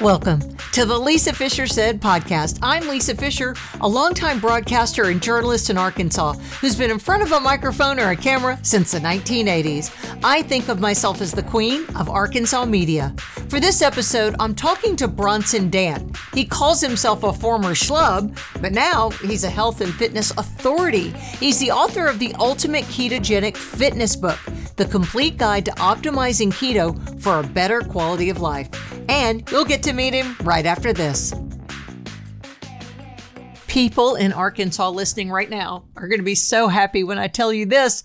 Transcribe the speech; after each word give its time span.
Welcome 0.00 0.40
to 0.72 0.84
the 0.84 0.98
Lisa 0.98 1.32
Fischer 1.32 1.68
Said 1.68 2.00
podcast. 2.00 2.58
I'm 2.62 2.88
Lisa 2.88 3.14
Fischer, 3.14 3.54
a 3.80 3.88
longtime 3.88 4.40
broadcaster 4.40 5.04
and 5.04 5.22
journalist 5.22 5.70
in 5.70 5.78
Arkansas 5.78 6.32
who's 6.60 6.74
been 6.74 6.90
in 6.90 6.98
front 6.98 7.22
of 7.22 7.30
a 7.30 7.38
microphone 7.38 8.00
or 8.00 8.10
a 8.10 8.16
camera 8.16 8.58
since 8.62 8.90
the 8.90 8.98
1980s. 8.98 9.94
I 10.24 10.42
think 10.42 10.68
of 10.68 10.80
myself 10.80 11.20
as 11.20 11.30
the 11.30 11.44
queen 11.44 11.86
of 11.94 12.10
Arkansas 12.10 12.64
media. 12.64 13.14
For 13.48 13.60
this 13.60 13.82
episode, 13.82 14.34
I'm 14.40 14.54
talking 14.54 14.96
to 14.96 15.06
Bronson 15.06 15.70
Dant. 15.70 16.16
He 16.34 16.44
calls 16.44 16.80
himself 16.80 17.22
a 17.22 17.32
former 17.32 17.70
schlub, 17.70 18.36
but 18.60 18.72
now 18.72 19.10
he's 19.10 19.44
a 19.44 19.50
health 19.50 19.80
and 19.80 19.94
fitness 19.94 20.32
authority. 20.32 21.10
He's 21.38 21.60
the 21.60 21.70
author 21.70 22.06
of 22.06 22.18
the 22.18 22.34
Ultimate 22.40 22.84
Ketogenic 22.86 23.56
Fitness 23.56 24.16
Book, 24.16 24.40
the 24.76 24.84
complete 24.84 25.36
guide 25.36 25.64
to 25.66 25.70
optimizing 25.72 26.52
keto 26.52 27.20
for 27.20 27.40
a 27.40 27.42
better 27.42 27.80
quality 27.80 28.30
of 28.30 28.40
life. 28.40 28.68
And 29.08 29.48
you'll 29.50 29.64
get 29.64 29.82
to 29.84 29.92
meet 29.92 30.14
him 30.14 30.36
right 30.42 30.66
after 30.66 30.92
this. 30.92 31.34
People 33.66 34.14
in 34.14 34.32
Arkansas 34.32 34.88
listening 34.90 35.30
right 35.30 35.50
now 35.50 35.84
are 35.96 36.08
going 36.08 36.20
to 36.20 36.24
be 36.24 36.36
so 36.36 36.68
happy 36.68 37.02
when 37.02 37.18
I 37.18 37.26
tell 37.26 37.52
you 37.52 37.66
this 37.66 38.04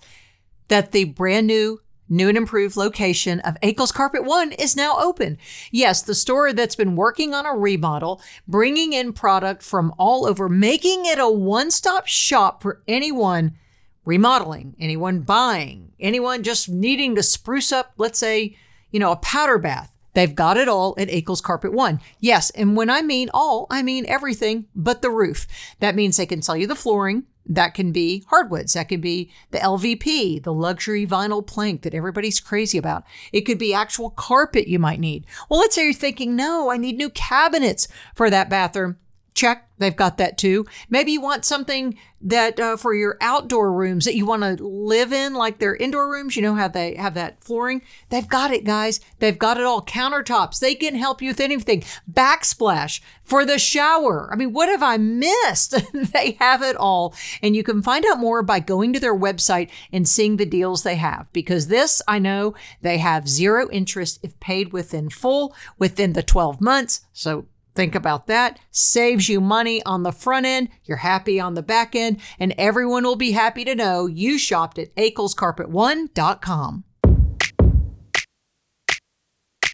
that 0.68 0.92
the 0.92 1.04
brand 1.04 1.46
new 1.46 1.80
new 2.10 2.28
and 2.28 2.36
improved 2.36 2.76
location 2.76 3.38
of 3.40 3.56
Akel's 3.62 3.92
Carpet 3.92 4.24
One 4.24 4.50
is 4.52 4.76
now 4.76 4.98
open. 4.98 5.38
Yes, 5.70 6.02
the 6.02 6.14
store 6.14 6.52
that's 6.52 6.74
been 6.74 6.96
working 6.96 7.32
on 7.32 7.46
a 7.46 7.56
remodel, 7.56 8.20
bringing 8.48 8.92
in 8.92 9.12
product 9.12 9.62
from 9.62 9.94
all 9.96 10.26
over, 10.26 10.48
making 10.48 11.06
it 11.06 11.20
a 11.20 11.30
one 11.30 11.70
stop 11.70 12.08
shop 12.08 12.62
for 12.62 12.82
anyone 12.88 13.56
remodeling, 14.04 14.74
anyone 14.78 15.20
buying, 15.20 15.92
anyone 16.00 16.42
just 16.42 16.68
needing 16.68 17.14
to 17.14 17.22
spruce 17.22 17.72
up, 17.72 17.92
let's 17.96 18.18
say, 18.18 18.56
you 18.90 19.00
know, 19.00 19.12
a 19.12 19.16
powder 19.16 19.58
bath. 19.58 19.92
They've 20.14 20.34
got 20.34 20.56
it 20.56 20.68
all 20.68 20.94
at 20.98 21.08
Akel's 21.08 21.40
Carpet 21.40 21.72
One. 21.72 22.00
Yes, 22.18 22.50
and 22.50 22.76
when 22.76 22.90
I 22.90 23.02
mean 23.02 23.30
all, 23.32 23.66
I 23.70 23.82
mean 23.82 24.06
everything 24.06 24.66
but 24.74 25.02
the 25.02 25.10
roof. 25.10 25.46
That 25.78 25.94
means 25.94 26.16
they 26.16 26.26
can 26.26 26.42
sell 26.42 26.56
you 26.56 26.66
the 26.66 26.74
flooring. 26.74 27.24
That 27.46 27.74
can 27.74 27.90
be 27.90 28.24
hardwoods. 28.28 28.74
That 28.74 28.88
can 28.88 29.00
be 29.00 29.30
the 29.50 29.58
LVP, 29.58 30.42
the 30.42 30.52
luxury 30.52 31.06
vinyl 31.06 31.44
plank 31.44 31.82
that 31.82 31.94
everybody's 31.94 32.38
crazy 32.38 32.78
about. 32.78 33.04
It 33.32 33.42
could 33.42 33.58
be 33.58 33.72
actual 33.72 34.10
carpet 34.10 34.68
you 34.68 34.78
might 34.78 35.00
need. 35.00 35.26
Well, 35.48 35.60
let's 35.60 35.74
say 35.74 35.84
you're 35.84 35.92
thinking, 35.92 36.36
no, 36.36 36.70
I 36.70 36.76
need 36.76 36.96
new 36.96 37.10
cabinets 37.10 37.88
for 38.14 38.30
that 38.30 38.50
bathroom. 38.50 38.98
Check. 39.40 39.70
They've 39.78 39.96
got 39.96 40.18
that 40.18 40.36
too. 40.36 40.66
Maybe 40.90 41.12
you 41.12 41.22
want 41.22 41.46
something 41.46 41.96
that 42.20 42.60
uh, 42.60 42.76
for 42.76 42.92
your 42.92 43.16
outdoor 43.22 43.72
rooms 43.72 44.04
that 44.04 44.14
you 44.14 44.26
want 44.26 44.42
to 44.42 44.62
live 44.62 45.14
in, 45.14 45.32
like 45.32 45.58
their 45.58 45.74
indoor 45.74 46.12
rooms. 46.12 46.36
You 46.36 46.42
know 46.42 46.56
how 46.56 46.68
they 46.68 46.94
have 46.96 47.14
that 47.14 47.42
flooring. 47.42 47.80
They've 48.10 48.28
got 48.28 48.50
it, 48.50 48.64
guys. 48.64 49.00
They've 49.18 49.38
got 49.38 49.56
it 49.56 49.64
all. 49.64 49.80
Countertops. 49.80 50.60
They 50.60 50.74
can 50.74 50.94
help 50.94 51.22
you 51.22 51.30
with 51.30 51.40
anything. 51.40 51.82
Backsplash 52.12 53.00
for 53.22 53.46
the 53.46 53.58
shower. 53.58 54.28
I 54.30 54.36
mean, 54.36 54.52
what 54.52 54.68
have 54.68 54.82
I 54.82 54.98
missed? 54.98 55.74
they 56.12 56.32
have 56.32 56.60
it 56.60 56.76
all, 56.76 57.14
and 57.42 57.56
you 57.56 57.62
can 57.62 57.80
find 57.80 58.04
out 58.04 58.18
more 58.18 58.42
by 58.42 58.60
going 58.60 58.92
to 58.92 59.00
their 59.00 59.16
website 59.16 59.70
and 59.90 60.06
seeing 60.06 60.36
the 60.36 60.44
deals 60.44 60.82
they 60.82 60.96
have. 60.96 61.32
Because 61.32 61.68
this, 61.68 62.02
I 62.06 62.18
know, 62.18 62.54
they 62.82 62.98
have 62.98 63.26
zero 63.26 63.70
interest 63.70 64.20
if 64.22 64.38
paid 64.38 64.74
within 64.74 65.08
full 65.08 65.56
within 65.78 66.12
the 66.12 66.22
12 66.22 66.60
months. 66.60 67.06
So 67.14 67.46
Think 67.74 67.94
about 67.94 68.26
that. 68.26 68.58
Saves 68.70 69.28
you 69.28 69.40
money 69.40 69.82
on 69.84 70.02
the 70.02 70.12
front 70.12 70.46
end. 70.46 70.68
You're 70.84 70.98
happy 70.98 71.38
on 71.38 71.54
the 71.54 71.62
back 71.62 71.94
end, 71.94 72.20
and 72.38 72.54
everyone 72.58 73.04
will 73.04 73.16
be 73.16 73.32
happy 73.32 73.64
to 73.64 73.74
know 73.74 74.06
you 74.06 74.38
shopped 74.38 74.78
at 74.78 74.94
akelscarpet1.com. 74.96 76.84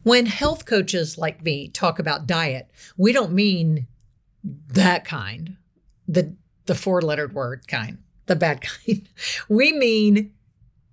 When 0.02 0.26
health 0.26 0.66
coaches 0.66 1.18
like 1.18 1.42
me 1.42 1.68
talk 1.68 1.98
about 1.98 2.28
diet, 2.28 2.70
we 2.96 3.12
don't 3.12 3.32
mean 3.32 3.88
that 4.44 5.04
kind, 5.04 5.56
the 6.06 6.36
the 6.66 6.76
four-lettered 6.76 7.32
word 7.32 7.66
kind, 7.66 7.98
the 8.26 8.36
bad 8.36 8.60
kind. 8.86 9.08
We 9.48 9.72
mean 9.72 10.32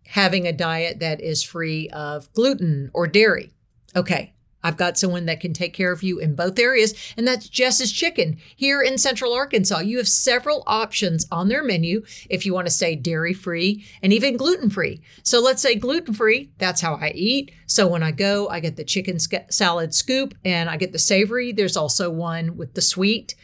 having 0.07 0.47
a 0.47 0.53
diet 0.53 0.99
that 0.99 1.21
is 1.21 1.43
free 1.43 1.89
of 1.89 2.31
gluten 2.33 2.89
or 2.93 3.07
dairy. 3.07 3.51
Okay, 3.95 4.33
I've 4.63 4.77
got 4.77 4.97
someone 4.97 5.25
that 5.25 5.39
can 5.39 5.53
take 5.53 5.73
care 5.73 5.91
of 5.91 6.03
you 6.03 6.19
in 6.19 6.35
both 6.35 6.57
areas, 6.57 6.93
and 7.17 7.27
that's 7.27 7.49
Jess's 7.49 7.91
Chicken 7.91 8.37
here 8.55 8.81
in 8.81 8.97
Central 8.97 9.33
Arkansas. 9.33 9.79
You 9.79 9.97
have 9.97 10.07
several 10.07 10.63
options 10.67 11.27
on 11.31 11.47
their 11.47 11.63
menu 11.63 12.03
if 12.29 12.45
you 12.45 12.53
want 12.53 12.67
to 12.67 12.73
stay 12.73 12.95
dairy 12.95 13.33
free 13.33 13.85
and 14.01 14.13
even 14.13 14.37
gluten 14.37 14.69
free. 14.69 15.01
So 15.23 15.39
let's 15.39 15.61
say 15.61 15.75
gluten 15.75 16.13
free, 16.13 16.51
that's 16.57 16.81
how 16.81 16.95
I 16.95 17.11
eat. 17.15 17.51
So 17.65 17.87
when 17.87 18.03
I 18.03 18.11
go, 18.11 18.47
I 18.49 18.59
get 18.59 18.75
the 18.75 18.83
chicken 18.83 19.17
salad 19.19 19.93
scoop 19.93 20.33
and 20.45 20.69
I 20.69 20.77
get 20.77 20.91
the 20.91 20.99
savory. 20.99 21.51
There's 21.51 21.77
also 21.77 22.09
one 22.09 22.57
with 22.57 22.73
the 22.73 22.81
sweet 22.81 23.35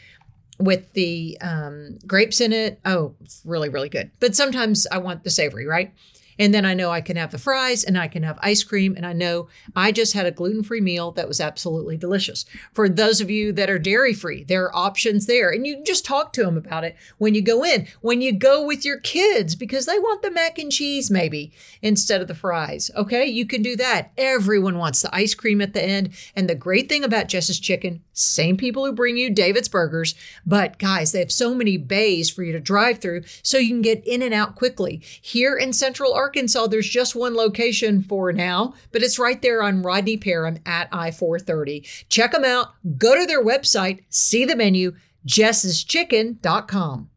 with 0.60 0.92
the 0.92 1.38
um, 1.40 1.98
grapes 2.06 2.40
in 2.40 2.52
it. 2.52 2.78
Oh, 2.84 3.14
really, 3.44 3.68
really 3.68 3.88
good. 3.88 4.10
But 4.20 4.36
sometimes 4.36 4.86
I 4.92 4.98
want 4.98 5.24
the 5.24 5.30
savory, 5.30 5.66
right? 5.66 5.92
And 6.40 6.54
then 6.54 6.64
I 6.64 6.72
know 6.72 6.90
I 6.90 7.02
can 7.02 7.18
have 7.18 7.30
the 7.30 7.38
fries 7.38 7.84
and 7.84 7.98
I 7.98 8.08
can 8.08 8.22
have 8.22 8.38
ice 8.40 8.64
cream. 8.64 8.96
And 8.96 9.04
I 9.04 9.12
know 9.12 9.48
I 9.76 9.92
just 9.92 10.14
had 10.14 10.24
a 10.24 10.30
gluten 10.30 10.62
free 10.62 10.80
meal 10.80 11.12
that 11.12 11.28
was 11.28 11.38
absolutely 11.38 11.98
delicious. 11.98 12.46
For 12.72 12.88
those 12.88 13.20
of 13.20 13.30
you 13.30 13.52
that 13.52 13.68
are 13.68 13.78
dairy 13.78 14.14
free, 14.14 14.42
there 14.44 14.64
are 14.64 14.74
options 14.74 15.26
there. 15.26 15.50
And 15.50 15.66
you 15.66 15.84
just 15.84 16.06
talk 16.06 16.32
to 16.32 16.42
them 16.42 16.56
about 16.56 16.82
it 16.82 16.96
when 17.18 17.34
you 17.34 17.42
go 17.42 17.62
in, 17.62 17.86
when 18.00 18.22
you 18.22 18.32
go 18.32 18.64
with 18.66 18.86
your 18.86 18.98
kids, 18.98 19.54
because 19.54 19.84
they 19.84 19.98
want 19.98 20.22
the 20.22 20.30
mac 20.30 20.58
and 20.58 20.72
cheese 20.72 21.10
maybe 21.10 21.52
instead 21.82 22.22
of 22.22 22.28
the 22.28 22.34
fries. 22.34 22.90
Okay, 22.96 23.26
you 23.26 23.44
can 23.44 23.60
do 23.60 23.76
that. 23.76 24.12
Everyone 24.16 24.78
wants 24.78 25.02
the 25.02 25.14
ice 25.14 25.34
cream 25.34 25.60
at 25.60 25.74
the 25.74 25.84
end. 25.84 26.10
And 26.34 26.48
the 26.48 26.54
great 26.54 26.88
thing 26.88 27.04
about 27.04 27.28
Jess's 27.28 27.60
Chicken, 27.60 28.02
same 28.14 28.56
people 28.56 28.86
who 28.86 28.92
bring 28.92 29.18
you 29.18 29.28
David's 29.28 29.68
Burgers, 29.68 30.14
but 30.46 30.78
guys, 30.78 31.12
they 31.12 31.18
have 31.18 31.30
so 31.30 31.54
many 31.54 31.76
bays 31.76 32.30
for 32.30 32.42
you 32.42 32.52
to 32.52 32.60
drive 32.60 32.98
through 32.98 33.24
so 33.42 33.58
you 33.58 33.68
can 33.68 33.82
get 33.82 34.06
in 34.06 34.22
and 34.22 34.32
out 34.32 34.56
quickly. 34.56 35.02
Here 35.20 35.54
in 35.54 35.74
Central 35.74 36.14
Arkansas, 36.14 36.29
Arkansas, 36.30 36.68
there's 36.68 36.88
just 36.88 37.16
one 37.16 37.34
location 37.34 38.04
for 38.04 38.32
now, 38.32 38.72
but 38.92 39.02
it's 39.02 39.18
right 39.18 39.42
there 39.42 39.64
on 39.64 39.82
Rodney 39.82 40.16
Parham 40.16 40.60
at 40.64 40.88
I 40.92 41.10
430. 41.10 41.80
Check 42.08 42.30
them 42.30 42.44
out, 42.44 42.68
go 42.96 43.18
to 43.18 43.26
their 43.26 43.44
website, 43.44 44.04
see 44.10 44.44
the 44.44 44.54
menu, 44.54 44.92
jesschicken.com. 45.26 47.10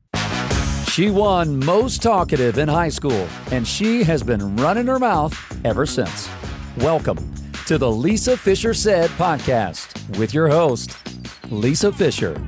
She 0.87 1.11
won 1.11 1.63
most 1.63 2.01
talkative 2.01 2.57
in 2.57 2.67
high 2.67 2.89
school, 2.89 3.27
and 3.51 3.67
she 3.67 4.01
has 4.01 4.23
been 4.23 4.55
running 4.55 4.87
her 4.87 4.97
mouth 4.97 5.63
ever 5.63 5.85
since. 5.85 6.27
Welcome 6.77 7.35
to 7.67 7.77
the 7.77 7.91
Lisa 7.91 8.35
Fischer 8.35 8.73
Said 8.73 9.11
podcast 9.11 10.17
with 10.17 10.33
your 10.33 10.47
host, 10.47 10.97
Lisa 11.51 11.91
Fischer. 11.91 12.43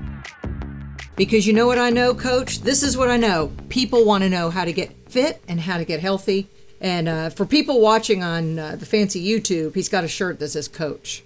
Because 1.16 1.46
you 1.46 1.54
know 1.54 1.68
what 1.68 1.78
I 1.78 1.92
know, 1.92 2.16
coach? 2.16 2.62
This 2.62 2.82
is 2.82 2.98
what 2.98 3.10
I 3.12 3.18
know. 3.18 3.52
People 3.70 4.04
want 4.04 4.24
to 4.24 4.30
know 4.30 4.50
how 4.50 4.66
to 4.66 4.74
get 4.74 5.12
fit 5.12 5.44
and 5.48 5.62
how 5.62 5.78
to 5.78 5.86
get 5.86 6.00
healthy. 6.00 6.50
And 6.82 7.08
uh, 7.08 7.30
for 7.30 7.46
people 7.46 7.82
watching 7.82 8.24
on 8.24 8.60
uh, 8.60 8.76
the 8.76 8.86
fancy 8.86 9.26
YouTube, 9.26 9.76
he's 9.76 9.90
got 9.90 10.04
a 10.04 10.08
shirt 10.08 10.40
that 10.40 10.50
says 10.50 10.68
Coach. 10.68 11.24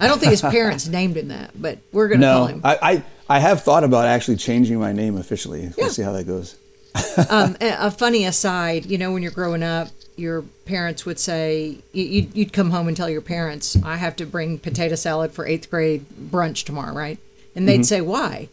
I 0.00 0.08
don't 0.08 0.18
think 0.18 0.30
his 0.30 0.40
parents 0.40 0.88
named 0.88 1.16
him 1.16 1.28
that, 1.28 1.50
but 1.60 1.78
we're 1.92 2.08
going 2.08 2.20
to 2.20 2.26
no, 2.26 2.32
call 2.34 2.46
him. 2.46 2.60
I, 2.64 2.78
I, 2.82 3.02
I 3.28 3.38
have 3.38 3.62
thought 3.62 3.84
about 3.84 4.06
actually 4.06 4.36
changing 4.36 4.80
my 4.80 4.92
name 4.92 5.16
officially. 5.16 5.62
Yeah. 5.62 5.70
We'll 5.76 5.90
see 5.90 6.02
how 6.02 6.12
that 6.12 6.24
goes. 6.24 6.56
um, 7.30 7.56
a 7.60 7.90
funny 7.90 8.24
aside, 8.24 8.86
you 8.86 8.98
know, 8.98 9.12
when 9.12 9.22
you're 9.22 9.32
growing 9.32 9.62
up, 9.62 9.88
your 10.16 10.42
parents 10.64 11.06
would 11.06 11.18
say 11.18 11.78
you'd, 11.92 12.36
you'd 12.36 12.52
come 12.52 12.70
home 12.70 12.88
and 12.88 12.96
tell 12.96 13.08
your 13.08 13.22
parents, 13.22 13.76
"I 13.82 13.96
have 13.96 14.16
to 14.16 14.26
bring 14.26 14.58
potato 14.58 14.94
salad 14.94 15.32
for 15.32 15.46
eighth 15.46 15.70
grade 15.70 16.04
brunch 16.10 16.64
tomorrow," 16.64 16.92
right? 16.92 17.18
And 17.54 17.66
they'd 17.66 17.76
mm-hmm. 17.76 17.82
say, 17.84 18.00
"Why?" 18.00 18.48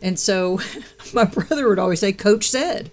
And 0.00 0.18
so 0.18 0.60
my 1.12 1.24
brother 1.24 1.68
would 1.68 1.78
always 1.78 2.00
say, 2.00 2.12
"Coach 2.12 2.48
said." 2.48 2.90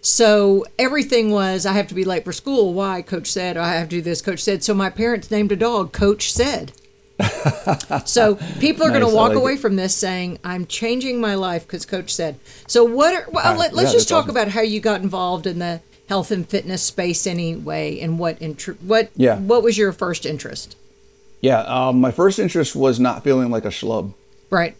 So 0.00 0.64
everything 0.78 1.30
was, 1.30 1.66
I 1.66 1.72
have 1.72 1.88
to 1.88 1.94
be 1.94 2.04
late 2.04 2.24
for 2.24 2.32
school. 2.32 2.72
Why? 2.72 3.02
Coach 3.02 3.26
said. 3.26 3.56
I 3.56 3.74
have 3.74 3.88
to 3.88 3.96
do 3.96 4.02
this. 4.02 4.22
Coach 4.22 4.40
said. 4.40 4.64
So 4.64 4.74
my 4.74 4.90
parents 4.90 5.30
named 5.30 5.52
a 5.52 5.56
dog 5.56 5.92
Coach 5.92 6.32
said. 6.32 6.72
so 8.06 8.36
people 8.60 8.82
are 8.82 8.90
nice, 8.90 8.98
going 8.98 9.10
to 9.10 9.14
walk 9.14 9.30
like 9.30 9.38
away 9.38 9.52
it. 9.54 9.60
from 9.60 9.76
this 9.76 9.94
saying, 9.94 10.38
"I'm 10.42 10.64
changing 10.64 11.20
my 11.20 11.34
life 11.34 11.66
because 11.66 11.84
Coach 11.84 12.14
said." 12.14 12.38
So 12.66 12.82
what? 12.82 13.12
Are, 13.12 13.30
well, 13.30 13.58
let, 13.58 13.74
us 13.74 13.84
yeah, 13.84 13.92
just 13.92 14.08
talk 14.08 14.24
awesome. 14.24 14.30
about 14.30 14.48
how 14.48 14.62
you 14.62 14.80
got 14.80 15.02
involved 15.02 15.46
in 15.46 15.58
the 15.58 15.82
health 16.08 16.30
and 16.30 16.48
fitness 16.48 16.82
space 16.82 17.26
anyway, 17.26 18.00
and 18.00 18.18
what 18.18 18.40
int- 18.40 18.82
what 18.82 19.10
yeah. 19.16 19.38
what 19.38 19.62
was 19.62 19.76
your 19.76 19.92
first 19.92 20.24
interest? 20.24 20.76
Yeah, 21.42 21.60
um, 21.60 22.00
my 22.00 22.10
first 22.10 22.38
interest 22.38 22.74
was 22.74 22.98
not 22.98 23.22
feeling 23.22 23.50
like 23.50 23.66
a 23.66 23.68
schlub. 23.68 24.14
Right. 24.48 24.76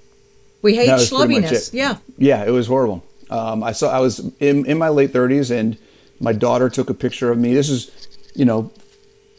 We 0.62 0.76
hate 0.76 0.88
schlubbiness. 0.88 1.72
Yeah. 1.72 1.98
Yeah, 2.18 2.44
it 2.44 2.50
was 2.50 2.66
horrible. 2.66 3.02
Um, 3.30 3.62
I 3.62 3.72
saw 3.72 3.90
I 3.90 4.00
was 4.00 4.18
in, 4.40 4.66
in 4.66 4.78
my 4.78 4.88
late 4.88 5.12
30s, 5.12 5.50
and 5.50 5.78
my 6.20 6.32
daughter 6.32 6.68
took 6.68 6.90
a 6.90 6.94
picture 6.94 7.30
of 7.30 7.38
me. 7.38 7.54
This 7.54 7.70
is, 7.70 8.08
you 8.34 8.44
know, 8.44 8.70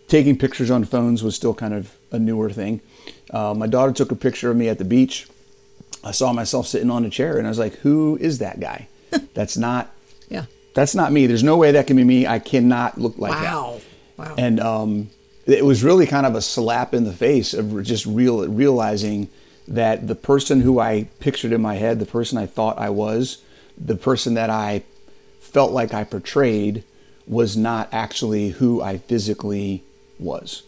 taking 0.08 0.38
pictures 0.38 0.72
on 0.72 0.84
phones 0.86 1.24
was 1.24 1.36
still 1.36 1.54
kind 1.54 1.74
of 1.74 1.96
a 2.12 2.18
newer 2.18 2.50
thing. 2.50 2.82
Uh, 3.30 3.54
my 3.54 3.68
daughter 3.68 3.92
took 3.92 4.12
a 4.12 4.16
picture 4.16 4.50
of 4.50 4.58
me 4.58 4.68
at 4.70 4.78
the 4.78 4.86
beach. 4.86 5.28
I 6.04 6.12
saw 6.12 6.34
myself 6.34 6.68
sitting 6.68 6.90
on 6.90 7.06
a 7.06 7.10
chair, 7.10 7.38
and 7.38 7.46
I 7.46 7.50
was 7.50 7.60
like, 7.60 7.76
"Who 7.76 8.18
is 8.20 8.40
that 8.40 8.60
guy? 8.60 8.88
that's 9.34 9.58
not. 9.58 9.94
Yeah. 10.30 10.46
That's 10.74 10.96
not 10.96 11.12
me. 11.12 11.28
There's 11.28 11.44
no 11.44 11.58
way 11.58 11.72
that 11.72 11.88
can 11.88 11.98
be 11.98 12.04
me. 12.04 12.26
I 12.26 12.40
cannot 12.40 12.98
look 12.98 13.18
like 13.18 13.34
wow. 13.34 13.80
that. 14.18 14.26
Wow. 14.26 14.36
And 14.38 14.60
um, 14.60 15.10
it 15.46 15.66
was 15.66 15.84
really 15.84 16.08
kind 16.08 16.26
of 16.26 16.36
a 16.36 16.42
slap 16.42 16.94
in 16.94 17.04
the 17.04 17.14
face 17.14 17.54
of 17.54 17.84
just 17.84 18.06
real 18.06 18.48
realizing 18.48 19.30
that 19.68 20.08
the 20.08 20.16
person 20.16 20.62
who 20.62 20.80
I 20.80 21.08
pictured 21.20 21.52
in 21.52 21.62
my 21.62 21.76
head, 21.76 22.00
the 22.00 22.06
person 22.06 22.38
I 22.38 22.46
thought 22.46 22.78
I 22.78 22.90
was, 22.90 23.42
the 23.84 23.96
person 23.96 24.36
that 24.36 24.50
I 24.50 24.84
felt 25.40 25.72
like 25.72 25.94
I 25.94 26.04
portrayed 26.04 26.84
was 27.28 27.56
not 27.58 27.90
actually 27.92 28.50
who 28.50 28.82
I 28.82 28.98
physically 28.98 29.84
was. 30.20 30.64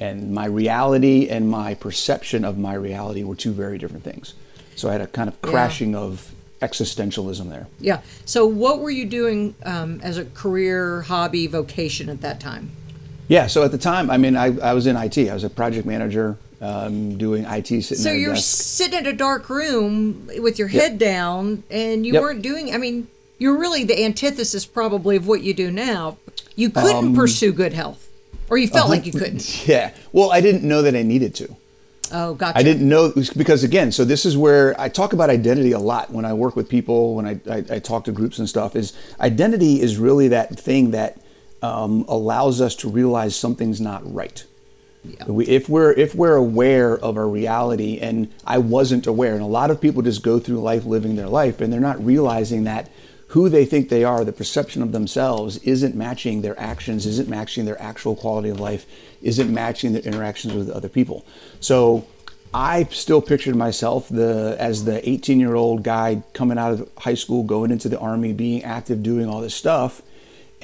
And 0.00 0.32
my 0.32 0.46
reality 0.46 1.28
and 1.28 1.48
my 1.48 1.74
perception 1.74 2.44
of 2.44 2.58
my 2.58 2.74
reality 2.74 3.22
were 3.22 3.36
two 3.36 3.52
very 3.52 3.78
different 3.78 4.04
things. 4.04 4.34
So 4.76 4.88
I 4.88 4.92
had 4.92 5.00
a 5.00 5.06
kind 5.06 5.28
of 5.28 5.40
crashing 5.40 5.94
of 5.94 6.32
existentialism 6.60 7.48
there. 7.48 7.68
Yeah. 7.78 8.00
So, 8.24 8.46
what 8.46 8.80
were 8.80 8.90
you 8.90 9.06
doing 9.06 9.54
um, 9.64 10.00
as 10.02 10.18
a 10.18 10.24
career, 10.24 11.02
hobby, 11.02 11.46
vocation 11.46 12.08
at 12.08 12.22
that 12.22 12.40
time? 12.40 12.70
Yeah. 13.28 13.46
So 13.46 13.62
at 13.62 13.70
the 13.70 13.78
time, 13.78 14.10
I 14.10 14.16
mean, 14.16 14.36
I, 14.36 14.58
I 14.58 14.74
was 14.74 14.86
in 14.86 14.96
IT. 14.96 15.16
I 15.18 15.34
was 15.34 15.44
a 15.44 15.50
project 15.50 15.86
manager 15.86 16.36
um, 16.60 17.16
doing 17.18 17.44
IT 17.44 17.66
sitting 17.66 17.96
So 17.98 18.12
you're 18.12 18.34
desk. 18.34 18.62
sitting 18.64 19.00
in 19.00 19.06
a 19.06 19.12
dark 19.12 19.48
room 19.50 20.28
with 20.38 20.58
your 20.58 20.68
head 20.68 20.98
down, 20.98 21.62
and 21.70 22.06
you 22.06 22.12
Yep. 22.14 22.22
weren't 22.22 22.42
doing. 22.42 22.74
I 22.74 22.78
mean, 22.78 23.08
you're 23.38 23.56
really 23.58 23.84
the 23.84 24.02
antithesis, 24.04 24.64
probably, 24.66 25.16
of 25.16 25.26
what 25.26 25.42
you 25.42 25.52
do 25.54 25.70
now. 25.70 26.16
You 26.56 26.70
couldn't 26.70 26.96
Um, 27.08 27.14
pursue 27.14 27.52
good 27.52 27.72
health, 27.72 28.08
or 28.48 28.56
you 28.58 28.68
felt 28.68 28.88
like 28.88 29.06
you 29.06 29.12
couldn't. 29.12 29.42
Yeah. 29.66 29.90
Well, 30.12 30.30
I 30.30 30.40
didn't 30.40 30.62
know 30.62 30.82
that 30.82 30.94
I 30.94 31.02
needed 31.02 31.34
to. 31.36 31.56
Oh, 32.12 32.34
gotcha. 32.34 32.56
I 32.58 32.62
didn't 32.62 32.88
know 32.88 33.12
because 33.36 33.64
again, 33.64 33.90
so 33.90 34.04
this 34.04 34.24
is 34.24 34.36
where 34.36 34.78
I 34.80 34.88
talk 34.88 35.12
about 35.14 35.30
identity 35.30 35.72
a 35.72 35.78
lot 35.80 36.12
when 36.12 36.24
I 36.24 36.32
work 36.34 36.54
with 36.54 36.68
people, 36.68 37.16
when 37.16 37.26
I, 37.26 37.40
I, 37.50 37.64
I 37.70 37.78
talk 37.80 38.04
to 38.04 38.12
groups 38.12 38.38
and 38.38 38.48
stuff. 38.48 38.76
Is 38.76 38.92
identity 39.20 39.80
is 39.80 39.96
really 39.96 40.28
that 40.28 40.56
thing 40.56 40.92
that 40.92 41.18
um, 41.62 42.04
allows 42.06 42.60
us 42.60 42.76
to 42.76 42.88
realize 42.90 43.34
something's 43.34 43.80
not 43.80 44.02
right. 44.14 44.44
We, 45.26 45.46
if 45.46 45.68
we're 45.68 45.92
if 45.92 46.14
we're 46.14 46.36
aware 46.36 46.96
of 46.98 47.16
our 47.16 47.28
reality, 47.28 47.98
and 48.00 48.32
I 48.44 48.58
wasn't 48.58 49.06
aware, 49.06 49.34
and 49.34 49.42
a 49.42 49.46
lot 49.46 49.70
of 49.70 49.80
people 49.80 50.02
just 50.02 50.22
go 50.22 50.38
through 50.38 50.60
life 50.60 50.84
living 50.84 51.16
their 51.16 51.28
life, 51.28 51.60
and 51.60 51.72
they're 51.72 51.80
not 51.80 52.04
realizing 52.04 52.64
that 52.64 52.90
who 53.28 53.48
they 53.48 53.64
think 53.64 53.88
they 53.88 54.04
are, 54.04 54.24
the 54.24 54.32
perception 54.32 54.82
of 54.82 54.92
themselves, 54.92 55.58
isn't 55.58 55.94
matching 55.94 56.42
their 56.42 56.58
actions, 56.58 57.04
isn't 57.04 57.28
matching 57.28 57.64
their 57.64 57.80
actual 57.82 58.14
quality 58.14 58.48
of 58.48 58.60
life, 58.60 58.86
isn't 59.22 59.52
matching 59.52 59.92
their 59.92 60.02
interactions 60.02 60.54
with 60.54 60.70
other 60.70 60.88
people. 60.88 61.26
So 61.58 62.06
I 62.54 62.84
still 62.84 63.20
pictured 63.20 63.56
myself 63.56 64.08
the 64.08 64.56
as 64.60 64.84
the 64.84 65.06
18 65.08 65.40
year 65.40 65.56
old 65.56 65.82
guy 65.82 66.22
coming 66.32 66.58
out 66.58 66.72
of 66.72 66.88
high 66.98 67.14
school, 67.14 67.42
going 67.42 67.72
into 67.72 67.88
the 67.88 67.98
army, 67.98 68.32
being 68.32 68.62
active, 68.62 69.02
doing 69.02 69.28
all 69.28 69.40
this 69.40 69.54
stuff. 69.54 70.00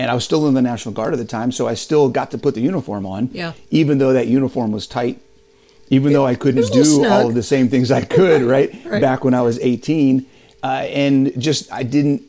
And 0.00 0.10
I 0.10 0.14
was 0.14 0.24
still 0.24 0.48
in 0.48 0.54
the 0.54 0.62
National 0.62 0.94
Guard 0.94 1.12
at 1.12 1.18
the 1.18 1.26
time, 1.26 1.52
so 1.52 1.68
I 1.68 1.74
still 1.74 2.08
got 2.08 2.30
to 2.30 2.38
put 2.38 2.54
the 2.54 2.62
uniform 2.62 3.04
on, 3.04 3.28
Yeah. 3.34 3.52
even 3.70 3.98
though 3.98 4.14
that 4.14 4.28
uniform 4.28 4.72
was 4.72 4.86
tight, 4.86 5.20
even 5.90 6.14
though 6.14 6.24
I 6.24 6.36
couldn't 6.36 6.58
was 6.60 6.70
a 6.70 6.74
little 6.74 7.02
do 7.02 7.08
all 7.10 7.28
of 7.28 7.34
the 7.34 7.42
same 7.42 7.68
things 7.68 7.90
I 7.90 8.00
could, 8.06 8.40
right? 8.56 8.74
Right. 8.86 9.02
Back 9.02 9.24
when 9.24 9.34
I 9.34 9.42
was 9.42 9.58
18. 9.58 10.24
Uh, 10.62 10.66
and 10.66 11.38
just, 11.38 11.70
I 11.70 11.82
didn't, 11.82 12.22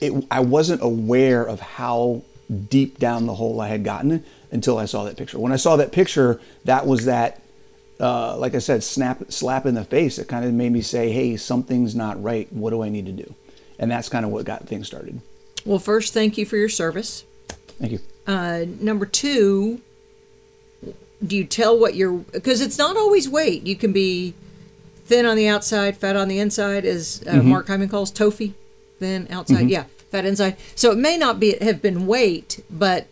it, 0.00 0.12
I 0.28 0.40
wasn't 0.40 0.82
aware 0.82 1.44
of 1.44 1.60
how 1.60 2.22
deep 2.68 2.98
down 2.98 3.26
the 3.26 3.34
hole 3.36 3.60
I 3.60 3.68
had 3.68 3.84
gotten 3.84 4.24
until 4.50 4.76
I 4.76 4.86
saw 4.86 5.04
that 5.04 5.16
picture. 5.16 5.38
When 5.38 5.52
I 5.52 5.56
saw 5.56 5.76
that 5.76 5.92
picture, 5.92 6.40
that 6.64 6.84
was 6.84 7.04
that, 7.04 7.40
uh, 8.00 8.36
like 8.38 8.56
I 8.56 8.58
said, 8.58 8.82
snap, 8.82 9.30
slap 9.30 9.66
in 9.66 9.76
the 9.76 9.84
face. 9.84 10.18
It 10.18 10.26
kind 10.26 10.44
of 10.44 10.52
made 10.52 10.72
me 10.72 10.80
say, 10.80 11.12
hey, 11.12 11.36
something's 11.36 11.94
not 11.94 12.20
right. 12.20 12.52
What 12.52 12.70
do 12.70 12.82
I 12.82 12.88
need 12.88 13.06
to 13.06 13.12
do? 13.12 13.34
And 13.78 13.88
that's 13.88 14.08
kind 14.08 14.24
of 14.24 14.32
what 14.32 14.44
got 14.44 14.66
things 14.66 14.88
started. 14.88 15.20
Well, 15.64 15.78
first, 15.78 16.12
thank 16.12 16.36
you 16.38 16.44
for 16.46 16.56
your 16.56 16.68
service. 16.68 17.24
Thank 17.78 17.92
you. 17.92 18.00
Uh, 18.26 18.64
number 18.80 19.06
two, 19.06 19.80
do 21.26 21.36
you 21.36 21.44
tell 21.44 21.78
what 21.78 21.94
you're 21.94 22.12
because 22.18 22.60
it's 22.60 22.78
not 22.78 22.96
always 22.96 23.28
weight. 23.28 23.66
You 23.66 23.76
can 23.76 23.92
be 23.92 24.34
thin 25.06 25.26
on 25.26 25.36
the 25.36 25.48
outside, 25.48 25.96
fat 25.96 26.16
on 26.16 26.28
the 26.28 26.38
inside, 26.38 26.84
as 26.84 27.22
uh, 27.26 27.32
Mm-hmm. 27.32 27.48
Mark 27.48 27.66
Hyman 27.68 27.88
calls 27.88 28.10
TOFI. 28.12 28.52
Thin 29.00 29.26
outside, 29.30 29.68
yeah, 29.68 29.84
fat 30.10 30.24
inside. 30.24 30.56
So 30.74 30.90
it 30.92 30.98
may 30.98 31.16
not 31.18 31.40
be 31.40 31.56
have 31.60 31.82
been 31.82 32.06
weight, 32.06 32.62
but 32.70 33.06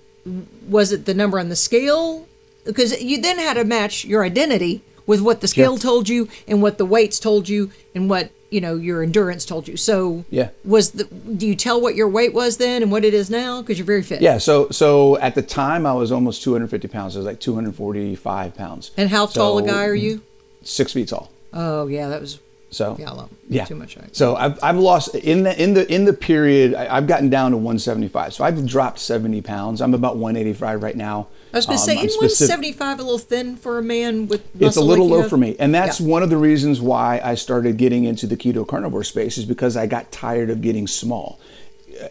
was 0.68 0.92
it 0.92 1.04
the 1.06 1.14
number 1.14 1.38
on 1.40 1.48
the 1.48 1.56
scale? 1.56 2.26
Because 2.64 3.02
you 3.02 3.20
then 3.20 3.38
had 3.38 3.54
to 3.54 3.64
match 3.64 4.04
your 4.04 4.24
identity 4.24 4.82
with 5.06 5.20
what 5.20 5.40
the 5.40 5.48
scale 5.48 5.76
Sure. 5.76 5.82
told 5.90 6.08
you 6.08 6.28
and 6.46 6.62
what 6.62 6.78
the 6.78 6.86
weights 6.86 7.18
told 7.18 7.48
you 7.48 7.72
and 7.94 8.08
what 8.08 8.30
you 8.52 8.60
know 8.60 8.76
your 8.76 9.02
endurance 9.02 9.44
told 9.44 9.66
you. 9.66 9.76
So 9.76 10.24
Yeah. 10.30 10.50
was 10.64 10.90
the 10.92 11.04
do 11.04 11.46
you 11.46 11.56
tell 11.56 11.80
what 11.80 11.94
your 11.94 12.08
weight 12.08 12.34
was 12.34 12.58
then 12.58 12.82
and 12.82 12.92
what 12.92 13.04
it 13.04 13.14
is 13.14 13.30
now? 13.30 13.62
Because 13.62 13.78
you're 13.78 13.86
very 13.86 14.02
fit. 14.02 14.20
Yeah, 14.20 14.38
so 14.38 14.68
so 14.70 15.18
at 15.18 15.34
the 15.34 15.42
time 15.42 15.86
I 15.86 15.94
was 15.94 16.12
almost 16.12 16.42
250 16.42 16.88
pounds. 16.88 17.16
I 17.16 17.20
was 17.20 17.26
like 17.26 17.40
245 17.40 18.54
pounds. 18.54 18.90
And 18.96 19.08
how 19.08 19.26
tall 19.26 19.58
a 19.58 19.62
guy 19.62 19.86
are 19.86 19.94
you? 19.94 20.22
Six 20.62 20.92
feet 20.92 21.08
tall. 21.08 21.30
Oh 21.52 21.86
yeah, 21.86 22.08
that 22.08 22.20
was 22.20 22.38
So 22.70 22.96
yeah, 22.98 23.26
yeah, 23.48 23.64
too 23.64 23.74
much 23.74 23.94
height. 23.94 24.14
So 24.14 24.36
I've, 24.36 24.58
I've 24.62 24.76
lost 24.76 25.14
in 25.14 25.42
the 25.42 25.60
in 25.62 25.74
the 25.74 25.92
in 25.92 26.04
the 26.04 26.12
period. 26.12 26.74
I, 26.74 26.96
I've 26.96 27.06
gotten 27.06 27.28
down 27.30 27.50
to 27.50 27.56
175. 27.56 28.34
So 28.34 28.44
I've 28.44 28.66
dropped 28.66 28.98
70 28.98 29.42
pounds. 29.42 29.80
I'm 29.80 29.94
about 29.94 30.16
185 30.16 30.82
right 30.82 30.96
now. 30.96 31.28
I 31.52 31.58
was 31.58 31.66
going 31.66 31.76
to 31.78 31.82
Um, 31.82 31.86
say, 31.86 31.98
I'm 31.98 32.06
isn't 32.06 32.18
175 32.20 32.98
a 32.98 33.02
little 33.02 33.18
thin 33.18 33.56
for 33.56 33.78
a 33.78 33.82
man 33.82 34.26
with 34.28 34.42
muscle. 34.54 34.66
it's 34.68 34.76
a 34.76 34.80
little 34.82 35.06
like 35.06 35.12
low 35.12 35.20
have? 35.22 35.30
for 35.30 35.36
me 35.36 35.54
and 35.58 35.74
that's 35.74 36.00
Yeah. 36.00 36.06
one 36.06 36.22
of 36.22 36.30
the 36.30 36.36
reasons 36.38 36.80
why 36.80 37.20
i 37.22 37.34
started 37.34 37.76
getting 37.76 38.04
into 38.04 38.26
the 38.26 38.36
keto 38.36 38.66
carnivore 38.66 39.04
space 39.04 39.36
is 39.38 39.44
because 39.44 39.76
i 39.76 39.86
got 39.86 40.10
tired 40.10 40.48
of 40.50 40.62
getting 40.62 40.86
small 40.86 41.38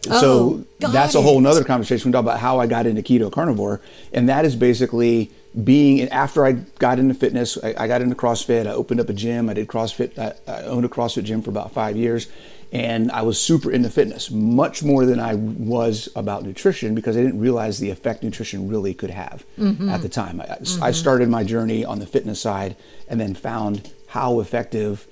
Oh, 0.08 0.20
so 0.20 0.64
that's 0.78 1.14
a 1.16 1.20
whole 1.20 1.38
it. 1.38 1.42
nother 1.42 1.64
conversation 1.64 2.08
we 2.08 2.12
talk 2.12 2.20
about 2.22 2.38
how 2.38 2.60
i 2.60 2.66
got 2.68 2.86
into 2.86 3.02
keto 3.02 3.30
carnivore 3.32 3.80
and 4.12 4.28
that 4.28 4.44
is 4.44 4.54
basically 4.54 5.30
being 5.64 6.08
after 6.10 6.46
i 6.46 6.52
got 6.78 6.98
into 7.00 7.14
fitness 7.14 7.58
i, 7.64 7.74
I 7.76 7.88
got 7.88 8.00
into 8.00 8.14
crossfit 8.14 8.66
i 8.68 8.70
opened 8.70 9.00
up 9.00 9.08
a 9.08 9.12
gym 9.12 9.50
i 9.50 9.54
did 9.54 9.66
crossfit 9.66 10.16
I, 10.18 10.34
I 10.50 10.62
owned 10.64 10.84
a 10.84 10.88
crossfit 10.88 11.24
gym 11.24 11.42
for 11.42 11.50
about 11.50 11.72
five 11.72 11.96
years 11.96 12.28
and 12.72 13.10
i 13.12 13.20
was 13.22 13.38
super 13.40 13.70
into 13.70 13.88
fitness 13.90 14.30
much 14.30 14.82
more 14.82 15.04
than 15.06 15.20
i 15.20 15.34
was 15.34 16.08
about 16.16 16.42
nutrition 16.42 16.94
because 16.94 17.16
i 17.16 17.20
didn't 17.22 17.38
realize 17.38 17.78
the 17.78 17.90
effect 17.90 18.22
nutrition 18.22 18.68
really 18.68 18.94
could 18.94 19.10
have 19.10 19.44
Mm-hmm. 19.58 19.88
at 19.90 20.02
the 20.02 20.08
time. 20.08 20.40
I, 20.40 20.58
I 20.88 20.90
started 20.92 21.28
my 21.28 21.44
journey 21.44 21.84
on 21.84 21.98
the 22.00 22.06
fitness 22.06 22.40
side 22.40 22.74
and 23.08 23.20
then 23.20 23.34
found 23.34 23.92
how 24.08 24.40
effective 24.40 25.06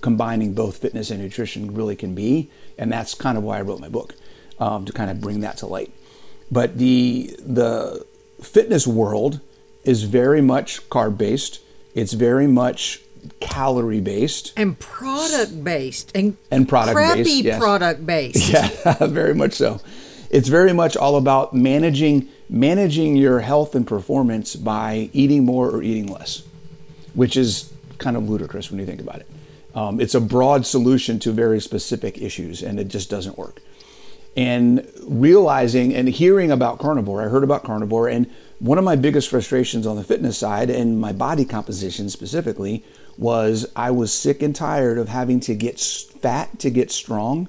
combining 0.00 0.54
both 0.54 0.78
fitness 0.78 1.10
and 1.10 1.20
nutrition 1.22 1.74
really 1.74 1.96
can 1.96 2.14
be. 2.14 2.50
And 2.78 2.90
that's 2.92 3.14
kind 3.14 3.36
of 3.36 3.44
why 3.44 3.58
i 3.58 3.62
wrote 3.62 3.80
my 3.80 3.88
book 3.88 4.14
um, 4.58 4.84
to 4.86 4.92
kind 4.92 5.10
of 5.10 5.20
bring 5.20 5.40
that 5.40 5.56
to 5.58 5.66
light. 5.66 5.92
But 6.50 6.78
the 6.78 7.34
the 7.40 8.06
fitness 8.42 8.86
world 8.86 9.40
is 9.84 10.04
very 10.04 10.40
much 10.40 10.88
carb 10.88 11.18
based 11.18 11.60
it's 11.94 12.12
very 12.12 12.46
much 12.46 13.00
calorie 13.40 14.00
based 14.00 14.52
and 14.56 14.78
product 14.78 15.64
based 15.64 16.12
and 16.14 16.36
And 16.50 16.68
product-based, 16.68 17.14
crappy 17.14 17.30
yes. 17.44 17.58
product 17.58 18.06
based. 18.06 18.50
Yeah, 18.52 18.94
very 19.06 19.34
much 19.34 19.54
so. 19.54 19.80
It's 20.30 20.48
very 20.48 20.72
much 20.72 20.96
all 20.96 21.16
about 21.16 21.54
managing 21.54 22.28
managing 22.48 23.16
your 23.16 23.40
health 23.40 23.74
and 23.74 23.86
performance 23.86 24.56
by 24.56 25.08
eating 25.12 25.44
more 25.44 25.70
or 25.70 25.82
eating 25.82 26.06
less, 26.06 26.42
which 27.14 27.36
is 27.36 27.72
kind 27.98 28.16
of 28.16 28.28
ludicrous 28.28 28.70
when 28.70 28.80
you 28.80 28.86
think 28.86 29.00
about 29.00 29.20
it. 29.20 29.26
Um, 29.74 30.00
it's 30.00 30.14
a 30.14 30.20
broad 30.20 30.66
solution 30.66 31.20
to 31.20 31.32
very 31.32 31.60
specific 31.60 32.18
issues, 32.20 32.62
and 32.62 32.80
it 32.80 32.88
just 32.88 33.08
doesn't 33.08 33.38
work. 33.38 33.60
And 34.36 34.88
realizing 35.02 35.94
and 35.94 36.08
hearing 36.08 36.50
about 36.50 36.78
carnivore, 36.78 37.22
I 37.22 37.28
heard 37.28 37.44
about 37.44 37.62
carnivore, 37.62 38.08
and 38.08 38.28
one 38.58 38.78
of 38.78 38.84
my 38.84 38.96
biggest 38.96 39.28
frustrations 39.28 39.86
on 39.86 39.96
the 39.96 40.04
fitness 40.04 40.38
side 40.38 40.70
and 40.70 41.00
my 41.00 41.12
body 41.12 41.44
composition 41.44 42.10
specifically 42.10 42.84
was 43.20 43.66
I 43.76 43.90
was 43.90 44.12
sick 44.12 44.42
and 44.42 44.56
tired 44.56 44.98
of 44.98 45.08
having 45.08 45.40
to 45.40 45.54
get 45.54 45.78
fat 45.78 46.58
to 46.60 46.70
get 46.70 46.90
strong 46.90 47.48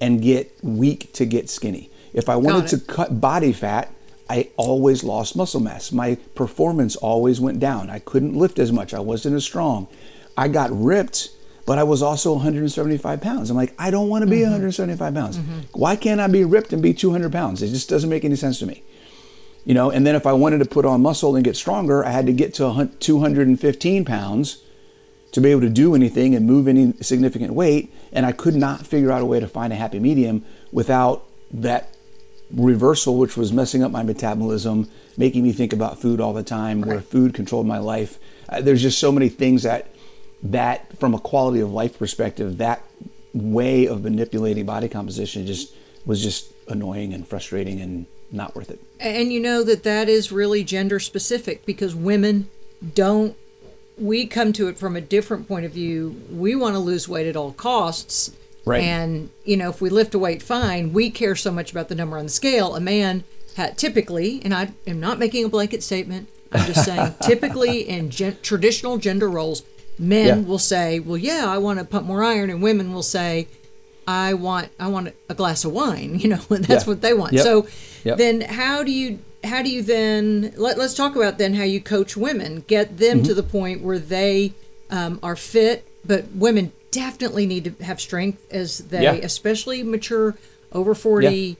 and 0.00 0.20
get 0.20 0.52
weak 0.62 1.12
to 1.14 1.24
get 1.24 1.48
skinny. 1.48 1.90
If 2.12 2.28
I 2.28 2.36
wanted 2.36 2.66
to 2.68 2.78
cut 2.78 3.20
body 3.20 3.52
fat, 3.52 3.92
I 4.28 4.50
always 4.56 5.04
lost 5.04 5.36
muscle 5.36 5.60
mass. 5.60 5.92
My 5.92 6.16
performance 6.34 6.96
always 6.96 7.40
went 7.40 7.60
down. 7.60 7.90
I 7.90 8.00
couldn't 8.00 8.34
lift 8.34 8.58
as 8.58 8.72
much. 8.72 8.92
I 8.92 8.98
wasn't 8.98 9.36
as 9.36 9.44
strong. 9.44 9.86
I 10.36 10.48
got 10.48 10.70
ripped, 10.72 11.30
but 11.64 11.78
I 11.78 11.84
was 11.84 12.02
also 12.02 12.32
175 12.34 13.20
pounds. 13.20 13.50
I'm 13.50 13.56
like, 13.56 13.74
I 13.78 13.90
don't 13.90 14.08
want 14.08 14.22
to 14.22 14.30
be 14.30 14.36
mm-hmm. 14.36 14.52
175 14.52 15.14
pounds. 15.14 15.38
Mm-hmm. 15.38 15.58
Why 15.72 15.96
can't 15.96 16.20
I 16.20 16.26
be 16.26 16.44
ripped 16.44 16.72
and 16.72 16.82
be 16.82 16.92
200 16.92 17.30
pounds? 17.30 17.62
It 17.62 17.68
just 17.68 17.88
doesn't 17.88 18.10
make 18.10 18.24
any 18.24 18.36
sense 18.36 18.58
to 18.58 18.66
me. 18.66 18.82
You 19.64 19.74
know, 19.74 19.90
and 19.90 20.06
then 20.06 20.14
if 20.14 20.26
I 20.26 20.32
wanted 20.32 20.58
to 20.58 20.64
put 20.64 20.84
on 20.84 21.02
muscle 21.02 21.36
and 21.36 21.44
get 21.44 21.56
stronger, 21.56 22.04
I 22.04 22.10
had 22.10 22.26
to 22.26 22.32
get 22.32 22.54
to 22.54 22.90
215 22.98 24.04
pounds 24.04 24.62
to 25.32 25.40
be 25.40 25.50
able 25.50 25.60
to 25.60 25.68
do 25.68 25.94
anything 25.94 26.34
and 26.34 26.46
move 26.46 26.68
any 26.68 26.94
significant 27.00 27.52
weight. 27.52 27.92
And 28.12 28.24
I 28.24 28.32
could 28.32 28.54
not 28.54 28.86
figure 28.86 29.12
out 29.12 29.22
a 29.22 29.26
way 29.26 29.40
to 29.40 29.48
find 29.48 29.72
a 29.72 29.76
happy 29.76 29.98
medium 29.98 30.44
without 30.72 31.24
that 31.50 31.94
reversal, 32.50 33.16
which 33.16 33.36
was 33.36 33.52
messing 33.52 33.82
up 33.82 33.90
my 33.90 34.02
metabolism, 34.02 34.88
making 35.16 35.42
me 35.42 35.52
think 35.52 35.72
about 35.72 36.00
food 36.00 36.20
all 36.20 36.32
the 36.32 36.42
time, 36.42 36.80
where 36.80 37.00
food 37.00 37.34
controlled 37.34 37.66
my 37.66 37.78
life. 37.78 38.18
Uh, 38.48 38.60
there's 38.60 38.82
just 38.82 38.98
so 38.98 39.12
many 39.12 39.28
things 39.28 39.64
that, 39.64 39.88
that 40.42 40.98
from 40.98 41.14
a 41.14 41.18
quality 41.18 41.60
of 41.60 41.70
life 41.72 41.98
perspective, 41.98 42.58
that 42.58 42.82
way 43.34 43.86
of 43.86 44.02
manipulating 44.02 44.64
body 44.64 44.88
composition 44.88 45.46
just 45.46 45.74
was 46.06 46.22
just 46.22 46.50
annoying 46.68 47.12
and 47.12 47.26
frustrating 47.28 47.80
and 47.80 48.06
not 48.30 48.54
worth 48.54 48.70
it. 48.70 48.80
And 48.98 49.32
you 49.32 49.40
know 49.40 49.62
that 49.62 49.82
that 49.82 50.08
is 50.08 50.32
really 50.32 50.64
gender 50.64 50.98
specific 50.98 51.66
because 51.66 51.94
women 51.94 52.48
don't 52.94 53.36
we 54.00 54.26
come 54.26 54.52
to 54.54 54.68
it 54.68 54.78
from 54.78 54.96
a 54.96 55.00
different 55.00 55.48
point 55.48 55.64
of 55.66 55.72
view. 55.72 56.20
We 56.30 56.54
want 56.54 56.74
to 56.74 56.78
lose 56.78 57.08
weight 57.08 57.26
at 57.26 57.36
all 57.36 57.52
costs. 57.52 58.32
Right. 58.64 58.82
And, 58.82 59.30
you 59.44 59.56
know, 59.56 59.70
if 59.70 59.80
we 59.80 59.88
lift 59.90 60.14
a 60.14 60.18
weight, 60.18 60.42
fine. 60.42 60.92
We 60.92 61.10
care 61.10 61.34
so 61.34 61.50
much 61.50 61.70
about 61.72 61.88
the 61.88 61.94
number 61.94 62.18
on 62.18 62.24
the 62.26 62.30
scale. 62.30 62.76
A 62.76 62.80
man 62.80 63.24
ha 63.56 63.70
typically, 63.76 64.40
and 64.44 64.52
I 64.54 64.72
am 64.86 65.00
not 65.00 65.18
making 65.18 65.44
a 65.44 65.48
blanket 65.48 65.82
statement, 65.82 66.28
I'm 66.52 66.66
just 66.66 66.84
saying, 66.84 67.14
typically 67.22 67.88
in 67.88 68.10
gen 68.10 68.36
traditional 68.42 68.98
gender 68.98 69.28
roles, 69.28 69.62
men 69.98 70.26
Yeah. 70.26 70.48
will 70.48 70.58
say, 70.58 71.00
well, 71.00 71.16
yeah, 71.16 71.44
I 71.48 71.58
want 71.58 71.78
to 71.78 71.84
pump 71.84 72.06
more 72.06 72.22
iron. 72.22 72.50
And 72.50 72.62
women 72.62 72.92
will 72.92 73.02
say, 73.02 73.48
I 74.06 74.34
want 74.34 74.68
I 74.78 74.88
want 74.88 75.14
a 75.28 75.34
glass 75.34 75.64
of 75.64 75.72
wine, 75.72 76.18
you 76.20 76.28
know, 76.28 76.40
and 76.50 76.64
that's 76.64 76.84
Yeah. 76.84 76.90
what 76.90 77.00
they 77.00 77.14
want. 77.14 77.32
Yep. 77.32 77.42
So 77.44 77.66
Yep. 78.04 78.18
then 78.18 78.40
how 78.42 78.82
do 78.84 78.92
you 78.92 79.18
how 79.44 79.62
do 79.62 79.70
you 79.70 79.82
then 79.82 80.52
let, 80.56 80.76
let's 80.78 80.94
talk 80.94 81.14
about 81.16 81.38
then 81.38 81.54
how 81.54 81.62
you 81.64 81.80
coach 81.80 82.16
women 82.16 82.64
get 82.66 82.98
them 82.98 83.18
Mm-hmm. 83.18 83.26
to 83.26 83.34
the 83.34 83.42
point 83.42 83.82
where 83.82 83.98
they 83.98 84.52
um, 84.90 85.18
are 85.22 85.36
fit 85.36 85.86
but 86.04 86.26
women 86.32 86.72
definitely 86.90 87.46
need 87.46 87.64
to 87.64 87.84
have 87.84 88.00
strength 88.00 88.44
as 88.50 88.78
they 88.78 89.02
Yeah. 89.02 89.12
especially 89.14 89.82
mature 89.82 90.36
over 90.72 90.94
40 90.94 91.56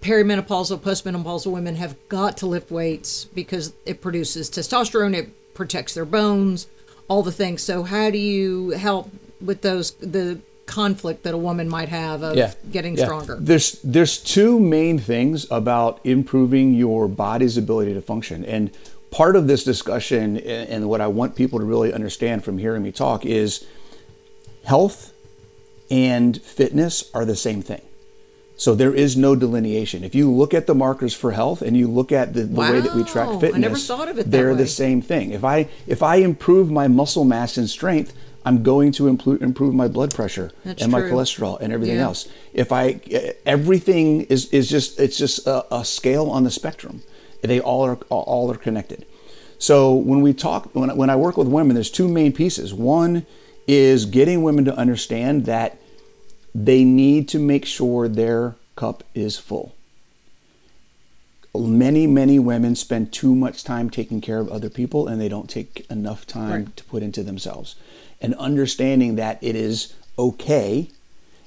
perimenopausal 0.00 0.78
postmenopausal 0.80 1.50
women 1.50 1.76
have 1.76 1.96
got 2.08 2.36
to 2.38 2.46
lift 2.46 2.70
weights 2.70 3.24
because 3.26 3.72
it 3.84 4.00
produces 4.00 4.48
testosterone 4.48 5.14
it 5.14 5.54
protects 5.54 5.94
their 5.94 6.04
bones 6.04 6.68
all 7.08 7.22
the 7.22 7.32
things 7.32 7.60
so 7.62 7.82
how 7.82 8.08
do 8.10 8.18
you 8.18 8.70
help 8.70 9.10
with 9.40 9.62
those 9.62 9.92
the 9.94 10.38
conflict 10.70 11.22
that 11.24 11.34
a 11.34 11.42
woman 11.48 11.68
might 11.68 11.88
have 11.88 12.22
of 12.22 12.36
yeah. 12.36 12.52
getting 12.70 12.96
Yeah. 12.96 13.04
stronger 13.06 13.36
There's 13.40 13.68
there's 13.82 14.14
two 14.18 14.58
main 14.60 14.98
things 14.98 15.46
about 15.50 16.00
improving 16.04 16.74
your 16.74 17.08
body's 17.08 17.56
ability 17.56 17.92
to 17.94 18.00
function, 18.12 18.44
and 18.44 18.70
part 19.10 19.34
of 19.36 19.46
this 19.48 19.64
discussion 19.64 20.36
and 20.38 20.88
what 20.88 21.00
I 21.00 21.08
want 21.08 21.34
people 21.34 21.58
to 21.58 21.64
really 21.64 21.92
understand 21.92 22.44
from 22.44 22.58
hearing 22.58 22.82
me 22.82 22.92
talk 22.92 23.26
is 23.26 23.66
health 24.64 25.12
and 25.90 26.40
fitness 26.40 27.10
are 27.12 27.24
the 27.24 27.36
same 27.36 27.62
thing. 27.62 27.82
So 28.56 28.74
there 28.74 28.94
is 28.94 29.16
no 29.16 29.34
delineation. 29.34 30.04
If 30.04 30.14
you 30.14 30.30
look 30.30 30.52
at 30.52 30.66
the 30.66 30.74
markers 30.74 31.14
for 31.14 31.32
health 31.32 31.62
and 31.62 31.76
you 31.76 31.88
look 31.88 32.12
at 32.12 32.34
the, 32.34 32.42
the 32.42 32.60
way 32.60 32.80
that 32.80 32.94
we 32.94 33.02
track 33.04 33.28
Wow. 33.28 33.40
Fitness, 33.40 33.60
never 33.60 33.76
thought 33.78 34.08
of 34.08 34.18
it 34.18 34.30
they're 34.30 34.50
way. 34.52 34.58
the 34.58 34.66
same 34.66 35.00
thing. 35.02 35.30
If 35.32 35.44
I 35.44 35.68
if 35.86 36.02
I 36.02 36.16
improve 36.16 36.70
my 36.70 36.86
muscle 36.86 37.24
mass 37.24 37.56
and 37.56 37.68
strength, 37.68 38.12
I'm 38.44 38.62
going 38.62 38.92
to 38.92 39.06
improve 39.08 39.42
improve 39.42 39.74
my 39.74 39.86
blood 39.88 40.14
pressure 40.14 40.50
That's 40.64 40.82
and 40.82 40.90
my 40.90 41.02
cholesterol 41.02 41.60
and 41.60 41.72
everything 41.72 41.96
Yeah. 41.96 42.04
else. 42.04 42.26
If 42.54 42.72
I 42.72 43.00
everything 43.44 44.22
is 44.22 44.46
is 44.46 44.68
just 44.68 44.98
it's 44.98 45.18
just 45.18 45.46
a, 45.46 45.74
a 45.74 45.84
scale 45.84 46.26
on 46.30 46.44
the 46.44 46.50
spectrum. 46.50 47.02
They 47.42 47.60
all 47.60 47.82
are 47.84 47.96
all 48.08 48.50
are 48.50 48.56
connected. 48.56 49.04
So 49.58 49.94
when 49.94 50.22
we 50.22 50.32
talk 50.32 50.70
when 50.74 50.90
I- 50.90 50.94
when 50.94 51.10
I 51.10 51.16
work 51.16 51.36
with 51.36 51.48
women, 51.48 51.74
there's 51.74 51.90
two 51.90 52.08
main 52.08 52.32
pieces. 52.32 52.72
One 52.72 53.26
is 53.66 54.06
getting 54.06 54.42
women 54.42 54.64
to 54.64 54.74
understand 54.74 55.44
that 55.46 55.76
they 56.54 56.82
need 56.82 57.28
to 57.28 57.38
make 57.38 57.64
sure 57.66 58.08
their 58.08 58.56
cup 58.74 59.04
is 59.14 59.36
full. 59.36 59.74
Many, 61.54 62.06
many 62.06 62.38
women 62.38 62.74
spend 62.76 63.12
too 63.12 63.34
much 63.34 63.64
time 63.64 63.90
taking 63.90 64.20
care 64.20 64.38
of 64.38 64.48
other 64.48 64.70
people 64.70 65.08
and 65.08 65.20
they 65.20 65.28
don't 65.28 65.50
take 65.50 65.84
enough 65.90 66.24
time 66.26 66.64
Right. 66.64 66.76
to 66.76 66.84
put 66.84 67.02
into 67.02 67.22
themselves. 67.24 67.74
And 68.20 68.34
understanding 68.34 69.16
that 69.16 69.38
it 69.40 69.56
is 69.56 69.94
okay 70.18 70.90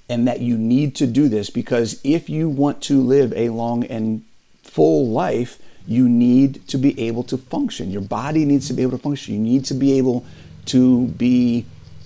and 0.09 0.27
that 0.27 0.41
you 0.41 0.57
need 0.57 0.95
to 0.95 1.07
do 1.07 1.29
this 1.29 1.49
because 1.49 1.99
if 2.03 2.29
you 2.29 2.49
want 2.49 2.81
to 2.83 3.01
live 3.01 3.33
a 3.33 3.49
long 3.49 3.83
and 3.85 4.23
full 4.63 5.09
life, 5.09 5.59
you 5.87 6.07
need 6.07 6.67
to 6.67 6.77
be 6.77 6.99
able 6.99 7.23
to 7.23 7.37
function. 7.37 7.91
Your 7.91 8.01
body 8.01 8.45
needs 8.45 8.67
to 8.67 8.73
be 8.73 8.81
able 8.81 8.97
to 8.97 9.03
function. 9.03 9.33
You 9.33 9.39
need 9.39 9.65
to 9.65 9.73
be 9.73 9.97
able 9.97 10.25
to 10.67 11.07
be 11.07 11.65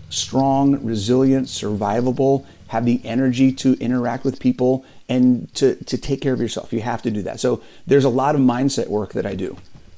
strong, 0.09 0.83
resilient, 0.83 1.47
survivable, 1.47 2.45
have 2.67 2.85
the 2.85 3.01
energy 3.03 3.51
to 3.51 3.73
interact 3.79 4.23
with 4.23 4.39
people 4.39 4.83
and 5.07 5.53
to, 5.55 5.75
to 5.85 5.97
take 5.97 6.21
care 6.21 6.33
of 6.33 6.41
yourself. 6.41 6.73
You 6.73 6.81
have 6.81 7.01
to 7.03 7.11
do 7.11 7.21
that. 7.23 7.39
So 7.39 7.61
there's 7.85 8.03
a 8.03 8.09
lot 8.09 8.35
of 8.35 8.41
mindset 8.41 8.87
work 8.87 9.13
that 9.13 9.25
I 9.25 9.35
do 9.35 9.57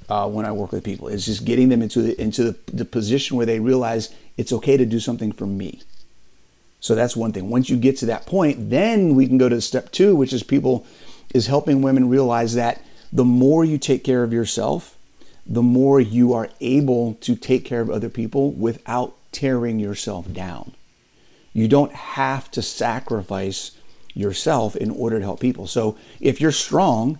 uh, 0.09 0.27
when 0.27 0.45
I 0.45 0.51
work 0.51 0.71
with 0.71 0.83
people. 0.83 1.07
It's 1.07 1.25
just 1.25 1.45
getting 1.45 1.69
them 1.69 1.81
into 1.81 2.01
the, 2.01 2.19
into 2.21 2.43
the, 2.43 2.57
the 2.73 2.85
position 2.85 3.37
where 3.37 3.45
they 3.45 3.59
realize 3.59 4.13
it's 4.37 4.51
okay 4.51 4.75
to 4.75 4.85
do 4.85 4.99
something 4.99 5.31
for 5.31 5.45
me. 5.45 5.81
So 6.79 6.95
that's 6.95 7.15
one 7.15 7.31
thing. 7.31 7.49
Once 7.49 7.69
you 7.69 7.77
get 7.77 7.97
to 7.97 8.05
that 8.07 8.25
point, 8.25 8.69
then 8.69 9.15
we 9.15 9.27
can 9.27 9.37
go 9.37 9.49
to 9.49 9.61
step 9.61 9.91
two, 9.91 10.15
which 10.15 10.33
is 10.33 10.43
people 10.43 10.85
is 11.33 11.47
helping 11.47 11.81
women 11.81 12.09
realize 12.09 12.55
that 12.55 12.81
the 13.13 13.25
more 13.25 13.63
you 13.63 13.77
take 13.77 14.03
care 14.03 14.23
of 14.23 14.33
yourself, 14.33 14.97
the 15.45 15.61
more 15.61 15.99
you 15.99 16.33
are 16.33 16.49
able 16.61 17.15
to 17.21 17.35
take 17.35 17.65
care 17.65 17.81
of 17.81 17.89
other 17.89 18.09
people 18.09 18.51
without 18.51 19.15
tearing 19.31 19.79
yourself 19.79 20.31
down. 20.31 20.73
You 21.53 21.67
don't 21.67 21.91
have 21.91 22.49
to 22.51 22.61
sacrifice 22.61 23.71
yourself 24.13 24.75
in 24.75 24.89
order 24.89 25.19
to 25.19 25.25
help 25.25 25.39
people. 25.39 25.67
So 25.67 25.97
if 26.19 26.39
you're 26.39 26.51
strong, 26.51 27.19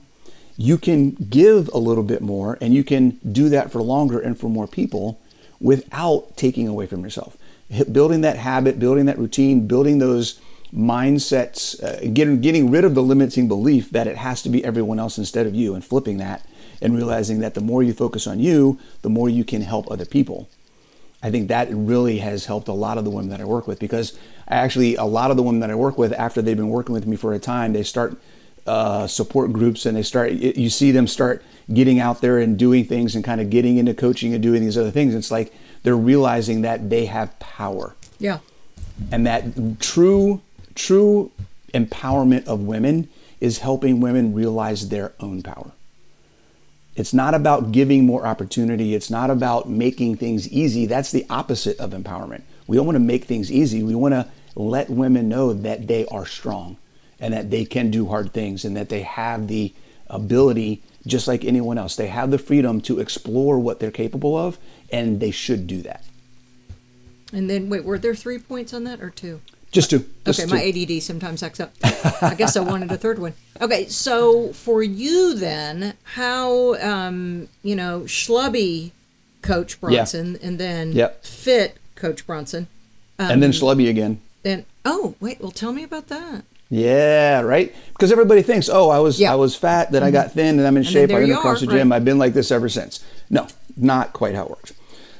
you 0.59 0.77
can 0.77 1.11
give 1.11 1.69
a 1.69 1.77
little 1.77 2.03
bit 2.03 2.21
more 2.21 2.57
and 2.59 2.73
you 2.73 2.83
can 2.83 3.17
do 3.31 3.47
that 3.47 3.71
for 3.71 3.81
longer 3.81 4.19
and 4.19 4.37
for 4.37 4.49
more 4.49 4.67
people 4.67 5.17
without 5.61 6.35
taking 6.35 6.67
away 6.67 6.85
from 6.85 7.01
yourself. 7.01 7.37
Building 7.89 8.21
that 8.21 8.35
habit, 8.35 8.77
building 8.77 9.05
that 9.05 9.17
routine, 9.17 9.67
building 9.67 9.99
those 9.99 10.41
mindsets, 10.73 11.81
uh, 11.81 12.11
getting 12.13 12.41
getting 12.41 12.69
rid 12.69 12.83
of 12.83 12.93
the 12.93 13.01
limiting 13.01 13.47
belief 13.47 13.89
that 13.91 14.05
it 14.05 14.17
has 14.17 14.41
to 14.41 14.49
be 14.49 14.63
everyone 14.65 14.99
else 14.99 15.17
instead 15.17 15.47
of 15.47 15.55
you 15.55 15.75
and 15.75 15.85
flipping 15.85 16.17
that 16.17 16.45
and 16.81 16.93
realizing 16.93 17.39
that 17.39 17.53
the 17.53 17.61
more 17.61 17.81
you 17.81 17.93
focus 17.93 18.27
on 18.27 18.41
you, 18.41 18.77
the 19.01 19.09
more 19.09 19.29
you 19.29 19.45
can 19.45 19.61
help 19.61 19.89
other 19.89 20.05
people. 20.05 20.49
I 21.23 21.31
think 21.31 21.47
that 21.47 21.69
really 21.71 22.17
has 22.17 22.45
helped 22.45 22.67
a 22.67 22.73
lot 22.73 22.97
of 22.97 23.05
the 23.05 23.11
women 23.11 23.29
that 23.29 23.39
I 23.39 23.45
work 23.45 23.65
with 23.65 23.79
because 23.79 24.17
I 24.45 24.55
actually 24.55 24.95
a 24.95 25.05
lot 25.05 25.31
of 25.31 25.37
the 25.37 25.43
women 25.43 25.61
that 25.61 25.71
I 25.71 25.75
work 25.75 25.97
with 25.97 26.11
after 26.11 26.41
they've 26.41 26.57
been 26.57 26.67
working 26.67 26.93
with 26.93 27.07
me 27.07 27.15
for 27.15 27.33
a 27.33 27.39
time, 27.39 27.71
they 27.71 27.83
start 27.83 28.17
uh, 28.67 29.07
support 29.07 29.51
groups 29.53 29.85
and 29.85 29.97
they 29.97 30.03
start. 30.03 30.31
You 30.31 30.69
see 30.69 30.91
them 30.91 31.07
start 31.07 31.43
getting 31.73 31.99
out 31.99 32.21
there 32.21 32.39
and 32.39 32.57
doing 32.57 32.85
things 32.85 33.15
and 33.15 33.23
kind 33.23 33.39
of 33.41 33.49
getting 33.49 33.77
into 33.77 33.93
coaching 33.93 34.33
and 34.33 34.41
doing 34.41 34.61
these 34.61 34.77
other 34.77 34.91
things. 34.91 35.13
It's 35.15 35.31
like 35.31 35.53
they're 35.83 35.95
realizing 35.95 36.61
that 36.61 36.89
they 36.89 37.05
have 37.05 37.37
power 37.39 37.95
yeah 38.19 38.39
and 39.11 39.25
that 39.25 39.79
true 39.79 40.41
true 40.75 41.31
empowerment 41.73 42.45
of 42.47 42.61
women 42.61 43.07
is 43.39 43.59
helping 43.59 44.01
women 44.01 44.33
realize 44.33 44.89
their 44.89 45.13
own 45.19 45.41
power. 45.41 45.71
It's 46.95 47.13
not 47.13 47.33
about 47.33 47.71
giving 47.71 48.05
more 48.05 48.25
opportunity. 48.25 48.93
It's 48.93 49.09
not 49.09 49.29
about 49.29 49.69
making 49.69 50.17
things 50.17 50.49
easy. 50.49 50.85
That's 50.85 51.11
the 51.11 51.25
opposite 51.29 51.79
of 51.79 51.91
empowerment. 51.91 52.41
We 52.67 52.75
don't 52.75 52.85
want 52.85 52.97
to 52.97 52.99
make 52.99 53.25
things 53.25 53.51
easy. 53.51 53.83
We 53.83 53.95
want 53.95 54.13
to 54.13 54.27
let 54.55 54.89
women 54.89 55.29
know 55.29 55.53
that 55.53 55.87
they 55.87 56.05
are 56.07 56.25
strong 56.25 56.77
and 57.19 57.33
that 57.33 57.49
they 57.51 57.65
can 57.65 57.91
do 57.91 58.07
hard 58.07 58.33
things 58.33 58.63
and 58.65 58.75
that 58.77 58.89
they 58.89 59.01
have 59.01 59.47
the 59.47 59.73
ability, 60.07 60.81
just 61.05 61.27
like 61.27 61.43
anyone 61.45 61.77
else. 61.77 61.95
They 61.95 62.07
have 62.07 62.31
the 62.31 62.37
freedom 62.37 62.81
to 62.81 62.99
explore 62.99 63.59
what 63.59 63.79
they're 63.79 63.91
capable 63.91 64.37
of, 64.37 64.57
and 64.91 65.19
they 65.19 65.31
should 65.31 65.67
do 65.67 65.81
that. 65.83 66.03
And 67.31 67.49
then, 67.49 67.69
wait, 67.69 67.83
were 67.83 67.99
there 67.99 68.15
three 68.15 68.39
points 68.39 68.73
on 68.73 68.83
that 68.85 69.01
or 69.01 69.09
two? 69.09 69.41
Just 69.71 69.91
two. 69.91 70.03
Just 70.25 70.39
Okay, 70.39 70.47
to- 70.49 70.55
my 70.55 70.63
ADD 70.63 70.99
sometimes 71.03 71.43
acts 71.43 71.59
up. 71.59 71.71
I 72.23 72.33
guess 72.35 72.57
I 72.57 72.61
wanted 72.61 72.91
a 72.91 72.97
third 72.97 73.19
one. 73.19 73.33
Okay, 73.61 73.85
so 73.87 74.51
for 74.53 74.81
you 74.81 75.35
then, 75.35 75.93
how 76.15 76.73
um, 76.81 77.49
you 77.61 77.75
know 77.75 78.01
schlubby 78.07 78.91
Coach 79.43 79.79
Bronson, 79.79 80.39
and 80.41 80.57
then 80.57 80.93
Yep. 80.93 81.23
fit 81.23 81.77
Coach 81.95 82.25
Bronson, 82.25 82.67
and 83.19 83.43
then 83.43 83.51
schlubby 83.51 83.87
again. 83.87 84.19
and 84.43 84.65
oh 84.85 85.13
wait, 85.19 85.39
well 85.39 85.51
tell 85.51 85.71
me 85.71 85.83
about 85.83 86.07
that. 86.07 86.45
Yeah, 86.69 87.41
right. 87.41 87.73
Because 87.93 88.11
everybody 88.11 88.43
thinks, 88.43 88.69
oh, 88.69 88.89
I 88.89 88.99
was 88.99 89.19
Yeah. 89.19 89.27
Mm-hmm. 89.27 89.33
I 89.33 89.35
was 89.37 89.55
fat, 89.55 89.91
then 89.91 90.03
I 90.03 90.11
got 90.11 90.31
thin, 90.33 90.59
and 90.59 90.67
I'm 90.67 90.77
in 90.77 90.83
then 90.83 90.91
shape. 90.91 91.09
I 91.11 91.15
went 91.15 91.31
across 91.31 91.63
are, 91.63 91.65
the 91.65 91.71
gym. 91.71 91.89
right. 91.89 91.97
I've 91.97 92.05
been 92.05 92.19
like 92.19 92.33
this 92.33 92.51
ever 92.51 92.69
since. 92.69 93.03
No, 93.29 93.47
not 93.75 94.13
quite 94.13 94.35
how 94.35 94.43
it 94.43 94.49
works. 94.49 94.73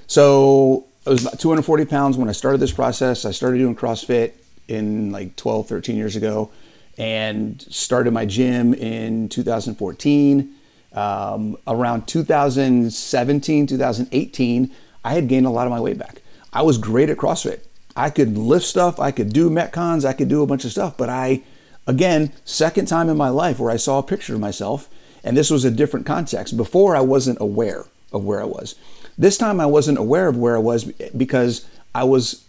So 0.08 0.86
I 1.06 1.10
was 1.10 1.22
about 1.22 1.40
240 1.40 1.86
pounds 1.86 2.18
when 2.18 2.30
I 2.30 2.34
started 2.34 2.60
this 2.60 2.72
process. 2.72 3.26
I 3.26 3.32
started 3.32 3.58
doing 3.58 3.76
CrossFit 3.76 4.34
in 4.68 5.12
like 5.12 5.36
12, 5.36 5.68
13 5.68 5.96
years 5.96 6.16
ago, 6.16 6.52
and 6.98 7.62
started 7.70 8.12
my 8.12 8.26
gym 8.26 8.74
in 8.76 9.30
2014. 9.30 10.56
Um, 10.92 11.58
around 11.68 12.08
2017, 12.08 13.68
2018, 13.68 14.72
I 15.04 15.14
had 15.14 15.28
gained 15.28 15.46
a 15.46 15.50
lot 15.50 15.68
of 15.68 15.72
my 15.72 15.80
weight 15.80 15.98
back. 15.98 16.22
I 16.52 16.62
was 16.64 16.78
great 16.78 17.10
at 17.10 17.18
CrossFit. 17.18 17.62
I 18.00 18.10
could 18.10 18.38
lift 18.38 18.66
stuff, 18.66 18.98
I 18.98 19.12
could 19.12 19.34
do 19.34 19.50
metcons, 19.50 20.06
I 20.06 20.14
could 20.14 20.30
do 20.30 20.42
a 20.42 20.48
bunch 20.48 20.64
of 20.64 20.72
stuff, 20.72 20.96
but 20.96 21.10
I, 21.10 21.42
again, 21.86 22.32
second 22.46 22.88
time 22.88 23.10
in 23.10 23.18
my 23.18 23.28
life 23.28 23.60
where 23.60 23.72
I 23.72 23.76
saw 23.76 24.00
a 24.00 24.04
picture 24.04 24.36
of 24.36 24.40
myself, 24.40 24.88
and 25.22 25.36
this 25.36 25.50
was 25.50 25.66
a 25.66 25.72
different 25.72 26.06
context. 26.06 26.56
Before, 26.56 26.96
I 26.96 27.02
wasn't 27.02 27.42
aware 27.42 27.88
of 28.14 28.24
where 28.24 28.40
I 28.40 28.46
was. 28.46 28.76
This 29.18 29.38
time, 29.38 29.60
I 29.60 29.66
wasn't 29.66 29.98
aware 29.98 30.30
of 30.30 30.38
where 30.38 30.56
I 30.56 30.60
was 30.60 30.86
because 30.86 31.66
I 31.94 32.06
was 32.06 32.46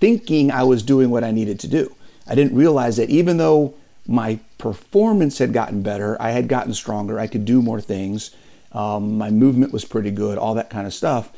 thinking 0.00 0.50
I 0.50 0.62
was 0.62 0.82
doing 0.82 1.10
what 1.10 1.24
I 1.24 1.30
needed 1.30 1.60
to 1.60 1.68
do. 1.68 1.94
I 2.26 2.34
didn't 2.34 2.56
realize 2.56 2.96
that 2.96 3.10
even 3.10 3.36
though 3.36 3.74
my 4.06 4.40
performance 4.56 5.36
had 5.36 5.52
gotten 5.52 5.82
better, 5.82 6.16
I 6.22 6.30
had 6.30 6.48
gotten 6.48 6.72
stronger, 6.72 7.20
I 7.20 7.26
could 7.26 7.44
do 7.44 7.60
more 7.60 7.82
things, 7.82 8.30
um, 8.72 9.18
my 9.18 9.30
movement 9.30 9.74
was 9.74 9.84
pretty 9.84 10.10
good, 10.10 10.38
all 10.38 10.54
that 10.54 10.70
kind 10.70 10.86
of 10.86 10.94
stuff. 10.94 11.30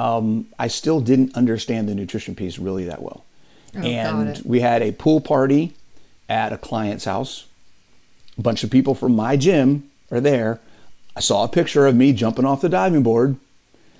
Um, 0.00 0.46
I 0.58 0.68
still 0.68 1.00
didn't 1.00 1.34
understand 1.36 1.88
the 1.88 1.94
nutrition 1.94 2.34
piece 2.34 2.58
really 2.58 2.84
that 2.84 3.02
well. 3.02 3.24
Oh, 3.76 3.80
and 3.80 4.40
we 4.44 4.60
had 4.60 4.82
a 4.82 4.92
pool 4.92 5.20
party 5.20 5.74
at 6.28 6.52
a 6.52 6.58
client's 6.58 7.04
house. 7.04 7.46
A 8.38 8.42
bunch 8.42 8.64
of 8.64 8.70
people 8.70 8.94
from 8.94 9.14
my 9.14 9.36
gym 9.36 9.90
are 10.10 10.20
there. 10.20 10.60
I 11.16 11.20
saw 11.20 11.44
a 11.44 11.48
picture 11.48 11.86
of 11.86 11.94
me 11.94 12.12
jumping 12.12 12.44
off 12.44 12.60
the 12.62 12.68
diving 12.68 13.02
board. 13.02 13.36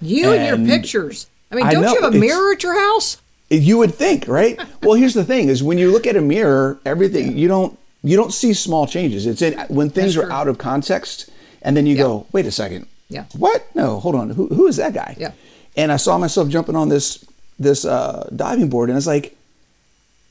You 0.00 0.32
and, 0.32 0.42
And- 0.54 0.66
your 0.68 0.76
pictures. 0.78 1.26
I 1.52 1.56
mean, 1.56 1.66
don't 1.66 1.82
know, 1.82 1.92
you 1.94 2.00
have 2.02 2.14
a 2.14 2.16
mirror 2.18 2.52
at 2.52 2.62
your 2.62 2.78
house? 2.78 3.16
You 3.50 3.78
would 3.78 3.92
think, 3.94 4.28
right? 4.28 4.56
well, 4.82 4.94
here's 4.94 5.14
the 5.14 5.24
thing: 5.24 5.48
is 5.48 5.62
when 5.64 5.78
you 5.78 5.90
look 5.90 6.06
at 6.06 6.14
a 6.14 6.20
mirror, 6.20 6.78
everything 6.86 7.36
you 7.36 7.48
don't 7.48 7.76
you 8.04 8.16
don't 8.16 8.32
see 8.32 8.54
small 8.54 8.86
changes. 8.86 9.26
It's 9.26 9.42
in 9.42 9.58
when 9.68 9.90
things 9.90 10.14
That's 10.14 10.24
are 10.24 10.28
true. 10.28 10.32
out 10.32 10.46
of 10.46 10.58
context, 10.58 11.28
and 11.60 11.76
then 11.76 11.86
you 11.86 11.96
go, 11.96 12.26
"Wait 12.30 12.46
a 12.46 12.52
second, 12.52 12.86
Yeah. 13.08 13.24
what? 13.36 13.66
No, 13.74 13.98
hold 13.98 14.14
on, 14.14 14.30
who 14.30 14.46
who 14.46 14.68
is 14.68 14.76
that 14.76 14.94
guy?" 14.94 15.16
Yeah. 15.18 15.32
And 15.76 15.92
I 15.92 15.96
saw 15.96 16.18
myself 16.18 16.48
jumping 16.48 16.76
on 16.76 16.88
this 16.88 17.24
this 17.58 17.84
uh, 17.84 18.28
diving 18.34 18.68
board, 18.68 18.88
and 18.88 18.96
I 18.96 18.98
was 18.98 19.06
like, 19.06 19.36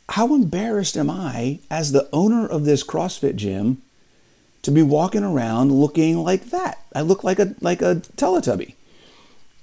"How 0.10 0.34
embarrassed 0.34 0.98
am 0.98 1.10
I 1.10 1.60
as 1.70 1.92
the 1.92 2.10
owner 2.12 2.46
of 2.48 2.66
this 2.66 2.84
CrossFit 2.84 3.36
gym 3.36 3.82
to 4.64 4.72
be 4.72 4.82
walking 4.82 5.24
around 5.24 5.72
looking 5.72 6.18
like 6.18 6.50
that? 6.50 6.80
I 6.94 7.02
look 7.02 7.24
like 7.24 7.40
a 7.40 7.56
like 7.62 7.82
a 7.82 7.96
Teletubby." 8.18 8.74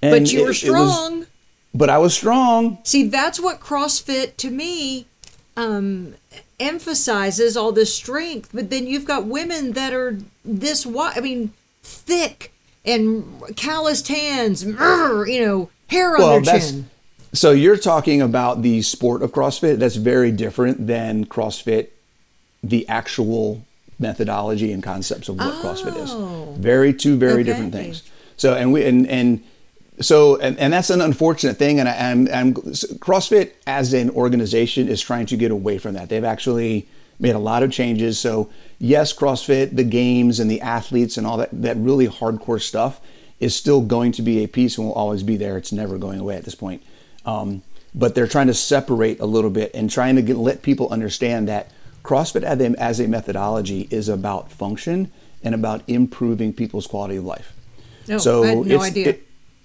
And 0.02 0.12
But 0.12 0.32
you 0.32 0.40
were 0.40 0.46
it 0.46 0.48
was- 0.48 0.58
strong. 0.60 1.26
but 1.74 1.90
I 1.90 1.98
was 1.98 2.14
strong. 2.14 2.78
See, 2.84 3.04
that's 3.08 3.40
what 3.40 3.60
CrossFit 3.60 4.36
to 4.38 4.50
me 4.50 5.06
um, 5.56 6.14
emphasizes 6.60 7.56
all 7.56 7.72
this 7.72 7.94
strength. 7.94 8.50
But 8.52 8.70
then 8.70 8.86
you've 8.86 9.04
got 9.06 9.26
women 9.26 9.72
that 9.72 9.92
are 9.92 10.18
this 10.44 10.84
wide, 10.86 11.16
I 11.16 11.20
mean, 11.20 11.52
thick 11.82 12.52
and 12.86 13.24
calloused 13.56 14.08
hands, 14.08 14.64
you 14.64 14.72
know, 14.74 15.70
hair 15.88 16.16
on 16.16 16.42
their 16.42 16.60
chin. 16.60 16.88
so 17.32 17.50
you're 17.50 17.76
talking 17.76 18.22
about 18.22 18.62
the 18.62 18.82
sport 18.82 19.22
of 19.22 19.32
CrossFit. 19.32 19.78
That's 19.78 19.96
very 19.96 20.32
different 20.32 20.86
than 20.86 21.26
CrossFit, 21.26 21.88
the 22.62 22.88
actual 22.88 23.62
methodology 23.98 24.72
and 24.72 24.82
concepts 24.82 25.28
of 25.28 25.36
what 25.38 25.54
CrossFit 25.62 25.94
Oh. 25.96 26.52
is. 26.52 26.58
Very 26.58 26.92
two 26.92 27.16
very 27.16 27.42
different 27.44 27.72
things. 27.72 28.02
So 28.36 28.54
and 28.54 28.72
we 28.72 28.84
and 28.84 29.06
and 29.08 29.42
so 30.00 30.36
and, 30.36 30.58
and 30.58 30.72
that's 30.72 30.90
an 30.90 31.00
unfortunate 31.00 31.56
thing. 31.56 31.80
And 31.80 31.88
I, 31.88 32.10
I'm, 32.10 32.28
I'm 32.32 32.54
CrossFit 32.54 33.52
as 33.66 33.94
an 33.94 34.10
organization 34.10 34.88
is 34.88 35.00
trying 35.00 35.24
to 35.26 35.36
get 35.36 35.50
away 35.50 35.78
from 35.78 35.94
that. 35.94 36.08
They've 36.10 36.24
actually 36.24 36.86
made 37.18 37.34
a 37.34 37.38
lot 37.38 37.62
of 37.62 37.72
changes. 37.72 38.18
So 38.18 38.50
yes, 38.78 39.12
CrossFit, 39.12 39.76
the 39.76 39.84
games 39.84 40.40
and 40.40 40.50
the 40.50 40.60
athletes 40.60 41.16
and 41.16 41.26
all 41.26 41.36
that 41.38 41.50
that 41.52 41.76
really 41.76 42.08
hardcore 42.08 42.60
stuff 42.60 43.00
is 43.38 43.54
still 43.54 43.80
going 43.82 44.12
to 44.12 44.22
be 44.22 44.42
a 44.42 44.48
piece 44.48 44.78
and 44.78 44.86
will 44.86 44.94
always 44.94 45.22
be 45.22 45.36
there. 45.36 45.56
It's 45.56 45.72
never 45.72 45.98
going 45.98 46.20
away 46.20 46.36
at 46.36 46.44
this 46.44 46.54
point. 46.54 46.82
Um, 47.24 47.62
but 47.94 48.14
they're 48.14 48.26
trying 48.26 48.46
to 48.46 48.54
separate 48.54 49.20
a 49.20 49.26
little 49.26 49.50
bit 49.50 49.70
and 49.74 49.90
trying 49.90 50.16
to 50.16 50.22
get, 50.22 50.36
let 50.36 50.62
people 50.62 50.88
understand 50.90 51.48
that 51.48 51.70
CrossFit 52.02 52.42
as 52.76 53.00
a, 53.00 53.08
methodology 53.08 53.88
is 53.90 54.08
about 54.08 54.50
function 54.50 55.10
and 55.42 55.54
about 55.54 55.82
improving 55.86 56.52
people's 56.52 56.86
quality 56.86 57.16
of 57.16 57.24
life. 57.24 57.52
No, 58.06 58.18
so 58.18 58.44
I 58.44 58.46
had 58.48 58.58
no 58.58 58.76
it's, 58.76 58.84
idea. 58.84 59.08
it- 59.08 59.22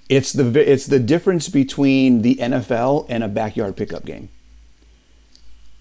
it's 0.10 0.34
the 0.34 0.70
it's 0.70 0.88
the 0.88 1.00
difference 1.00 1.48
between 1.48 2.22
the 2.22 2.36
NFL 2.36 3.06
and 3.08 3.24
a 3.24 3.30
backyard 3.30 3.78
pickup 3.78 4.04
game. 4.04 4.28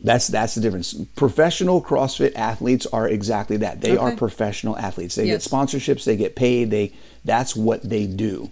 That's 0.02 0.28
that's 0.28 0.54
the 0.54 0.61
difference. 0.61 0.95
Professional 1.14 1.83
CrossFit 1.83 2.35
athletes 2.35 2.87
are 2.87 3.09
exactly 3.09 3.59
that. 3.59 3.80
They 3.80 3.97
are 3.97 4.16
professional 4.16 4.76
athletes. 4.78 5.14
They 5.14 5.26
Yes. 5.26 5.47
get 5.47 5.50
sponsorships. 5.52 6.04
They 6.04 6.16
get 6.16 6.35
paid. 6.37 6.71
They 6.71 6.92
that's 7.25 7.54
what 7.54 7.83
they 7.83 8.07
do. 8.07 8.50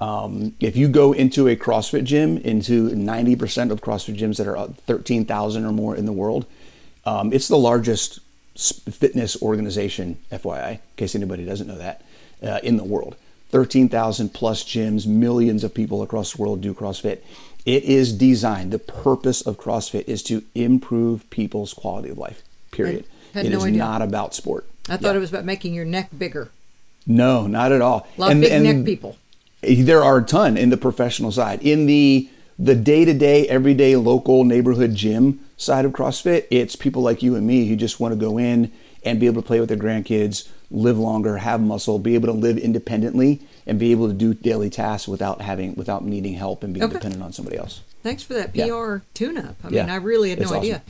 Um, 0.00 0.54
if 0.60 0.76
you 0.76 0.88
go 0.88 1.12
into 1.12 1.46
a 1.48 1.56
CrossFit 1.56 2.04
gym, 2.04 2.38
into 2.38 2.88
90% 2.90 3.70
of 3.70 3.82
CrossFit 3.82 4.16
gyms 4.18 4.38
that 4.38 4.46
are 4.46 4.56
uh, 4.56 4.68
13,000 4.86 5.64
or 5.64 5.72
more 5.72 5.94
in 5.94 6.06
the 6.06 6.12
world, 6.12 6.46
um, 7.04 7.32
it's 7.34 7.48
the 7.48 7.58
largest 7.58 8.20
fitness 8.56 9.40
organization, 9.42 10.16
FYI, 10.32 10.72
in 10.72 10.78
case 10.96 11.14
anybody 11.14 11.44
doesn't 11.44 11.66
know 11.66 11.76
that, 11.76 12.02
uh, 12.42 12.60
in 12.62 12.78
the 12.78 12.84
world. 12.84 13.16
13,000 13.50 14.32
plus 14.32 14.64
gyms, 14.64 15.06
millions 15.06 15.64
of 15.64 15.74
people 15.74 16.02
across 16.02 16.34
the 16.34 16.42
world 16.42 16.60
do 16.60 16.72
CrossFit. 16.72 17.18
It 17.66 17.84
is 17.84 18.12
designed, 18.12 18.72
the 18.72 18.78
purpose 18.78 19.42
of 19.42 19.58
CrossFit 19.58 20.08
is 20.08 20.22
to 20.24 20.42
improve 20.54 21.28
people's 21.30 21.74
quality 21.74 22.08
of 22.10 22.18
life, 22.18 22.42
period. 22.72 23.04
It 23.34 23.50
no 23.50 23.58
is 23.58 23.64
idea. 23.64 23.78
not 23.78 24.02
about 24.02 24.34
sport. 24.34 24.66
I 24.88 24.96
thought 24.96 25.10
Yeah. 25.12 25.16
it 25.16 25.20
was 25.20 25.30
about 25.30 25.44
making 25.44 25.74
your 25.74 25.84
neck 25.84 26.10
bigger. 26.16 26.48
No, 27.06 27.46
not 27.46 27.70
at 27.72 27.80
all. 27.82 28.06
A 28.16 28.20
lot 28.20 28.32
of 28.32 28.40
big 28.40 28.62
neck 28.62 28.84
people. 28.84 29.16
There 29.62 30.02
are 30.02 30.18
a 30.18 30.24
ton 30.24 30.56
in 30.56 30.70
the 30.70 30.76
professional 30.76 31.32
side. 31.32 31.62
In 31.62 31.86
the 31.86 32.28
the 32.58 32.74
day 32.74 33.06
to 33.06 33.14
day, 33.14 33.48
everyday, 33.48 33.96
local 33.96 34.44
neighborhood 34.44 34.94
gym 34.94 35.40
side 35.56 35.86
of 35.86 35.92
CrossFit, 35.92 36.44
it's 36.50 36.76
people 36.76 37.00
like 37.00 37.22
you 37.22 37.34
and 37.34 37.46
me 37.46 37.66
who 37.66 37.74
just 37.76 38.00
want 38.00 38.12
to 38.12 38.20
go 38.20 38.36
in 38.36 38.70
and 39.02 39.18
be 39.18 39.24
able 39.26 39.40
to 39.40 39.46
play 39.46 39.60
with 39.60 39.70
their 39.70 39.78
grandkids, 39.78 40.46
live 40.70 40.98
longer, 40.98 41.38
have 41.38 41.60
muscle, 41.62 41.98
be 41.98 42.14
able 42.14 42.26
to 42.26 42.34
live 42.38 42.58
independently, 42.58 43.40
and 43.66 43.78
be 43.78 43.90
able 43.92 44.08
to 44.08 44.14
do 44.14 44.34
daily 44.34 44.70
tasks 44.70 45.06
without 45.08 45.40
having 45.42 45.74
without 45.74 46.04
needing 46.04 46.34
help 46.34 46.62
and 46.64 46.72
being 46.74 46.84
Okay. 46.84 46.94
dependent 46.94 47.22
on 47.22 47.32
somebody 47.32 47.56
else. 47.56 47.80
Thanks 48.02 48.22
for 48.22 48.34
that 48.34 48.54
Yeah. 48.54 48.66
PR 48.68 49.02
tune-up. 49.14 49.56
I 49.64 49.68
mean, 49.68 49.90
I 49.90 49.96
really 49.96 50.30
had 50.30 50.38
no 50.38 50.42
It's 50.44 50.50
awesome. 50.52 50.60
idea. 50.62 50.82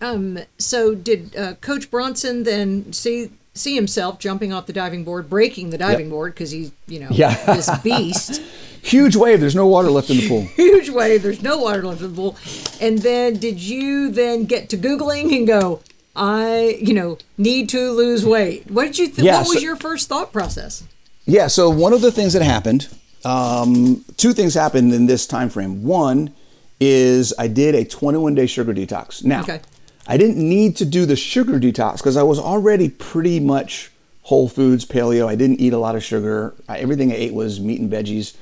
Um, 0.00 0.38
so 0.58 0.94
did 0.94 1.34
uh, 1.36 1.54
Coach 1.60 1.90
Bronson 1.90 2.42
then 2.42 2.92
see 2.92 3.30
see 3.54 3.74
himself 3.74 4.18
jumping 4.18 4.52
off 4.52 4.66
the 4.66 4.72
diving 4.74 5.02
board, 5.02 5.30
breaking 5.30 5.70
the 5.70 5.78
diving 5.78 6.10
board 6.10 6.34
because 6.34 6.50
he's 6.50 6.72
you 6.86 7.00
know 7.00 7.08
Yeah. 7.10 7.34
this 7.54 7.70
beast, 7.82 8.42
Huge 8.82 9.16
wave. 9.16 9.40
There's 9.40 9.54
no 9.56 9.66
water 9.66 9.90
left 9.90 10.10
in 10.10 10.18
the 10.18 10.28
pool. 10.28 10.42
huge 10.54 10.90
wave. 10.90 11.22
There's 11.22 11.42
no 11.42 11.58
water 11.58 11.82
left 11.82 12.02
in 12.02 12.10
the 12.10 12.14
pool. 12.14 12.36
And 12.80 12.98
then 12.98 13.34
did 13.38 13.58
you 13.58 14.10
then 14.12 14.44
get 14.44 14.68
to 14.68 14.76
googling 14.76 15.34
and 15.36 15.44
go? 15.46 15.80
I, 16.14 16.78
you 16.80 16.94
know, 16.94 17.18
need 17.36 17.68
to 17.70 17.90
lose 17.90 18.24
weight. 18.24 18.70
What 18.70 18.84
did 18.86 18.98
you? 18.98 19.06
Th- 19.08 19.18
Yeah, 19.26 19.38
what 19.38 19.48
was 19.48 19.58
so- 19.58 19.64
your 19.64 19.76
first 19.76 20.08
thought 20.08 20.32
process? 20.32 20.84
Yeah. 21.26 21.48
So 21.48 21.68
one 21.68 21.92
of 21.92 22.00
the 22.00 22.12
things 22.12 22.32
that 22.32 22.42
happened, 22.42 22.88
um, 23.24 24.04
two 24.16 24.32
things 24.32 24.54
happened 24.54 24.94
in 24.94 25.06
this 25.06 25.26
time 25.26 25.48
frame. 25.50 25.82
One 25.82 26.32
is 26.80 27.34
I 27.38 27.48
did 27.48 27.74
a 27.74 27.84
21 27.84 28.34
day 28.34 28.46
sugar 28.46 28.72
detox. 28.72 29.24
Now, 29.24 29.42
Okay. 29.42 29.60
I 30.06 30.16
didn't 30.16 30.36
need 30.38 30.76
to 30.76 30.84
do 30.84 31.04
the 31.04 31.16
sugar 31.16 31.58
detox 31.58 31.96
because 31.98 32.16
I 32.16 32.22
was 32.22 32.38
already 32.38 32.88
pretty 32.88 33.40
much 33.40 33.90
whole 34.22 34.48
foods, 34.48 34.84
paleo. 34.84 35.26
I 35.26 35.34
didn't 35.34 35.60
eat 35.60 35.72
a 35.72 35.78
lot 35.78 35.96
of 35.96 36.04
sugar. 36.04 36.54
I, 36.68 36.78
everything 36.78 37.10
I 37.10 37.16
ate 37.16 37.34
was 37.34 37.58
meat 37.58 37.80
and 37.80 37.90
veggies. 37.90 38.36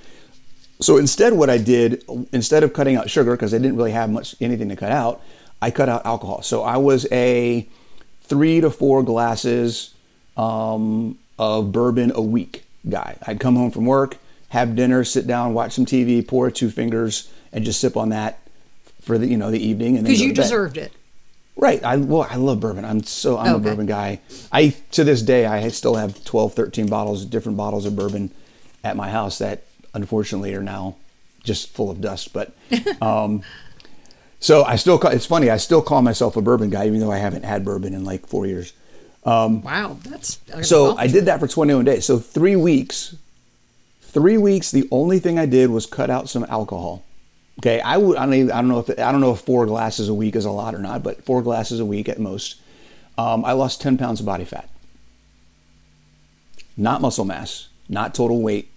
So 0.81 0.99
instead, 0.99 1.33
what 1.35 1.49
I 1.49 1.57
did, 1.57 2.05
instead 2.33 2.64
of 2.64 2.75
cutting 2.75 2.97
out 2.97 3.09
sugar, 3.09 3.33
because 3.33 3.55
I 3.55 3.59
didn't 3.59 3.77
really 3.77 3.92
have 3.92 4.11
much 4.11 4.35
anything 4.42 4.68
to 4.68 4.77
cut 4.77 4.90
out, 4.90 5.23
I 5.62 5.70
cut 5.70 5.88
out 5.88 6.05
alcohol. 6.05 6.42
So 6.42 6.62
I 6.62 6.77
was 6.77 7.07
a 7.11 7.66
three 8.25 8.61
to 8.61 8.70
four 8.70 9.03
glasses 9.03 9.94
um, 10.37 11.16
of 11.38 11.73
bourbon 11.73 12.12
a 12.14 12.20
week 12.20 12.64
guy. 12.88 13.16
I'd 13.27 13.40
come 13.40 13.57
home 13.57 13.70
from 13.70 13.87
work, 13.87 14.16
have 14.51 14.77
dinner, 14.77 15.05
sit 15.05 15.27
down, 15.27 15.55
watch 15.55 15.73
some 15.73 15.87
TV, 15.87 16.27
pour 16.27 16.51
two 16.51 16.70
fingers, 16.70 17.31
and 17.53 17.64
just 17.64 17.81
sip 17.81 17.97
on 17.97 18.11
that 18.11 18.40
for 19.01 19.18
the 19.18 19.27
you 19.27 19.37
know 19.37 19.51
the 19.51 19.64
evening. 19.64 19.97
And 19.97 20.05
Because 20.07 20.20
you 20.20 20.29
bed. 20.31 20.37
deserved 20.37 20.77
it. 20.77 20.92
Right. 21.57 21.83
I 21.85 21.97
well, 21.97 22.27
I 22.29 22.37
love 22.37 22.61
bourbon. 22.61 22.85
I'm 22.85 23.03
so 23.05 23.38
I'm 23.38 23.55
a 23.55 23.59
bourbon 23.59 23.87
guy. 23.87 24.20
I 24.51 24.75
to 24.92 25.05
this 25.05 25.23
day 25.23 25.47
I 25.47 25.68
still 25.68 25.94
have 25.94 26.25
12, 26.25 26.55
13 26.55 26.88
bottles, 26.88 27.25
different 27.25 27.57
bottles 27.57 27.87
of 27.87 27.94
bourbon 27.94 28.31
at 28.83 28.97
my 28.97 29.11
house 29.11 29.38
that 29.38 29.62
unfortunately 29.94 30.53
are 30.55 30.62
now 30.62 30.97
just 31.44 31.70
full 31.73 31.90
of 31.90 32.01
dust. 32.01 32.33
But 32.33 32.57
um, 33.03 33.42
so 34.40 34.64
I 34.64 34.77
still 34.77 34.99
call, 34.99 35.12
it's 35.12 35.27
funny. 35.27 35.49
I 35.49 35.57
still 35.59 35.81
call 35.81 36.03
myself 36.03 36.37
a 36.37 36.42
bourbon 36.42 36.70
guy, 36.70 36.87
even 36.87 37.01
though 37.01 37.12
I 37.12 37.18
haven't 37.18 37.44
had 37.44 37.64
bourbon 37.64 37.94
in 37.94 38.05
like 38.05 38.27
four 38.27 38.47
years. 38.47 38.73
Wow, 39.25 39.99
that's 40.05 40.39
So 40.63 40.97
I 40.97 41.07
did 41.07 41.25
that 41.27 41.41
for 41.41 41.49
21 41.49 41.85
days. 41.85 42.05
So 42.05 42.19
three 42.19 42.57
weeks, 42.57 43.17
three 44.03 44.37
weeks. 44.39 44.71
The 44.71 44.87
only 44.91 45.19
thing 45.19 45.39
I 45.39 45.47
did 45.47 45.71
was 45.71 45.87
cut 45.87 46.11
out 46.11 46.29
some 46.29 46.45
alcohol. 46.49 47.03
Okay, 47.61 47.81
I 47.81 47.97
would. 47.97 48.17
I 48.17 48.25
don't. 48.27 48.35
Even, 48.35 48.51
I 48.51 48.57
don't 48.57 48.69
know 48.69 48.81
if 48.81 48.91
I 48.91 49.13
don't 49.13 49.21
know 49.21 49.33
if 49.33 49.41
four 49.41 49.65
glasses 49.67 50.09
a 50.09 50.15
week 50.15 50.35
is 50.35 50.45
a 50.45 50.51
lot 50.51 50.75
or 50.75 50.79
not, 50.79 51.03
but 51.03 51.25
four 51.25 51.41
glasses 51.41 51.79
a 51.81 51.85
week 51.87 52.09
at 52.09 52.19
most. 52.19 52.57
Um, 53.17 53.45
I 53.45 53.53
lost 53.53 53.81
10 53.81 53.97
pounds 53.97 54.19
of 54.19 54.27
body 54.27 54.45
fat. 54.45 54.69
Not 56.77 57.01
muscle 57.01 57.25
mass, 57.25 57.69
not 57.89 58.13
total 58.13 58.43
weight, 58.43 58.71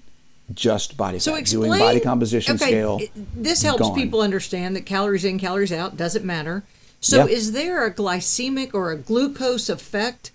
just 0.54 0.96
body 0.96 1.18
So 1.18 1.32
fat. 1.32 1.40
explain 1.40 1.64
Doing 1.72 1.80
body 1.80 2.00
composition 2.00 2.56
okay, 2.56 2.66
scale. 2.68 3.02
This 3.36 3.64
helps 3.64 3.82
gone. 3.82 3.96
people 3.96 4.22
understand 4.22 4.76
that 4.76 4.86
calories 4.86 5.26
in, 5.26 5.40
calories 5.40 5.72
out 5.72 5.98
doesn't 5.98 6.24
matter. 6.24 6.64
So 7.02 7.26
Yeah. 7.26 7.34
is 7.36 7.52
there 7.54 7.84
a 7.84 7.92
glycemic 7.92 8.76
or 8.76 8.92
a 8.92 8.96
glucose 8.98 9.70
effect? 9.70 10.30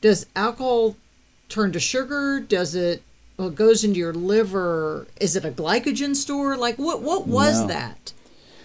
Does 0.00 0.26
alcohol 0.36 0.96
turn 1.48 1.72
to 1.72 1.80
sugar? 1.80 2.40
Does 2.40 2.74
it 2.74 3.02
well, 3.36 3.48
it 3.48 3.54
goes 3.54 3.84
into 3.84 3.98
your 3.98 4.12
liver? 4.14 5.06
Is 5.20 5.36
it 5.36 5.44
a 5.44 5.50
glycogen 5.50 6.14
store? 6.16 6.56
Like 6.56 6.76
what 6.78 7.02
what 7.02 7.26
was 7.26 7.60
No. 7.62 7.66
that? 7.68 8.12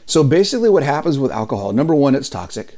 So 0.05 0.23
basically, 0.23 0.69
what 0.69 0.83
happens 0.83 1.17
with 1.17 1.31
alcohol? 1.31 1.71
Number 1.71 1.95
one, 1.95 2.13
it's 2.13 2.29
toxic. 2.29 2.77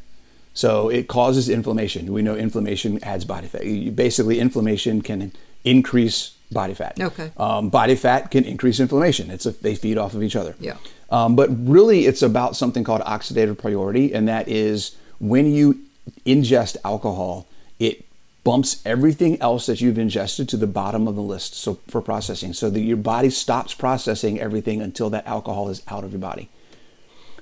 So 0.53 0.89
it 0.89 1.07
causes 1.07 1.49
inflammation. 1.49 2.13
We 2.13 2.21
know 2.21 2.35
inflammation 2.35 3.03
adds 3.03 3.25
body 3.25 3.47
fat. 3.47 3.95
Basically, 3.95 4.39
inflammation 4.39 5.01
can 5.01 5.31
increase 5.63 6.31
body 6.51 6.73
fat. 6.75 6.97
Okay. 7.01 7.31
Um, 7.35 7.69
body 7.69 7.95
fat 7.95 8.29
can 8.31 8.45
increase 8.45 8.79
inflammation. 8.79 9.31
It's 9.31 9.45
a, 9.45 9.51
they 9.51 9.75
feed 9.75 9.97
off 9.97 10.13
of 10.13 10.21
each 10.23 10.35
other. 10.35 10.55
Yeah. 10.59 10.77
Um, 11.09 11.35
but 11.35 11.49
really, 11.67 12.05
it's 12.05 12.21
about 12.21 12.55
something 12.55 12.83
called 12.83 13.01
oxidative 13.01 13.57
priority, 13.57 14.13
and 14.13 14.27
that 14.27 14.47
is 14.47 14.95
when 15.19 15.51
you 15.51 15.79
ingest 16.25 16.77
alcohol, 16.85 17.47
it 17.79 18.04
bumps 18.45 18.79
everything 18.85 19.41
else 19.41 19.65
that 19.65 19.81
you've 19.81 19.97
ingested 19.97 20.47
to 20.47 20.55
the 20.55 20.67
bottom 20.67 21.07
of 21.07 21.15
the 21.15 21.21
list 21.21 21.55
so 21.55 21.79
for 21.87 21.99
processing. 21.99 22.53
So 22.53 22.69
that 22.69 22.79
your 22.79 22.95
body 22.95 23.31
stops 23.31 23.73
processing 23.73 24.39
everything 24.39 24.81
until 24.81 25.09
that 25.09 25.27
alcohol 25.27 25.67
is 25.67 25.81
out 25.89 26.05
of 26.05 26.11
your 26.11 26.21
body. 26.21 26.49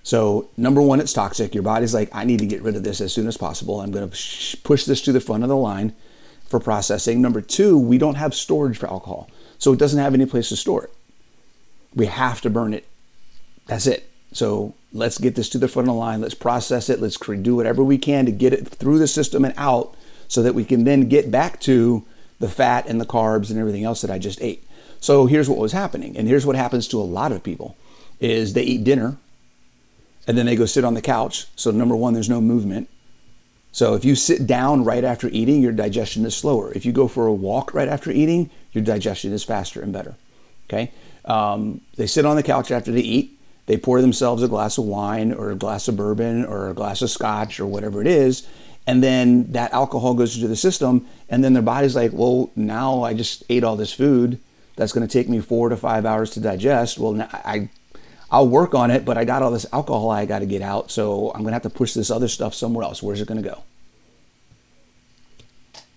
So 0.01 0.49
number 0.57 0.81
one 0.81 0.99
it's 0.99 1.13
toxic. 1.13 1.53
Your 1.53 1.61
body's 1.61 1.93
like 1.93 2.09
i 2.13 2.23
need 2.23 2.39
to 2.39 2.47
get 2.47 2.63
rid 2.63 2.75
of 2.75 2.83
this 2.83 3.01
as 3.01 3.13
soon 3.13 3.27
as 3.27 3.37
possible. 3.37 3.81
I'm 3.81 3.91
going 3.91 4.09
to 4.09 4.57
push 4.63 4.85
this 4.85 5.01
to 5.01 5.11
the 5.11 5.19
front 5.19 5.43
of 5.43 5.49
the 5.49 5.57
line 5.57 5.93
for 6.45 6.59
processing. 6.59 7.21
Number 7.21 7.41
two 7.41 7.77
we 7.77 7.97
don't 7.97 8.15
have 8.15 8.33
storage 8.33 8.77
for 8.77 8.89
alcohol 8.89 9.29
so 9.59 9.73
it 9.73 9.79
doesn't 9.79 9.99
have 9.99 10.13
any 10.13 10.25
place 10.25 10.49
to 10.49 10.55
store 10.55 10.85
it. 10.85 10.93
We 11.93 12.05
have 12.05 12.39
to 12.41 12.49
burn 12.49 12.73
it. 12.73 12.87
That's 13.67 13.87
it. 13.87 14.09
So 14.31 14.73
let's 14.93 15.17
get 15.17 15.35
this 15.35 15.49
to 15.49 15.57
the 15.57 15.67
front 15.67 15.89
of 15.89 15.95
the 15.95 15.99
line. 15.99 16.21
Let's 16.21 16.33
process 16.33 16.89
it. 16.89 17.01
Let's 17.01 17.17
do 17.17 17.55
whatever 17.57 17.83
we 17.83 17.97
can 17.97 18.25
to 18.25 18.31
get 18.31 18.53
it 18.53 18.67
through 18.67 18.99
the 18.99 19.07
system 19.07 19.43
and 19.43 19.53
out 19.57 19.95
so 20.27 20.41
that 20.41 20.55
we 20.55 20.65
can 20.65 20.83
then 20.83 21.07
get 21.07 21.31
back 21.31 21.59
to 21.61 22.05
the 22.39 22.49
fat 22.49 22.87
and 22.87 22.99
the 22.99 23.05
carbs 23.05 23.49
and 23.49 23.59
everything 23.59 23.83
else 23.83 24.01
that 24.01 24.11
I 24.11 24.19
just 24.19 24.41
ate. 24.41 24.67
So 24.99 25.25
here's 25.25 25.49
what 25.49 25.59
was 25.59 25.71
happening, 25.71 26.17
and 26.17 26.27
here's 26.27 26.45
what 26.45 26.55
happens 26.55 26.87
to 26.89 26.99
a 26.99 27.03
lot 27.03 27.31
of 27.31 27.43
people 27.43 27.75
is 28.19 28.53
they 28.53 28.63
eat 28.63 28.83
dinner 28.83 29.17
and 30.27 30.37
then 30.37 30.45
they 30.45 30.55
go 30.55 30.65
sit 30.65 30.85
on 30.85 30.93
the 30.93 31.01
couch. 31.01 31.47
So 31.55 31.71
number 31.71 31.95
1 31.95 32.13
there's 32.13 32.29
no 32.29 32.41
movement. 32.41 32.89
So 33.71 33.95
if 33.95 34.05
you 34.05 34.15
sit 34.15 34.45
down 34.45 34.83
right 34.83 35.03
after 35.03 35.27
eating, 35.29 35.61
your 35.61 35.71
digestion 35.71 36.25
is 36.25 36.35
slower. 36.35 36.71
If 36.73 36.85
you 36.85 36.91
go 36.91 37.07
for 37.07 37.25
a 37.25 37.33
walk 37.33 37.73
right 37.73 37.87
after 37.87 38.11
eating, 38.11 38.49
your 38.71 38.83
digestion 38.83 39.33
is 39.33 39.43
faster 39.43 39.81
and 39.81 39.91
better. 39.91 40.15
Okay? 40.69 40.91
Um, 41.25 41.81
they 41.97 42.07
sit 42.07 42.25
on 42.25 42.35
the 42.35 42.43
couch 42.43 42.71
after 42.71 42.91
they 42.91 43.01
eat. 43.01 43.39
They 43.65 43.77
pour 43.77 44.01
themselves 44.01 44.43
a 44.43 44.47
glass 44.47 44.77
of 44.77 44.85
wine 44.85 45.33
or 45.33 45.49
a 45.49 45.55
glass 45.55 45.87
of 45.87 45.95
bourbon 45.95 46.45
or 46.45 46.69
a 46.69 46.73
glass 46.73 47.01
of 47.01 47.09
scotch 47.09 47.59
or 47.59 47.65
whatever 47.65 48.01
it 48.01 48.07
is, 48.07 48.45
and 48.85 49.03
then 49.03 49.51
that 49.51 49.71
alcohol 49.73 50.13
goes 50.13 50.35
into 50.35 50.47
the 50.47 50.55
system 50.55 51.05
and 51.29 51.43
then 51.43 51.53
their 51.53 51.63
body's 51.63 51.95
like 51.95 52.11
well 52.13 52.51
now 52.55 53.03
i 53.03 53.13
just 53.13 53.43
ate 53.49 53.63
all 53.63 53.75
this 53.75 53.93
food 53.93 54.39
that's 54.75 54.91
going 54.91 55.05
to 55.07 55.11
take 55.11 55.29
me 55.29 55.39
four 55.39 55.69
to 55.69 55.77
five 55.77 56.05
hours 56.05 56.31
to 56.31 56.39
digest. 56.39 56.97
Well 56.97 57.13
now 57.13 57.29
i 57.31 57.69
i'll 58.31 58.47
work 58.47 58.73
on 58.73 58.89
it 58.89 59.05
but 59.05 59.17
i 59.17 59.25
got 59.25 59.43
all 59.43 59.51
this 59.51 59.65
alcohol 59.71 60.09
i 60.09 60.25
got 60.25 60.39
to 60.39 60.47
get 60.47 60.61
out 60.61 60.89
so 60.89 61.29
i'm 61.29 61.41
going 61.41 61.51
to 61.51 61.53
have 61.53 61.61
to 61.61 61.69
push 61.69 61.93
this 61.93 62.09
other 62.09 62.27
stuff 62.27 62.53
somewhere 62.53 62.83
else. 62.83 63.01
Where's 63.03 63.21
it 63.21 63.27
going 63.27 63.41
to 63.41 63.49
go? 63.49 63.63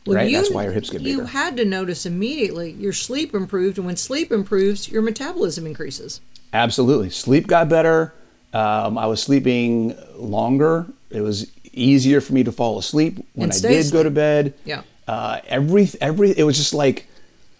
Well, 0.06 0.16
right? 0.16 0.30
You, 0.30 0.36
that's 0.36 0.50
why 0.52 0.62
your 0.64 0.72
hips 0.72 0.90
get 0.90 1.02
bigger. 1.02 1.10
you 1.10 1.24
had 1.24 1.56
to 1.56 1.64
notice 1.64 2.06
immediately 2.06 2.70
your 2.72 2.92
sleep 2.92 3.34
improved 3.34 3.78
and 3.78 3.86
when 3.86 3.96
sleep 3.96 4.30
improves 4.30 4.88
your 4.88 5.02
metabolism 5.02 5.66
increases. 5.66 6.20
Absolutely. 6.52 7.10
Sleep 7.10 7.46
got 7.46 7.68
better. 7.68 8.14
Um, 8.52 8.96
i 8.96 9.06
was 9.06 9.20
sleeping 9.22 9.96
longer. 10.14 10.86
It 11.10 11.20
was 11.20 11.50
easier 11.76 12.20
for 12.20 12.32
me 12.32 12.42
to 12.44 12.52
fall 12.52 12.78
asleep 12.78 13.18
when 13.34 13.52
I 13.52 13.58
did 13.58 13.92
go 13.92 14.02
to 14.02 14.10
bed. 14.10 14.54
Yeah. 14.64 14.82
Uh, 15.06 15.40
every 15.46 15.88
every 16.00 16.36
it 16.36 16.42
was 16.42 16.56
just 16.56 16.74
like, 16.74 17.06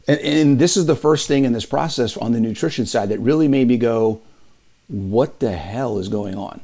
and, 0.09 0.19
and 0.21 0.59
this 0.59 0.77
is 0.77 0.87
the 0.87 0.97
first 0.97 1.29
thing 1.29 1.45
in 1.45 1.53
this 1.53 1.67
process 1.67 2.17
on 2.17 2.33
the 2.33 2.41
nutrition 2.41 2.87
side 2.87 3.11
that 3.11 3.21
really 3.21 3.47
made 3.47 3.69
me 3.69 3.77
go, 3.77 4.21
what 4.89 5.41
the 5.41 5.53
hell 5.53 5.99
is 5.99 6.09
going 6.09 6.35
on? 6.35 6.61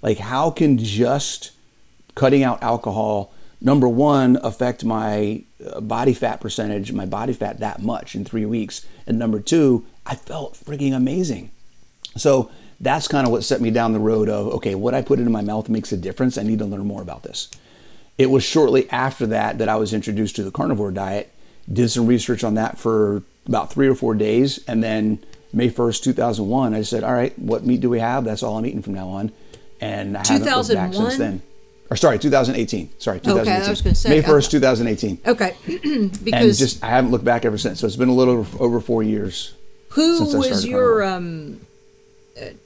Like, 0.00 0.18
how 0.18 0.50
can 0.50 0.78
just 0.78 1.52
cutting 2.14 2.42
out 2.42 2.62
alcohol, 2.62 3.32
number 3.60 3.88
one, 3.88 4.38
affect 4.42 4.84
my 4.84 5.42
uh, 5.64 5.80
body 5.80 6.14
fat 6.14 6.40
percentage, 6.40 6.92
my 6.92 7.06
body 7.06 7.32
fat 7.32 7.60
that 7.60 7.82
much 7.82 8.14
in 8.14 8.24
three 8.24 8.46
weeks? 8.46 8.86
And 9.06 9.18
number 9.18 9.38
two, 9.38 9.84
I 10.06 10.14
felt 10.14 10.54
freaking 10.54 10.94
amazing. 10.94 11.50
So 12.16 12.50
that's 12.82 13.08
kind 13.08 13.26
of 13.26 13.32
what 13.32 13.44
set 13.44 13.60
me 13.60 13.70
down 13.70 13.92
the 13.92 14.00
road 14.00 14.28
of 14.28 14.48
okay, 14.54 14.74
what 14.74 14.92
I 14.92 15.00
put 15.02 15.18
into 15.18 15.30
my 15.30 15.42
mouth 15.42 15.68
makes 15.68 15.92
a 15.92 15.96
difference. 15.96 16.36
I 16.36 16.42
need 16.42 16.58
to 16.58 16.66
learn 16.66 16.84
more 16.86 17.00
about 17.00 17.22
this. 17.22 17.48
It 18.18 18.26
was 18.26 18.44
shortly 18.44 18.90
after 18.90 19.26
that 19.28 19.58
that 19.58 19.68
I 19.68 19.76
was 19.76 19.94
introduced 19.94 20.36
to 20.36 20.44
the 20.44 20.50
carnivore 20.50 20.90
diet, 20.90 21.32
did 21.72 21.88
some 21.90 22.06
research 22.06 22.44
on 22.44 22.54
that 22.54 22.78
for 22.78 23.22
about 23.46 23.72
three 23.72 23.88
or 23.88 23.94
four 23.94 24.14
days, 24.14 24.62
and 24.68 24.82
then 24.82 25.24
May 25.52 25.70
1st, 25.70 26.02
2001, 26.02 26.74
I 26.74 26.82
said, 26.82 27.04
all 27.04 27.12
right, 27.12 27.36
what 27.38 27.64
meat 27.64 27.80
do 27.80 27.90
we 27.90 28.00
have? 28.00 28.24
That's 28.24 28.42
all 28.42 28.56
I'm 28.56 28.64
eating 28.64 28.82
from 28.82 28.94
now 28.94 29.08
on. 29.08 29.32
And 29.80 30.16
I 30.16 30.26
haven't 30.26 30.48
looked 30.48 30.72
back 30.72 30.94
since 30.94 31.18
then. 31.18 31.42
Or 31.90 31.96
sorry, 31.96 32.18
2018. 32.18 32.90
Sorry, 32.98 33.20
2018. 33.20 33.52
Okay, 33.52 33.66
I 33.66 33.68
was 33.68 33.82
going 33.82 33.94
to 33.94 34.00
say. 34.00 34.08
May 34.08 34.22
1st, 34.22 34.50
2018. 34.50 35.18
Okay, 35.26 35.56
And 35.84 36.24
because 36.24 36.58
just 36.58 36.82
I 36.82 36.88
haven't 36.88 37.10
looked 37.10 37.24
back 37.24 37.44
ever 37.44 37.58
since. 37.58 37.80
So 37.80 37.86
it's 37.86 37.96
been 37.96 38.08
a 38.08 38.14
little 38.14 38.34
over, 38.34 38.62
over 38.62 38.80
four 38.80 39.02
years. 39.02 39.54
who 39.90 40.38
was 40.38 40.64
your 40.64 41.02
um, 41.02 41.60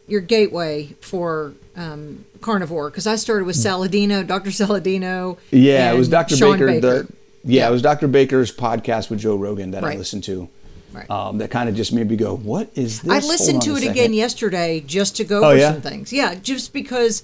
your 0.07 0.21
gateway 0.21 0.95
for 1.01 1.53
um, 1.77 2.25
carnivore? 2.41 2.91
Because 2.91 3.07
I 3.07 3.17
started 3.17 3.45
with 3.45 3.57
Saladino, 3.57 4.27
Dr. 4.27 4.51
Saladino. 4.51 5.39
Yeah, 5.51 5.93
it 5.93 5.97
was 5.99 6.09
Dr. 6.09 6.37
Sean 6.37 6.59
Baker. 6.59 6.81
The 6.81 7.09
yeah, 7.45 7.63
Yeah. 7.63 7.69
it 7.69 7.73
was 7.73 7.83
Dr. 7.83 8.09
Baker's 8.09 8.55
podcast 8.55 9.11
with 9.11 9.21
Joe 9.21 9.37
Rogan 9.37 9.71
that 9.73 9.85
I 9.85 9.95
listened 9.95 10.25
to. 10.25 10.49
Right. 10.93 11.11
Um, 11.11 11.39
that 11.39 11.51
kind 11.51 11.69
of 11.69 11.75
just 11.75 11.93
made 11.93 12.09
me 12.09 12.17
go, 12.17 12.35
"What 12.37 12.71
is 12.75 13.03
this?" 13.03 13.13
I 13.13 13.27
listened 13.27 13.61
to 13.63 13.73
it 13.73 13.81
second. 13.81 13.91
again 13.91 14.13
yesterday 14.15 14.81
just 14.81 15.15
to 15.17 15.25
go 15.25 15.43
Oh, 15.45 15.49
over 15.51 15.59
yeah? 15.59 15.73
some 15.73 15.83
things. 15.83 16.11
Yeah, 16.13 16.35
just 16.37 16.73
because 16.73 17.23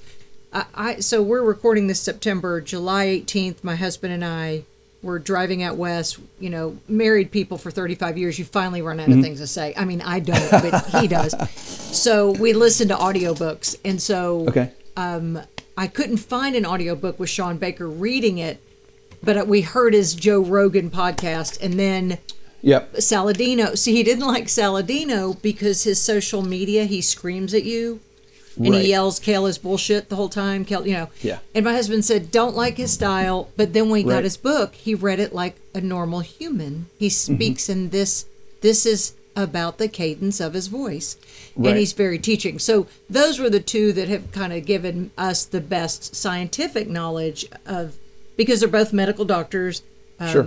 I, 0.52 0.64
I 0.74 0.96
so 1.00 1.22
we're 1.22 1.40
recording 1.42 1.86
this 1.86 1.98
September, 2.00 2.60
July 2.60 3.06
18th. 3.06 3.62
My 3.64 3.76
husband 3.76 4.12
and 4.12 4.24
I 4.24 4.64
were 5.02 5.18
driving 5.18 5.62
out 5.62 5.76
west. 5.76 6.18
You 6.40 6.50
know, 6.50 6.78
married 6.88 7.30
people 7.30 7.58
for 7.58 7.70
35 7.70 8.16
years, 8.18 8.38
you 8.38 8.44
finally 8.44 8.82
run 8.82 9.00
out 9.00 9.08
Mm-hmm. 9.08 9.18
of 9.18 9.24
things 9.24 9.40
to 9.40 9.46
say. 9.46 9.74
I 9.76 9.84
mean, 9.84 10.00
I 10.00 10.20
don't, 10.20 10.50
but 10.50 10.86
he 11.00 11.08
does. 11.08 11.34
So 11.92 12.30
we 12.30 12.54
listened 12.54 12.88
to 12.88 12.96
audiobooks, 12.96 13.76
and 13.84 14.00
so 14.00 14.46
Okay. 14.48 14.70
I 15.76 15.86
couldn't 15.86 16.16
find 16.18 16.54
an 16.56 16.64
audiobook 16.66 17.18
with 17.18 17.28
Sean 17.30 17.58
Baker 17.58 17.86
reading 17.88 18.38
it, 18.38 18.62
but 19.22 19.46
we 19.46 19.60
heard 19.62 19.92
his 19.94 20.14
Joe 20.14 20.40
Rogan 20.40 20.90
podcast, 20.90 21.58
and 21.62 21.78
then. 21.78 22.18
Yep. 22.64 22.92
Saladino. 22.94 23.76
See, 23.76 23.92
he 23.92 24.02
didn't 24.04 24.26
like 24.26 24.44
Saladino 24.44 25.40
because 25.42 25.82
his 25.82 26.00
social 26.00 26.42
media, 26.42 26.84
he 26.84 27.00
screams 27.00 27.52
at 27.54 27.64
you 27.64 27.98
and 28.56 28.70
Right. 28.70 28.82
he 28.82 28.88
yells 28.90 29.18
Kale 29.18 29.46
is 29.46 29.58
bullshit 29.58 30.08
the 30.08 30.16
whole 30.16 30.28
time. 30.28 30.64
Kale, 30.64 30.86
you 30.86 30.92
know. 30.94 31.08
Yeah. 31.22 31.38
And 31.54 31.64
my 31.64 31.72
husband 31.72 32.04
said, 32.04 32.30
don't 32.30 32.54
like 32.56 32.76
his 32.76 32.92
style. 32.92 33.48
But 33.56 33.72
then 33.72 33.88
when 33.88 33.98
he 33.98 34.04
got 34.10 34.24
his 34.24 34.36
book, 34.36 34.74
he 34.74 34.94
read 34.94 35.18
it 35.20 35.34
like 35.34 35.56
a 35.74 35.80
normal 35.80 36.20
human. 36.20 36.86
He 36.98 37.06
Mm-hmm. 37.08 37.34
speaks 37.34 37.68
in 37.68 37.88
this, 37.90 38.26
this 38.60 38.84
is 38.86 39.14
about 39.34 39.78
the 39.78 39.88
cadence 39.88 40.40
of 40.40 40.52
his 40.52 40.66
voice. 40.66 41.16
Right. 41.56 41.70
And 41.70 41.78
he's 41.78 41.94
very 41.94 42.18
teaching. 42.18 42.58
So 42.58 42.86
those 43.08 43.38
were 43.38 43.48
the 43.48 43.60
two 43.60 43.92
that 43.94 44.08
have 44.08 44.30
kind 44.32 44.52
of 44.52 44.66
given 44.66 45.10
us 45.16 45.44
the 45.46 45.60
best 45.62 46.14
scientific 46.14 46.88
knowledge 46.88 47.46
of, 47.64 47.96
because 48.36 48.60
they're 48.60 48.68
both 48.68 48.92
medical 48.92 49.24
doctors 49.24 49.82
Sure. 50.30 50.46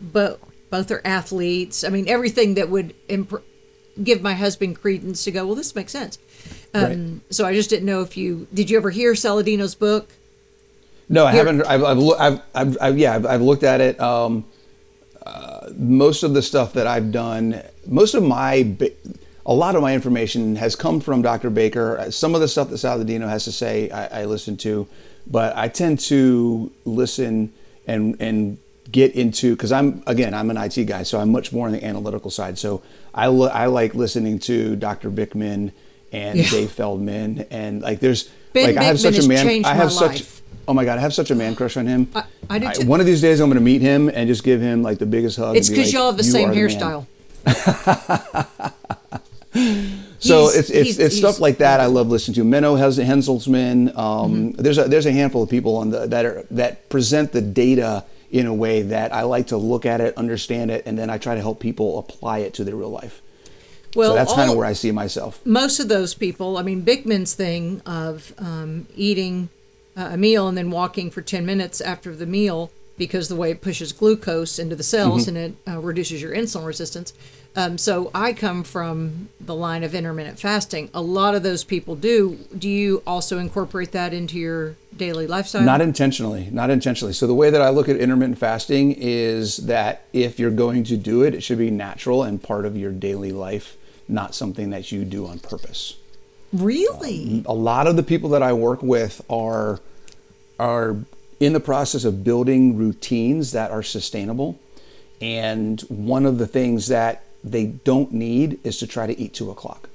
but 0.00 0.40
both 0.70 0.90
are 0.92 1.02
athletes. 1.04 1.82
I 1.84 1.88
mean, 1.88 2.08
everything 2.08 2.54
that 2.54 2.70
would 2.70 2.94
imp- 3.08 3.42
give 4.04 4.22
my 4.22 4.34
husband 4.34 4.80
credence 4.80 5.24
to 5.24 5.30
go, 5.30 5.46
well, 5.46 5.54
this 5.54 5.74
makes 5.74 5.92
sense. 5.92 6.18
Um, 6.74 6.82
Right. 6.82 7.20
So 7.30 7.46
I 7.46 7.54
just 7.54 7.70
didn't 7.70 7.86
know 7.86 8.02
if 8.02 8.16
you 8.16 8.46
did. 8.54 8.70
You 8.70 8.76
ever 8.76 8.90
hear 8.90 9.12
Saladino's 9.14 9.74
book? 9.74 10.08
No, 11.08 11.26
I 11.26 11.32
Here- 11.32 11.44
haven't. 11.44 11.62
I've, 11.66 11.82
I've, 11.82 11.98
I've, 12.20 12.42
I've, 12.54 12.78
I've 12.80 12.98
yeah, 12.98 13.14
I've, 13.16 13.26
I've 13.26 13.42
looked 13.42 13.64
at 13.64 13.80
it. 13.80 13.98
Um, 14.00 14.44
uh, 15.26 15.70
most 15.76 16.22
of 16.22 16.34
the 16.34 16.42
stuff 16.42 16.72
that 16.74 16.86
I've 16.86 17.12
done, 17.12 17.62
most 17.86 18.14
of 18.14 18.22
my, 18.22 18.76
a 19.46 19.52
lot 19.54 19.74
of 19.76 19.82
my 19.82 19.94
information 19.94 20.56
has 20.56 20.76
come 20.76 21.00
from 21.00 21.22
Dr. 21.22 21.50
Baker. 21.50 22.06
Some 22.10 22.34
of 22.34 22.40
the 22.40 22.48
stuff 22.48 22.70
that 22.70 22.76
Saladino 22.76 23.28
has 23.28 23.44
to 23.44 23.52
say, 23.52 23.90
I, 23.90 24.22
I 24.22 24.24
listen 24.24 24.56
to, 24.58 24.86
but 25.26 25.56
I 25.56 25.68
tend 25.68 25.98
to 26.00 26.70
listen 26.84 27.52
and 27.86 28.16
and 28.20 28.58
get 28.90 29.14
into 29.14 29.54
because 29.54 29.72
I'm 29.72 30.02
again 30.06 30.34
I'm 30.34 30.50
an 30.50 30.56
IT 30.56 30.84
guy, 30.86 31.02
so 31.02 31.18
I'm 31.20 31.30
much 31.30 31.52
more 31.52 31.66
on 31.66 31.72
the 31.72 31.84
analytical 31.84 32.30
side. 32.30 32.58
So 32.58 32.82
I 33.14 33.26
lo- 33.26 33.48
I 33.48 33.66
like 33.66 33.94
listening 33.94 34.38
to 34.40 34.76
Dr. 34.76 35.10
Bikman 35.10 35.72
and 36.12 36.38
Yeah. 36.38 36.50
Dave 36.50 36.70
Feldman 36.72 37.46
and 37.50 37.82
like 37.82 38.00
there's 38.00 38.28
Ben 38.52 38.66
like 38.66 38.76
I 38.76 38.84
have 38.84 38.98
such 39.00 39.18
a 39.18 39.26
man 39.28 39.64
I 39.64 39.74
have 39.74 39.92
such 39.92 40.10
life. 40.20 40.42
Oh 40.68 40.74
my 40.74 40.84
god, 40.84 40.98
I 40.98 41.00
have 41.00 41.14
such 41.14 41.30
a 41.30 41.34
man 41.34 41.54
crush 41.56 41.76
on 41.76 41.86
him. 41.86 42.08
I- 42.14 42.24
I 42.48 42.58
do 42.58 42.70
too. 42.82 42.86
one 42.86 43.00
of 43.00 43.06
these 43.06 43.20
days, 43.20 43.40
I'm 43.40 43.48
going 43.48 43.58
to 43.58 43.64
meet 43.64 43.80
him 43.80 44.08
and 44.08 44.26
just 44.28 44.42
give 44.44 44.60
him 44.60 44.82
like 44.82 44.98
the 44.98 45.06
biggest 45.06 45.36
hug. 45.36 45.56
It's 45.56 45.68
because 45.68 45.86
like, 45.86 45.94
y'all 45.94 46.06
have 46.06 46.16
the 46.16 46.24
same 46.24 46.50
hairstyle. 46.50 47.06
So 50.22 50.42
He's- 50.48 50.56
it's 50.58 50.70
it's, 50.70 50.86
he's- 50.88 50.98
it's 50.98 51.16
stuff 51.16 51.40
like 51.40 51.58
that 51.58 51.80
I 51.80 51.86
love 51.86 52.08
listening 52.08 52.34
to. 52.36 52.44
Menno 52.44 52.78
Hens- 52.78 52.98
Henselmans. 52.98 53.96
Um, 53.96 54.52
Mm-hmm. 54.52 54.62
There's 54.62 54.76
a 54.78 54.84
there's 54.84 55.06
a 55.06 55.12
handful 55.12 55.42
of 55.42 55.48
people 55.48 55.76
on 55.76 55.90
the 55.90 56.06
that 56.08 56.24
are 56.26 56.44
that 56.50 56.88
present 56.90 57.32
the 57.32 57.40
data 57.40 58.04
in 58.30 58.46
a 58.46 58.54
way 58.54 58.82
that 58.82 59.12
I 59.12 59.22
like 59.22 59.48
to 59.48 59.56
look 59.56 59.84
at 59.84 60.00
it, 60.00 60.16
understand 60.16 60.70
it, 60.70 60.84
and 60.86 60.98
then 60.98 61.10
I 61.10 61.18
try 61.18 61.34
to 61.34 61.40
help 61.40 61.60
people 61.60 61.98
apply 61.98 62.38
it 62.38 62.54
to 62.54 62.64
their 62.64 62.76
real 62.76 62.90
life. 62.90 63.20
Well, 63.96 64.10
so 64.10 64.14
that's 64.14 64.32
kind 64.32 64.50
of 64.50 64.56
where 64.56 64.66
I 64.66 64.72
see 64.72 64.92
myself. 64.92 65.44
most 65.44 65.80
of 65.80 65.88
those 65.88 66.14
people, 66.14 66.56
I 66.56 66.62
mean, 66.62 66.84
Bikman's 66.84 67.34
thing 67.34 67.80
of 67.84 68.32
um, 68.38 68.86
eating 68.94 69.48
a 69.96 70.16
meal 70.16 70.46
and 70.46 70.56
then 70.56 70.70
walking 70.70 71.10
for 71.10 71.22
10 71.22 71.44
minutes 71.44 71.80
after 71.80 72.14
the 72.14 72.26
meal, 72.26 72.70
because 72.96 73.28
the 73.28 73.34
way 73.34 73.50
it 73.50 73.62
pushes 73.62 73.92
glucose 73.92 74.58
into 74.58 74.76
the 74.76 74.82
cells 74.82 75.26
and 75.26 75.36
it 75.36 75.54
uh, 75.66 75.80
reduces 75.80 76.20
your 76.20 76.34
insulin 76.34 76.66
resistance. 76.66 77.14
Um, 77.56 77.78
so 77.78 78.10
I 78.14 78.32
come 78.32 78.62
from 78.62 79.30
the 79.40 79.54
line 79.54 79.82
of 79.82 79.94
intermittent 79.94 80.38
fasting. 80.38 80.90
A 80.94 81.00
lot 81.00 81.34
of 81.34 81.42
those 81.42 81.64
people 81.64 81.96
do. 81.96 82.38
Do 82.56 82.68
you 82.68 83.02
also 83.06 83.38
incorporate 83.38 83.92
that 83.92 84.14
into 84.14 84.38
your 84.38 84.76
daily 84.96 85.26
lifestyle? 85.26 85.62
Not 85.62 85.80
intentionally, 85.80 86.48
not 86.50 86.70
intentionally. 86.70 87.12
So 87.12 87.26
the 87.26 87.34
way 87.34 87.50
that 87.50 87.62
I 87.62 87.70
look 87.70 87.88
at 87.88 87.96
intermittent 87.96 88.38
fasting 88.38 88.92
is 88.98 89.58
that 89.58 90.04
if 90.12 90.38
you're 90.38 90.50
going 90.50 90.84
to 90.84 90.96
do 90.96 91.22
it, 91.22 91.34
it 91.34 91.42
should 91.42 91.58
be 91.58 91.70
natural 91.70 92.22
and 92.22 92.42
part 92.42 92.66
of 92.66 92.76
your 92.76 92.92
daily 92.92 93.32
life, 93.32 93.76
not 94.08 94.34
something 94.34 94.70
that 94.70 94.92
you 94.92 95.04
do 95.04 95.26
on 95.26 95.38
purpose. 95.38 95.96
really? 96.52 97.44
Um, 97.46 97.46
a 97.46 97.54
lot 97.54 97.86
of 97.86 97.96
the 97.96 98.02
people 98.02 98.30
that 98.30 98.42
I 98.42 98.52
work 98.52 98.82
with 98.82 99.22
are 99.30 99.80
are 100.58 100.96
in 101.38 101.54
the 101.54 101.60
process 101.60 102.04
of 102.04 102.22
building 102.22 102.76
routines 102.76 103.52
that 103.52 103.70
are 103.70 103.82
sustainable. 103.82 104.58
And 105.22 105.80
one 105.82 106.26
of 106.26 106.38
the 106.38 106.46
things 106.46 106.88
that 106.88 107.24
they 107.42 107.66
don't 107.66 108.12
need 108.12 108.58
is 108.62 108.78
to 108.78 108.86
try 108.86 109.06
to 109.06 109.18
eat 109.18 109.32
two 109.32 109.50
o'clock. 109.50 109.88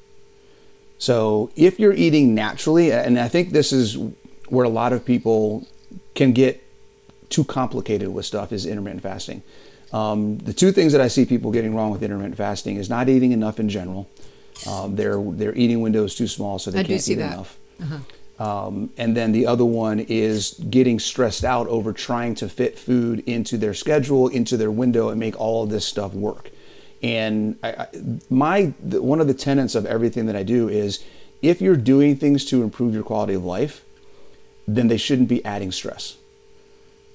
So 0.97 1.51
if 1.55 1.79
you're 1.79 1.93
eating 1.93 2.33
naturally, 2.33 2.91
and 2.91 3.19
I 3.19 3.27
think 3.27 3.51
this 3.51 3.71
is 3.71 3.97
where 4.49 4.65
a 4.65 4.69
lot 4.69 4.93
of 4.93 5.05
people 5.05 5.67
can 6.13 6.33
get 6.33 6.61
too 7.29 7.43
complicated 7.43 8.09
with 8.09 8.25
stuff, 8.25 8.51
is 8.51 8.65
intermittent 8.65 9.01
fasting. 9.01 9.41
Um, 9.91 10.37
the 10.39 10.53
two 10.53 10.71
things 10.71 10.91
that 10.91 11.01
I 11.01 11.07
see 11.07 11.25
people 11.25 11.51
getting 11.51 11.75
wrong 11.75 11.91
with 11.91 12.03
intermittent 12.03 12.37
fasting 12.37 12.75
is 12.75 12.89
not 12.89 13.07
eating 13.09 13.31
enough 13.31 13.59
in 13.59 13.69
general. 13.69 14.09
Um, 14.67 14.95
their 14.95 15.21
their 15.21 15.53
eating 15.55 15.81
window 15.81 16.03
is 16.03 16.15
too 16.15 16.27
small, 16.27 16.59
so 16.59 16.71
they 16.71 16.79
I 16.79 16.83
can't 16.83 17.09
eat 17.09 17.15
that. 17.15 17.33
enough. 17.33 17.57
Um, 18.37 18.89
and 18.97 19.15
then 19.15 19.31
the 19.31 19.47
other 19.47 19.63
one 19.63 20.01
is 20.01 20.55
getting 20.69 20.99
stressed 20.99 21.45
out 21.45 21.67
over 21.67 21.93
trying 21.93 22.35
to 22.35 22.49
fit 22.49 22.77
food 22.77 23.23
into 23.25 23.57
their 23.57 23.73
schedule, 23.73 24.27
into 24.27 24.57
their 24.57 24.71
window, 24.71 25.09
and 25.09 25.19
make 25.19 25.39
all 25.39 25.63
of 25.63 25.69
this 25.69 25.85
stuff 25.85 26.13
work. 26.13 26.49
And 27.01 27.57
I, 27.63 27.69
I, 27.69 27.87
my 28.29 28.73
the, 28.83 29.01
one 29.01 29.21
of 29.21 29.27
the 29.27 29.33
tenets 29.33 29.75
of 29.75 29.85
everything 29.85 30.25
that 30.25 30.35
I 30.35 30.43
do 30.43 30.67
is, 30.67 31.03
if 31.41 31.61
you're 31.61 31.77
doing 31.77 32.17
things 32.17 32.43
to 32.45 32.61
improve 32.61 32.93
your 32.93 33.03
quality 33.03 33.35
of 33.35 33.45
life, 33.45 33.84
then 34.67 34.87
they 34.87 34.97
shouldn't 34.97 35.29
be 35.29 35.43
adding 35.45 35.71
stress. 35.71 36.17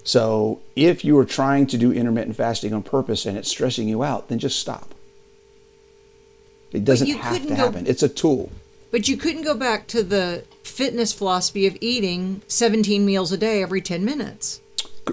So 0.05 0.61
if 0.77 1.05
you 1.05 1.19
are 1.19 1.25
trying 1.25 1.67
to 1.69 1.79
do 1.79 1.93
intermittent 1.93 2.37
fasting 2.37 2.73
on 2.73 2.83
purpose 2.83 3.27
and 3.27 3.37
it's 3.37 3.49
stressing 3.49 3.89
you 3.89 4.03
out, 4.03 4.29
then 4.29 4.39
just 4.39 4.59
stop. 4.59 4.95
It 6.73 6.85
doesn't 6.85 7.09
have 7.09 7.43
to 7.43 7.49
go- 7.49 7.55
happen. 7.55 7.87
It's 7.87 8.03
a 8.03 8.09
tool. 8.09 8.51
But 8.91 9.09
you 9.09 9.17
couldn't 9.17 9.43
go 9.43 9.55
back 9.55 9.87
to 9.89 10.03
the 10.03 10.45
fitness 10.63 11.13
philosophy 11.13 11.67
of 11.67 11.77
eating 11.81 12.43
17 12.49 13.05
meals 13.05 13.31
a 13.33 13.37
day 13.37 13.63
every 13.63 13.81
10 13.81 14.05
minutes. 14.05 14.61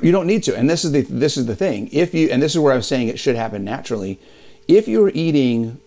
you 0.01 0.11
don't 0.11 0.27
need 0.27 0.43
to 0.43 0.55
and 0.55 0.69
this 0.69 0.85
is 0.85 0.91
the 0.91 1.01
this 1.03 1.35
is 1.37 1.47
the 1.47 1.55
thing 1.55 1.89
if 1.91 2.13
you 2.13 2.29
and 2.29 2.41
this 2.41 2.53
is 2.53 2.59
where 2.59 2.73
i'm 2.73 2.81
saying 2.83 3.07
it 3.07 3.17
should 3.17 3.35
happen 3.35 3.63
naturally 3.63 4.19
if 4.67 4.87
you're 4.87 5.09
eating 5.15 5.79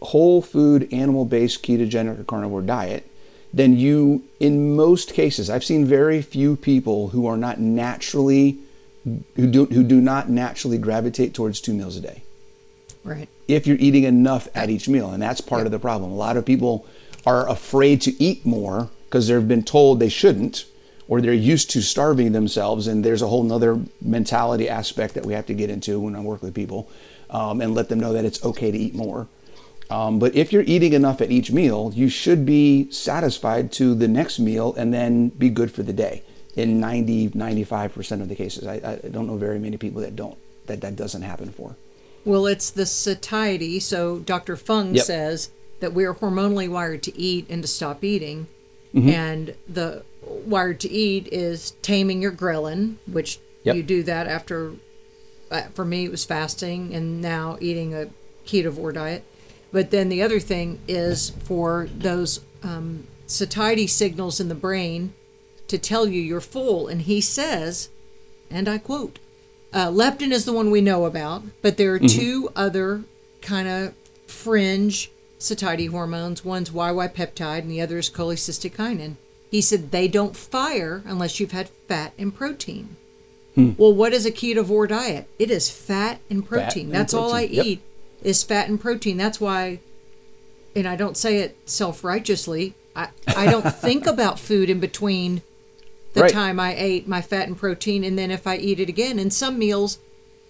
whole 0.00 0.40
food 0.40 0.88
animal 0.92 1.24
based 1.26 1.62
ketogenic 1.62 2.18
or 2.18 2.24
carnivore 2.24 2.62
diet 2.62 3.06
then 3.52 3.76
you 3.76 4.22
in 4.40 4.74
most 4.76 5.12
cases 5.12 5.50
i've 5.50 5.64
seen 5.64 5.84
very 5.84 6.22
few 6.22 6.56
people 6.56 7.08
who 7.08 7.26
are 7.26 7.36
not 7.36 7.60
naturally 7.60 8.58
who 9.36 9.46
do 9.46 9.66
who 9.66 9.82
do 9.82 10.00
not 10.00 10.28
naturally 10.28 10.78
gravitate 10.78 11.34
towards 11.34 11.60
two 11.60 11.74
meals 11.74 11.96
a 11.96 12.00
day 12.00 12.22
Right. 13.04 13.28
if 13.48 13.66
you're 13.66 13.78
eating 13.80 14.04
enough 14.04 14.46
at 14.54 14.70
each 14.70 14.88
meal. 14.88 15.10
And 15.10 15.20
that's 15.20 15.40
part 15.40 15.66
of 15.66 15.72
the 15.72 15.78
problem. 15.80 16.12
A 16.12 16.14
lot 16.14 16.36
of 16.36 16.44
people 16.46 16.86
are 17.26 17.48
afraid 17.48 18.00
to 18.02 18.22
eat 18.22 18.46
more 18.46 18.90
because 19.06 19.26
they've 19.26 19.48
been 19.48 19.64
told 19.64 19.98
they 19.98 20.08
shouldn't, 20.08 20.66
or 21.08 21.20
they're 21.20 21.32
used 21.34 21.68
to 21.72 21.82
starving 21.82 22.30
themselves. 22.30 22.86
And 22.86 23.04
there's 23.04 23.20
a 23.22 23.26
whole 23.26 23.42
nother 23.42 23.80
mentality 24.00 24.68
aspect 24.68 25.14
that 25.14 25.26
we 25.26 25.32
have 25.32 25.46
to 25.46 25.54
get 25.54 25.68
into 25.68 25.98
when 25.98 26.14
I 26.14 26.20
work 26.20 26.42
with 26.42 26.54
people 26.54 26.88
um, 27.28 27.60
and 27.60 27.74
let 27.74 27.88
them 27.88 27.98
know 27.98 28.12
that 28.12 28.24
it's 28.24 28.44
okay 28.44 28.70
to 28.70 28.78
eat 28.78 28.94
more. 28.94 29.26
Um, 29.90 30.18
but 30.18 30.34
if 30.34 30.52
you're 30.52 30.62
eating 30.62 30.92
enough 30.94 31.20
at 31.20 31.30
each 31.30 31.50
meal, 31.52 31.92
you 31.94 32.08
should 32.08 32.46
be 32.46 32.90
satisfied 32.90 33.72
to 33.72 33.94
the 33.94 34.08
next 34.08 34.38
meal 34.38 34.74
and 34.76 34.92
then 34.92 35.28
be 35.28 35.50
good 35.50 35.70
for 35.70 35.82
the 35.82 35.92
day 35.92 36.22
in 36.56 36.80
90, 36.80 37.30
95% 37.30 38.20
of 38.22 38.28
the 38.28 38.34
cases. 38.34 38.66
I, 38.66 38.74
I 39.04 39.08
don't 39.08 39.26
know 39.26 39.36
very 39.36 39.58
many 39.58 39.76
people 39.76 40.00
that 40.02 40.16
don't, 40.16 40.36
that 40.66 40.80
that 40.80 40.96
doesn't 40.96 41.22
happen 41.22 41.50
for. 41.50 41.76
Well, 42.24 42.46
it's 42.46 42.70
the 42.70 42.86
satiety. 42.86 43.80
So 43.80 44.20
Dr. 44.20 44.56
Fung 44.56 44.94
Yep. 44.94 45.04
says 45.04 45.50
that 45.80 45.92
we 45.92 46.04
are 46.04 46.14
hormonally 46.14 46.68
wired 46.68 47.02
to 47.04 47.18
eat 47.18 47.46
and 47.50 47.62
to 47.62 47.68
stop 47.68 48.04
eating. 48.04 48.46
Mm-hmm. 48.94 49.08
And 49.08 49.54
the 49.68 50.04
wired 50.22 50.78
to 50.80 50.90
eat 50.90 51.26
is 51.32 51.72
taming 51.82 52.22
your 52.22 52.32
ghrelin, 52.32 52.96
which 53.06 53.40
Yep. 53.64 53.76
you 53.76 53.82
do 53.82 54.02
that 54.04 54.26
after, 54.26 54.72
uh, 55.50 55.62
for 55.74 55.84
me, 55.84 56.04
it 56.04 56.10
was 56.10 56.24
fasting 56.24 56.94
and 56.94 57.20
now 57.20 57.56
eating 57.60 57.94
a 57.94 58.08
ketovore 58.46 58.94
diet. 58.94 59.24
But 59.72 59.90
then 59.90 60.08
the 60.08 60.22
other 60.22 60.38
thing 60.38 60.80
is 60.86 61.30
for 61.44 61.88
those 61.96 62.40
um, 62.62 63.06
satiety 63.26 63.86
signals 63.86 64.38
in 64.38 64.48
the 64.48 64.54
brain 64.54 65.14
to 65.68 65.78
tell 65.78 66.06
you 66.06 66.20
you're 66.20 66.40
full. 66.40 66.86
And 66.88 67.02
he 67.02 67.20
says, 67.20 67.88
and 68.50 68.68
I 68.68 68.78
quote, 68.78 69.18
uh, 69.72 69.88
leptin 69.88 70.32
is 70.32 70.44
the 70.44 70.52
one 70.52 70.70
we 70.70 70.82
know 70.82 71.06
about, 71.06 71.44
but 71.62 71.78
there 71.78 71.94
are 71.94 71.98
two 71.98 72.50
other 72.54 73.04
kind 73.40 73.66
of 73.66 73.94
fringe 74.26 75.10
satiety 75.38 75.86
hormones. 75.86 76.44
One's 76.44 76.70
YY 76.70 77.14
peptide, 77.14 77.60
and 77.60 77.70
the 77.70 77.80
other 77.80 77.96
is 77.98 78.10
cholecystokinin. 78.10 79.16
He 79.50 79.62
said 79.62 79.90
they 79.90 80.08
don't 80.08 80.36
fire 80.36 81.02
unless 81.06 81.40
you've 81.40 81.52
had 81.52 81.70
fat 81.88 82.12
and 82.18 82.34
protein. 82.34 82.96
Well, 83.56 83.92
what 83.92 84.12
is 84.12 84.24
a 84.24 84.30
ketovore 84.32 84.88
diet? 84.88 85.28
It 85.38 85.50
is 85.50 85.70
fat 85.70 86.20
and 86.30 86.46
protein. 86.46 86.86
and 86.86 86.94
That's 86.94 87.12
all 87.12 87.32
I. 87.34 87.42
Yep. 87.42 87.66
eat 87.66 87.82
is 88.22 88.42
fat 88.42 88.68
and 88.68 88.80
protein. 88.80 89.16
That's 89.16 89.40
why, 89.40 89.80
and 90.74 90.86
I 90.86 90.96
don't 90.96 91.16
say 91.16 91.38
it 91.38 91.56
self 91.66 92.04
righteously. 92.04 92.74
I, 92.94 93.08
I 93.28 93.46
don't 93.46 93.74
think 93.74 94.06
about 94.06 94.38
food 94.38 94.70
in 94.70 94.80
between 94.80 95.42
the 96.14 96.22
Right. 96.22 96.32
time 96.32 96.60
I 96.60 96.74
ate 96.76 97.08
my 97.08 97.22
fat 97.22 97.48
and 97.48 97.56
protein, 97.56 98.04
and 98.04 98.18
then 98.18 98.30
if 98.30 98.46
I 98.46 98.56
eat 98.56 98.80
it 98.80 98.88
again. 98.88 99.18
And 99.18 99.32
some 99.32 99.58
meals, 99.58 99.98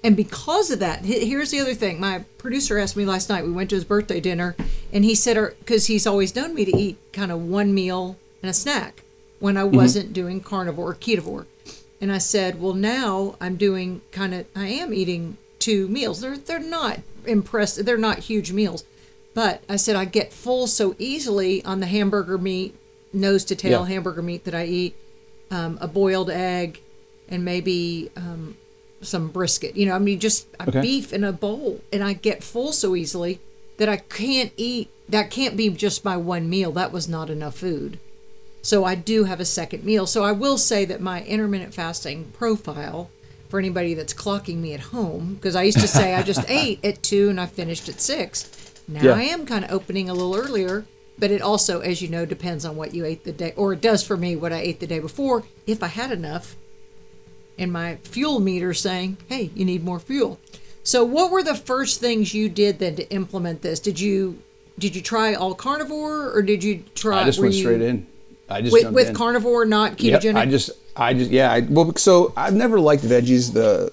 and 0.02 0.16
because 0.16 0.70
of 0.70 0.80
that, 0.80 1.04
here's 1.04 1.50
the 1.50 1.60
other 1.60 1.74
thing. 1.74 2.00
My 2.00 2.24
producer 2.38 2.78
asked 2.78 2.96
me 2.96 3.04
last 3.04 3.28
night. 3.28 3.44
We 3.44 3.52
went 3.52 3.70
to 3.70 3.76
his 3.76 3.84
birthday 3.84 4.20
dinner, 4.20 4.56
and 4.92 5.04
he 5.04 5.14
said, 5.14 5.36
because 5.60 5.86
he's 5.86 6.06
always 6.06 6.34
known 6.34 6.54
me 6.54 6.64
to 6.64 6.76
eat 6.76 6.98
kind 7.12 7.30
of 7.30 7.40
one 7.42 7.72
meal 7.72 8.16
and 8.42 8.50
a 8.50 8.54
snack 8.54 9.04
when 9.38 9.56
I 9.56 9.62
mm-hmm. 9.62 9.76
wasn't 9.76 10.12
doing 10.12 10.40
carnivore 10.40 10.90
or 10.90 10.94
ketovore. 10.94 11.46
And 12.00 12.10
I 12.10 12.18
said, 12.18 12.60
well, 12.60 12.74
now 12.74 13.36
I'm 13.40 13.56
doing 13.56 14.00
kind 14.10 14.34
of, 14.34 14.46
I 14.56 14.66
am 14.66 14.92
eating 14.92 15.38
two 15.62 15.88
meals. 15.88 16.20
They're 16.20 16.36
they're 16.36 16.58
not 16.58 17.00
impressed. 17.26 17.84
They're 17.84 17.96
not 17.96 18.18
huge 18.18 18.52
meals, 18.52 18.84
but 19.34 19.62
I 19.68 19.76
said 19.76 19.96
I 19.96 20.04
get 20.04 20.32
full 20.32 20.66
so 20.66 20.94
easily 20.98 21.64
on 21.64 21.80
the 21.80 21.86
hamburger 21.86 22.36
meat, 22.38 22.74
nose 23.12 23.44
to 23.46 23.54
tail 23.56 23.80
Yeah. 23.82 23.86
hamburger 23.86 24.22
meat 24.22 24.44
that 24.44 24.54
I 24.54 24.66
eat, 24.66 24.96
um, 25.50 25.78
a 25.80 25.86
boiled 25.88 26.30
egg, 26.30 26.80
and 27.28 27.44
maybe 27.44 28.10
um, 28.16 28.56
some 29.00 29.28
brisket. 29.28 29.76
You 29.76 29.86
know, 29.86 29.94
I 29.94 29.98
mean, 29.98 30.18
just 30.18 30.46
a 30.60 30.68
Okay. 30.68 30.80
beef 30.80 31.12
in 31.12 31.22
a 31.24 31.32
bowl, 31.32 31.80
and 31.92 32.02
I 32.02 32.12
get 32.14 32.42
full 32.42 32.72
so 32.72 32.94
easily 32.96 33.38
that 33.78 33.88
I 33.88 33.96
can't 33.98 34.52
eat. 34.56 34.88
That 35.08 35.30
can't 35.30 35.56
be 35.56 35.68
just 35.70 36.04
my 36.04 36.16
one 36.16 36.48
meal. 36.50 36.72
That 36.72 36.92
was 36.92 37.06
not 37.08 37.30
enough 37.30 37.56
food. 37.58 37.98
So 38.62 38.84
I 38.84 38.94
do 38.94 39.24
have 39.24 39.40
a 39.40 39.44
second 39.44 39.84
meal. 39.84 40.06
So 40.06 40.22
I 40.24 40.32
will 40.32 40.56
say 40.56 40.84
that 40.84 41.00
my 41.00 41.22
intermittent 41.24 41.74
fasting 41.74 42.26
profile 42.32 43.10
for 43.52 43.58
anybody 43.58 43.92
that's 43.92 44.14
clocking 44.14 44.56
me 44.56 44.72
at 44.72 44.80
home, 44.80 45.34
because 45.34 45.54
I 45.54 45.64
used 45.64 45.78
to 45.80 45.86
say 45.86 46.14
I 46.14 46.22
just 46.22 46.42
ate 46.48 46.82
at 46.82 47.02
two 47.02 47.28
and 47.28 47.38
I 47.38 47.44
finished 47.44 47.86
at 47.90 48.00
six. 48.00 48.48
Now 48.88 49.02
Yeah. 49.02 49.12
I 49.12 49.24
am 49.24 49.44
kind 49.44 49.62
of 49.62 49.70
opening 49.72 50.08
a 50.08 50.14
little 50.14 50.34
earlier, 50.34 50.86
but 51.18 51.30
it 51.30 51.42
also, 51.42 51.80
as 51.80 52.00
you 52.00 52.08
know, 52.08 52.24
depends 52.24 52.64
on 52.64 52.76
what 52.76 52.94
you 52.94 53.04
ate 53.04 53.24
the 53.24 53.32
day, 53.32 53.52
or 53.54 53.74
it 53.74 53.82
does 53.82 54.02
for 54.02 54.16
me 54.16 54.36
what 54.36 54.54
I 54.54 54.60
ate 54.60 54.80
the 54.80 54.86
day 54.86 55.00
before, 55.00 55.44
if 55.66 55.82
I 55.82 55.88
had 55.88 56.10
enough. 56.10 56.56
And 57.58 57.70
my 57.70 57.96
fuel 57.96 58.40
meter 58.40 58.72
saying, 58.72 59.18
hey, 59.28 59.50
you 59.54 59.66
need 59.66 59.84
more 59.84 60.00
fuel. 60.00 60.40
So 60.82 61.04
what 61.04 61.30
were 61.30 61.42
the 61.42 61.54
first 61.54 62.00
things 62.00 62.32
you 62.32 62.48
did 62.48 62.78
then 62.78 62.96
to 62.96 63.06
implement 63.12 63.60
this? 63.60 63.80
Did 63.80 64.00
you 64.00 64.38
did 64.78 64.96
you 64.96 65.02
try 65.02 65.34
all 65.34 65.54
carnivore 65.54 66.32
or 66.34 66.40
did 66.40 66.64
you 66.64 66.84
try 66.94 67.20
I 67.20 67.24
just 67.24 67.38
went 67.38 67.52
you- 67.52 67.60
straight 67.64 67.82
in. 67.82 68.06
I 68.52 68.62
just 68.62 68.72
with, 68.72 68.92
with 68.92 69.14
carnivore, 69.14 69.64
not 69.64 70.00
Yep, 70.00 70.22
ketogenic. 70.22 70.36
I 70.36 70.46
just, 70.46 70.70
I 70.96 71.14
just, 71.14 71.30
yeah. 71.30 71.50
I, 71.52 71.60
well, 71.60 71.94
so 71.96 72.32
I've 72.36 72.54
never 72.54 72.78
liked 72.78 73.02
veggies. 73.02 73.52
The 73.52 73.90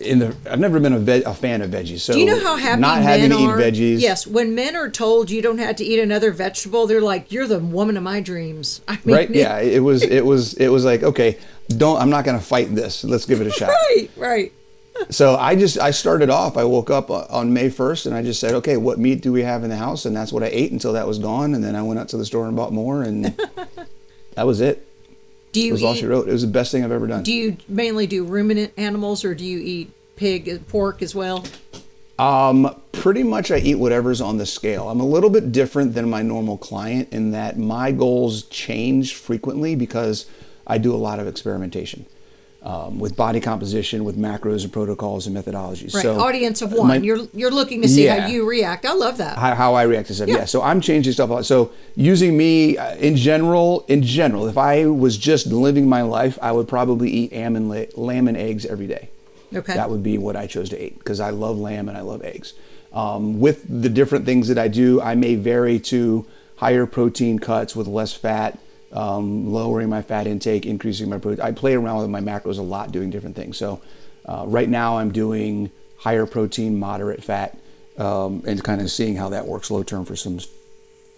in 0.00 0.18
the, 0.18 0.36
I've 0.50 0.60
never 0.60 0.78
been 0.78 0.92
a, 0.92 0.98
veg, 0.98 1.22
a 1.22 1.34
fan 1.34 1.62
of 1.62 1.70
veggies. 1.70 2.00
So 2.00 2.12
Do 2.12 2.20
you 2.20 2.26
know 2.26 2.40
how 2.40 2.56
happy 2.56 2.80
not 2.80 3.02
having 3.02 3.30
to 3.30 3.36
eat 3.36 3.48
veggies? 3.48 4.00
Yes, 4.00 4.26
when 4.26 4.54
men 4.54 4.76
are 4.76 4.90
told 4.90 5.30
you 5.30 5.40
don't 5.40 5.58
have 5.58 5.76
to 5.76 5.84
eat 5.84 5.98
another 5.98 6.32
vegetable, 6.32 6.86
they're 6.86 7.00
like, 7.00 7.32
"You're 7.32 7.46
the 7.46 7.58
woman 7.58 7.96
of 7.96 8.02
my 8.02 8.20
dreams." 8.20 8.82
I 8.88 8.98
mean, 9.04 9.16
Right? 9.16 9.30
Yeah. 9.30 9.58
It 9.58 9.82
was, 9.82 10.02
it 10.02 10.24
was, 10.24 10.54
it 10.54 10.68
was 10.68 10.84
like, 10.84 11.02
okay, 11.02 11.38
don't. 11.68 12.00
I'm 12.00 12.10
not 12.10 12.24
going 12.24 12.38
to 12.38 12.44
fight 12.44 12.74
this. 12.74 13.04
Let's 13.04 13.24
give 13.24 13.40
it 13.40 13.46
a 13.46 13.50
shot. 13.50 13.68
right, 13.96 14.10
right. 14.16 14.52
So 15.10 15.36
I 15.36 15.54
just 15.54 15.78
I 15.78 15.90
started 15.90 16.30
off. 16.30 16.56
I 16.56 16.64
woke 16.64 16.90
up 16.90 17.10
on 17.10 17.52
May 17.52 17.68
1st 17.68 18.06
and 18.06 18.14
I 18.14 18.22
just 18.22 18.40
said, 18.40 18.54
okay, 18.54 18.76
what 18.76 18.98
meat 18.98 19.22
do 19.22 19.32
we 19.32 19.42
have 19.42 19.62
in 19.62 19.70
the 19.70 19.76
house? 19.76 20.04
And 20.04 20.16
that's 20.16 20.32
what 20.32 20.42
I 20.42 20.46
ate 20.46 20.72
until 20.72 20.92
that 20.94 21.06
was 21.06 21.18
gone. 21.18 21.54
And 21.54 21.62
then 21.62 21.76
I 21.76 21.82
went 21.82 22.00
out 22.00 22.08
to 22.10 22.16
the 22.16 22.26
store 22.26 22.46
and 22.46 22.56
bought 22.56 22.72
more, 22.72 23.02
and 23.02 23.24
that 24.34 24.46
was 24.46 24.60
it. 24.60 24.86
Do 25.52 25.62
you 25.62 25.72
was 25.72 25.82
all 25.82 25.94
she 25.94 26.06
wrote. 26.06 26.28
It 26.28 26.32
was 26.32 26.42
the 26.42 26.48
best 26.48 26.72
thing 26.72 26.84
I've 26.84 26.92
ever 26.92 27.06
done. 27.06 27.22
Do 27.22 27.32
you 27.32 27.56
mainly 27.68 28.06
do 28.06 28.24
ruminant 28.24 28.72
animals 28.76 29.24
or 29.24 29.34
do 29.34 29.44
you 29.44 29.58
eat 29.58 29.90
pig, 30.16 30.66
pork 30.68 31.00
as 31.02 31.14
well? 31.14 31.44
Um, 32.18 32.78
pretty 32.92 33.22
much 33.22 33.50
I 33.50 33.58
eat 33.58 33.76
whatever's 33.76 34.20
on 34.20 34.38
the 34.38 34.46
scale. 34.46 34.88
I'm 34.88 35.00
a 35.00 35.06
little 35.06 35.30
bit 35.30 35.52
different 35.52 35.94
than 35.94 36.08
my 36.10 36.22
normal 36.22 36.58
client 36.58 37.12
in 37.12 37.30
that 37.30 37.58
my 37.58 37.92
goals 37.92 38.44
change 38.44 39.14
frequently 39.14 39.74
because 39.76 40.26
I 40.66 40.78
do 40.78 40.94
a 40.94 40.96
lot 40.96 41.20
of 41.20 41.26
experimentation 41.26 42.06
um, 42.66 42.98
with 42.98 43.14
body 43.14 43.38
composition, 43.40 44.04
with 44.04 44.18
macros 44.18 44.64
and 44.64 44.72
protocols 44.72 45.28
and 45.28 45.36
methodologies. 45.36 45.94
Right. 45.94 46.02
So 46.02 46.18
Audience 46.18 46.62
of 46.62 46.72
one. 46.72 46.88
my- 46.88 46.96
you're 46.96 47.28
you're 47.32 47.52
looking 47.52 47.80
to 47.82 47.88
see 47.88 48.06
how 48.06 48.26
you 48.26 48.44
react. 48.44 48.84
I 48.84 48.92
love 48.94 49.18
that. 49.18 49.38
how, 49.38 49.54
how 49.54 49.74
I 49.74 49.84
react 49.84 50.08
to 50.08 50.14
stuff. 50.14 50.28
Yeah. 50.28 50.38
Yeah. 50.38 50.44
So 50.46 50.62
I'm 50.62 50.80
changing 50.80 51.12
stuff. 51.12 51.30
a 51.30 51.34
lot. 51.34 51.46
So 51.46 51.70
using 51.94 52.36
me 52.36 52.76
uh, 52.76 52.96
in 52.96 53.14
general, 53.16 53.84
in 53.86 54.02
general, 54.02 54.48
if 54.48 54.58
I 54.58 54.86
was 54.86 55.16
just 55.16 55.46
living 55.46 55.88
my 55.88 56.02
life, 56.02 56.40
I 56.42 56.50
would 56.50 56.66
probably 56.66 57.08
eat 57.08 57.32
lamb 57.32 57.54
and, 57.54 57.70
la- 57.70 57.84
lamb 57.94 58.26
and 58.26 58.36
eggs 58.36 58.66
every 58.66 58.88
day. 58.88 59.10
Okay. 59.54 59.74
That 59.74 59.88
would 59.88 60.02
be 60.02 60.18
what 60.18 60.34
I 60.34 60.48
chose 60.48 60.68
to 60.70 60.84
eat 60.84 60.98
because 60.98 61.20
I 61.20 61.30
love 61.30 61.56
lamb 61.58 61.88
and 61.88 61.96
I 61.96 62.00
love 62.00 62.20
eggs. 62.24 62.54
Um, 62.92 63.38
with 63.38 63.64
the 63.82 63.88
different 63.88 64.24
things 64.24 64.48
that 64.48 64.58
I 64.58 64.66
do, 64.66 65.00
I 65.00 65.14
may 65.14 65.36
vary 65.36 65.78
to 65.80 66.26
higher 66.56 66.86
protein 66.86 67.38
cuts 67.38 67.76
with 67.76 67.86
less 67.86 68.12
fat, 68.12 68.58
um, 68.92 69.52
lowering 69.52 69.88
my 69.88 70.02
fat 70.02 70.26
intake, 70.26 70.66
increasing 70.66 71.08
my 71.08 71.18
protein. 71.18 71.44
I 71.44 71.52
play 71.52 71.74
around 71.74 72.00
with 72.00 72.10
my 72.10 72.20
macros 72.20 72.58
a 72.58 72.62
lot, 72.62 72.92
doing 72.92 73.10
different 73.10 73.36
things. 73.36 73.56
So 73.56 73.80
uh, 74.26 74.44
right 74.46 74.68
now 74.68 74.98
I'm 74.98 75.12
doing 75.12 75.70
higher 75.98 76.26
protein, 76.26 76.78
moderate 76.78 77.22
fat, 77.22 77.58
um, 77.98 78.42
and 78.46 78.62
kind 78.62 78.80
of 78.80 78.90
seeing 78.90 79.16
how 79.16 79.28
that 79.30 79.46
works 79.46 79.70
low 79.70 79.82
term 79.82 80.04
for 80.04 80.16
some 80.16 80.38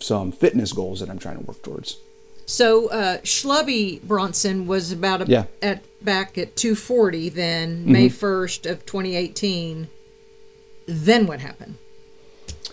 some 0.01 0.31
fitness 0.31 0.73
goals 0.73 1.01
that 1.01 1.11
I'm 1.11 1.19
trying 1.19 1.39
to 1.39 1.45
work 1.45 1.61
towards. 1.63 1.99
So 2.47 2.89
uh, 2.89 3.19
Schlubby 3.19 4.01
Bronson 4.03 4.67
was 4.67 4.93
about 4.93 5.23
a, 5.23 5.27
Yeah. 5.27 5.43
Mm-hmm. 5.43 5.65
at 5.67 6.05
back 6.05 6.39
at 6.39 6.57
240 6.57 7.29
then 7.31 7.85
May 7.91 8.09
1st 8.09 8.71
of 8.71 8.87
2018. 8.87 9.89
Then 10.87 11.27
what 11.27 11.41
happened? 11.41 11.75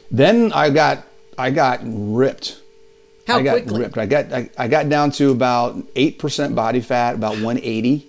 Then 0.09 0.53
I 0.53 0.69
got 0.69 1.05
I 1.37 1.51
got 1.51 1.79
ripped. 1.83 2.61
How 3.27 3.37
I 3.37 3.43
got 3.43 3.51
quickly? 3.53 3.79
ripped. 3.81 3.97
I 3.97 4.05
got 4.05 4.31
I, 4.31 4.49
I 4.57 4.67
got 4.67 4.89
down 4.89 5.11
to 5.11 5.31
about 5.31 5.77
eight 5.95 6.19
percent 6.19 6.55
body 6.55 6.79
fat, 6.81 7.15
about 7.15 7.33
180, 7.33 8.07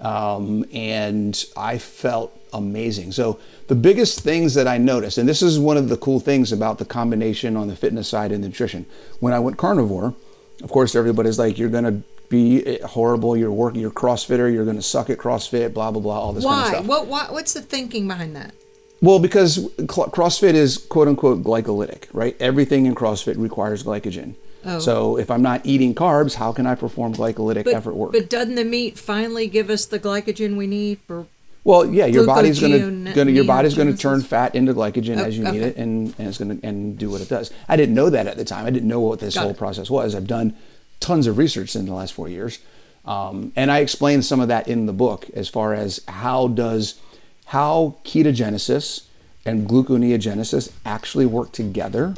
um, 0.00 0.64
and 0.72 1.44
I 1.56 1.78
felt 1.78 2.38
amazing. 2.52 3.12
So 3.12 3.40
the 3.66 3.74
biggest 3.74 4.20
things 4.20 4.54
that 4.54 4.68
I 4.68 4.78
noticed, 4.78 5.18
and 5.18 5.28
this 5.28 5.42
is 5.42 5.58
one 5.58 5.76
of 5.76 5.88
the 5.88 5.96
cool 5.96 6.20
things 6.20 6.52
about 6.52 6.78
the 6.78 6.84
combination 6.84 7.56
on 7.56 7.66
the 7.66 7.74
fitness 7.74 8.08
side 8.08 8.30
and 8.30 8.44
nutrition. 8.44 8.86
When 9.20 9.32
I 9.32 9.40
went 9.40 9.56
carnivore, 9.56 10.14
of 10.62 10.70
course 10.70 10.94
everybody's 10.94 11.38
like, 11.38 11.58
"You're 11.58 11.68
gonna 11.68 12.02
be 12.28 12.78
horrible. 12.84 13.36
You're 13.36 13.50
working. 13.52 13.80
You're 13.80 13.90
CrossFitter. 13.90 14.52
You're 14.52 14.64
gonna 14.64 14.82
suck 14.82 15.10
at 15.10 15.18
CrossFit. 15.18 15.74
Blah 15.74 15.90
blah 15.90 16.00
blah. 16.00 16.20
All 16.20 16.32
this 16.32 16.44
kind 16.44 16.54
of 16.56 16.62
Why? 16.62 16.72
stuff." 16.74 16.86
What, 16.86 17.06
what? 17.08 17.32
What's 17.32 17.54
the 17.54 17.62
thinking 17.62 18.06
behind 18.06 18.36
that? 18.36 18.54
Well, 19.00 19.18
because 19.18 19.58
CrossFit 19.80 20.54
is 20.54 20.78
quote 20.78 21.08
unquote 21.08 21.42
glycolytic, 21.42 22.04
right? 22.12 22.36
Everything 22.40 22.86
in 22.86 22.94
CrossFit 22.94 23.36
requires 23.36 23.82
glycogen. 23.82 24.34
So 24.80 25.18
if 25.18 25.30
I'm 25.30 25.42
not 25.42 25.64
eating 25.64 25.94
carbs, 25.94 26.34
how 26.34 26.52
can 26.52 26.66
I 26.66 26.74
perform 26.74 27.14
glycolytic 27.14 27.66
effort 27.72 27.94
work? 27.94 28.12
But 28.12 28.30
doesn't 28.30 28.54
the 28.54 28.64
meat 28.64 28.98
finally 28.98 29.46
give 29.46 29.70
us 29.70 29.86
the 29.86 30.00
glycogen 30.00 30.56
we 30.56 30.66
need 30.66 30.98
for? 31.06 31.26
well, 31.64 31.86
yeah, 31.86 32.04
your 32.04 32.26
body's 32.26 32.60
gonna, 32.60 33.12
gonna 33.14 33.30
your 33.30 33.44
body's 33.44 33.74
gonna 33.74 33.96
turn 33.96 34.20
fat 34.20 34.54
into 34.54 34.74
glycogen 34.74 35.18
Oh, 35.18 35.24
as 35.24 35.36
you 35.36 35.44
need 35.44 35.62
it, 35.62 35.76
and, 35.76 36.14
and 36.18 36.28
it's 36.28 36.36
gonna 36.38 36.58
and 36.62 36.98
do 36.98 37.08
what 37.10 37.22
it 37.22 37.28
does. 37.28 37.50
I 37.68 37.76
didn't 37.76 37.94
know 37.94 38.10
that 38.10 38.26
at 38.26 38.36
the 38.36 38.44
time. 38.44 38.66
I 38.66 38.70
didn't 38.70 38.88
know 38.88 39.00
what 39.00 39.18
this 39.18 39.34
Got 39.34 39.42
whole 39.42 39.50
it. 39.52 39.56
process 39.56 39.88
was. 39.88 40.14
I've 40.14 40.26
done 40.26 40.54
tons 41.00 41.26
of 41.26 41.38
research 41.38 41.74
in 41.74 41.86
the 41.86 41.94
last 41.94 42.12
four 42.12 42.28
years, 42.28 42.58
um, 43.06 43.50
and 43.56 43.70
I 43.70 43.78
explain 43.78 44.20
some 44.20 44.40
of 44.40 44.48
that 44.48 44.68
in 44.68 44.84
the 44.84 44.92
book 44.92 45.26
as 45.34 45.48
far 45.48 45.72
as 45.72 46.00
how 46.06 46.48
does 46.48 47.00
how 47.46 47.96
ketogenesis 48.04 49.06
and 49.46 49.66
gluconeogenesis 49.66 50.70
actually 50.84 51.26
work 51.26 51.52
together 51.52 52.14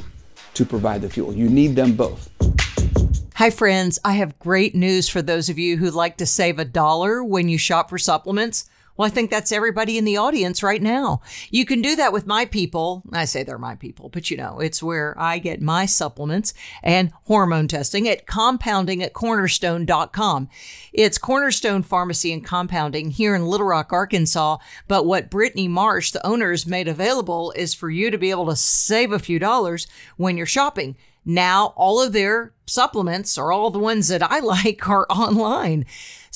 to 0.57 0.65
provide 0.65 1.01
the 1.01 1.09
fuel. 1.09 1.33
You 1.33 1.49
need 1.49 1.75
them 1.75 1.93
both. 1.93 2.29
Hi, 3.35 3.51
friends. 3.51 3.99
I 4.03 4.13
have 4.13 4.39
great 4.39 4.73
news 4.73 5.07
for 5.07 5.21
those 5.21 5.47
of 5.47 5.59
you 5.59 5.77
who 5.77 5.91
like 5.91 6.17
to 6.17 6.25
save 6.25 6.57
a 6.57 6.65
dollar 6.65 7.23
when 7.23 7.49
you 7.49 7.59
shop 7.59 7.89
for 7.89 7.99
supplements. 7.99 8.67
Well, 8.97 9.05
I 9.05 9.09
think 9.11 9.29
that's 9.29 9.51
everybody 9.51 9.97
in 9.97 10.05
the 10.05 10.17
audience 10.17 10.63
right 10.63 10.81
now. 10.81 11.21
You 11.51 11.65
can 11.65 11.81
do 11.81 11.95
that 11.95 12.11
with 12.11 12.25
my 12.25 12.45
people. 12.45 13.03
I 13.13 13.25
say 13.25 13.43
they're 13.43 13.59
my 13.59 13.75
people, 13.75 14.09
but 14.09 14.31
you 14.31 14.37
know, 14.37 14.59
it's 14.59 14.81
where 14.81 15.15
I 15.19 15.37
get 15.37 15.61
my 15.61 15.85
supplements 15.85 16.53
and 16.81 17.13
hormone 17.25 17.67
testing 17.67 18.09
at 18.09 18.25
compounding 18.25 19.03
at 19.03 19.13
cornerstone.com. 19.13 20.49
It's 20.93 21.19
Cornerstone 21.19 21.83
Pharmacy 21.83 22.33
and 22.33 22.43
Compounding 22.43 23.11
here 23.11 23.35
in 23.35 23.45
Little 23.45 23.67
Rock, 23.67 23.93
Arkansas. 23.93 24.57
But 24.87 25.05
what 25.05 25.29
Brittany 25.29 25.67
Marsh, 25.67 26.11
the 26.11 26.25
owner, 26.25 26.49
has 26.49 26.65
made 26.65 26.87
available 26.87 27.51
is 27.55 27.75
for 27.75 27.91
you 27.91 28.09
to 28.09 28.17
be 28.17 28.31
able 28.31 28.47
to 28.47 28.55
save 28.55 29.11
a 29.11 29.19
few 29.19 29.37
dollars 29.37 29.85
when 30.17 30.37
you're 30.37 30.47
shopping. 30.47 30.95
Now, 31.29 31.73
all 31.75 32.01
of 32.01 32.13
their 32.13 32.53
supplements, 32.65 33.37
or 33.37 33.51
all 33.51 33.69
the 33.69 33.77
ones 33.79 34.07
that 34.07 34.23
I 34.23 34.39
like, 34.63 34.87
are 34.89 35.05
online. 35.09 35.85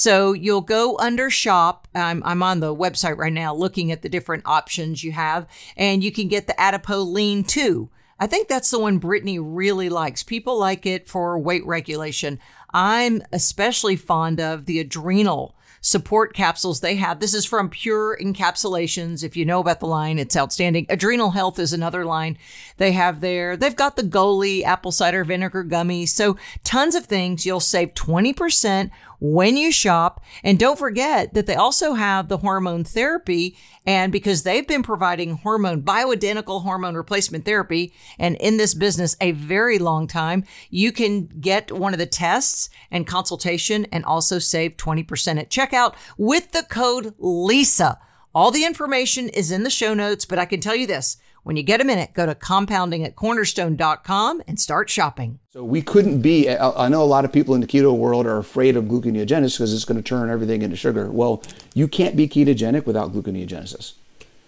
So 0.01 0.33
you'll 0.33 0.61
go 0.61 0.97
under 0.97 1.29
shop. 1.29 1.87
I'm, 1.93 2.23
I'm 2.25 2.41
on 2.41 2.59
the 2.59 2.75
website 2.75 3.17
right 3.17 3.31
now 3.31 3.53
looking 3.53 3.91
at 3.91 4.01
the 4.01 4.09
different 4.09 4.41
options 4.47 5.03
you 5.03 5.11
have, 5.11 5.45
and 5.77 6.03
you 6.03 6.11
can 6.11 6.27
get 6.27 6.47
the 6.47 6.53
Adipoline 6.53 7.47
2. 7.47 7.87
I 8.19 8.25
think 8.25 8.47
that's 8.47 8.71
the 8.71 8.79
one 8.79 8.97
Brittany 8.97 9.37
really 9.37 9.89
likes. 9.89 10.23
People 10.23 10.57
like 10.57 10.87
it 10.87 11.07
for 11.07 11.37
weight 11.37 11.63
regulation. 11.67 12.39
I'm 12.73 13.21
especially 13.31 13.95
fond 13.95 14.41
of 14.41 14.65
the 14.65 14.79
adrenal 14.79 15.55
support 15.81 16.33
capsules 16.33 16.79
they 16.79 16.95
have. 16.95 17.19
This 17.19 17.33
is 17.33 17.45
from 17.45 17.69
Pure 17.69 18.17
Encapsulations. 18.21 19.23
If 19.23 19.35
you 19.35 19.45
know 19.45 19.59
about 19.59 19.79
the 19.79 19.87
line, 19.87 20.19
it's 20.19 20.37
outstanding. 20.37 20.85
Adrenal 20.89 21.31
Health 21.31 21.59
is 21.59 21.73
another 21.73 22.05
line 22.05 22.37
they 22.77 22.91
have 22.91 23.19
there. 23.19 23.57
They've 23.57 23.75
got 23.75 23.95
the 23.95 24.03
Goli 24.03 24.63
apple 24.63 24.91
cider 24.91 25.23
vinegar 25.23 25.63
gummies. 25.63 26.09
So 26.09 26.37
tons 26.63 26.95
of 26.95 27.05
things. 27.05 27.45
You'll 27.45 27.59
save 27.59 27.95
20% 27.95 28.91
when 29.21 29.55
you 29.55 29.71
shop. 29.71 30.21
And 30.43 30.59
don't 30.59 30.77
forget 30.77 31.33
that 31.33 31.45
they 31.45 31.55
also 31.55 31.93
have 31.93 32.27
the 32.27 32.39
hormone 32.39 32.83
therapy. 32.83 33.55
And 33.85 34.11
because 34.11 34.43
they've 34.43 34.67
been 34.67 34.83
providing 34.83 35.37
hormone, 35.37 35.83
bioidentical 35.83 36.63
hormone 36.63 36.95
replacement 36.95 37.45
therapy, 37.45 37.93
and 38.19 38.35
in 38.37 38.57
this 38.57 38.73
business 38.73 39.15
a 39.21 39.31
very 39.31 39.79
long 39.79 40.07
time, 40.07 40.43
you 40.69 40.91
can 40.91 41.27
get 41.27 41.71
one 41.71 41.93
of 41.93 41.99
the 41.99 42.05
tests 42.05 42.69
and 42.89 43.07
consultation 43.07 43.85
and 43.91 44.03
also 44.03 44.39
save 44.39 44.75
20% 44.75 45.39
at 45.39 45.49
checkout 45.49 45.95
with 46.17 46.51
the 46.51 46.63
code 46.63 47.13
LISA. 47.19 47.97
All 48.33 48.49
the 48.49 48.65
information 48.65 49.29
is 49.29 49.51
in 49.51 49.63
the 49.63 49.69
show 49.69 49.93
notes, 49.93 50.25
but 50.25 50.39
I 50.39 50.45
can 50.45 50.61
tell 50.61 50.75
you 50.75 50.87
this 50.87 51.17
when 51.43 51.55
you 51.55 51.63
get 51.63 51.81
a 51.81 51.83
minute, 51.83 52.13
go 52.13 52.25
to 52.25 52.35
compounding 52.35 53.03
at 53.03 53.15
cornerstone.com 53.15 54.43
and 54.47 54.59
start 54.59 54.89
shopping. 54.89 55.39
So 55.51 55.63
we 55.63 55.81
couldn't 55.81 56.21
be. 56.21 56.49
I 56.49 56.85
I 56.85 56.87
know 56.87 57.01
a 57.01 57.05
lot 57.05 57.25
of 57.25 57.31
people 57.31 57.55
in 57.55 57.61
the 57.61 57.67
keto 57.67 57.95
world 57.97 58.25
are 58.27 58.37
afraid 58.37 58.77
of 58.77 58.85
gluconeogenesis 58.85 59.57
because 59.57 59.73
it's 59.73 59.85
going 59.85 60.01
to 60.01 60.07
turn 60.07 60.29
everything 60.29 60.61
into 60.61 60.75
sugar. 60.75 61.09
Well, 61.09 61.43
you 61.73 61.87
can't 61.87 62.15
be 62.15 62.27
ketogenic 62.27 62.85
without 62.85 63.11
gluconeogenesis. 63.11 63.93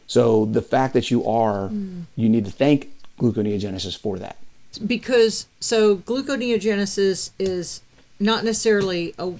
So 0.07 0.45
the 0.45 0.61
fact 0.61 0.93
that 0.93 1.09
you 1.09 1.25
are, 1.25 1.69
mm. 1.69 2.03
you 2.15 2.29
need 2.29 2.45
to 2.45 2.51
thank 2.51 2.93
gluconeogenesis 3.19 3.97
for 3.97 4.19
that. 4.19 4.37
because 4.85 5.47
so 5.59 5.97
gluconeogenesis 5.97 7.31
is 7.39 7.81
not 8.19 8.43
necessarily 8.43 9.13
a, 9.17 9.33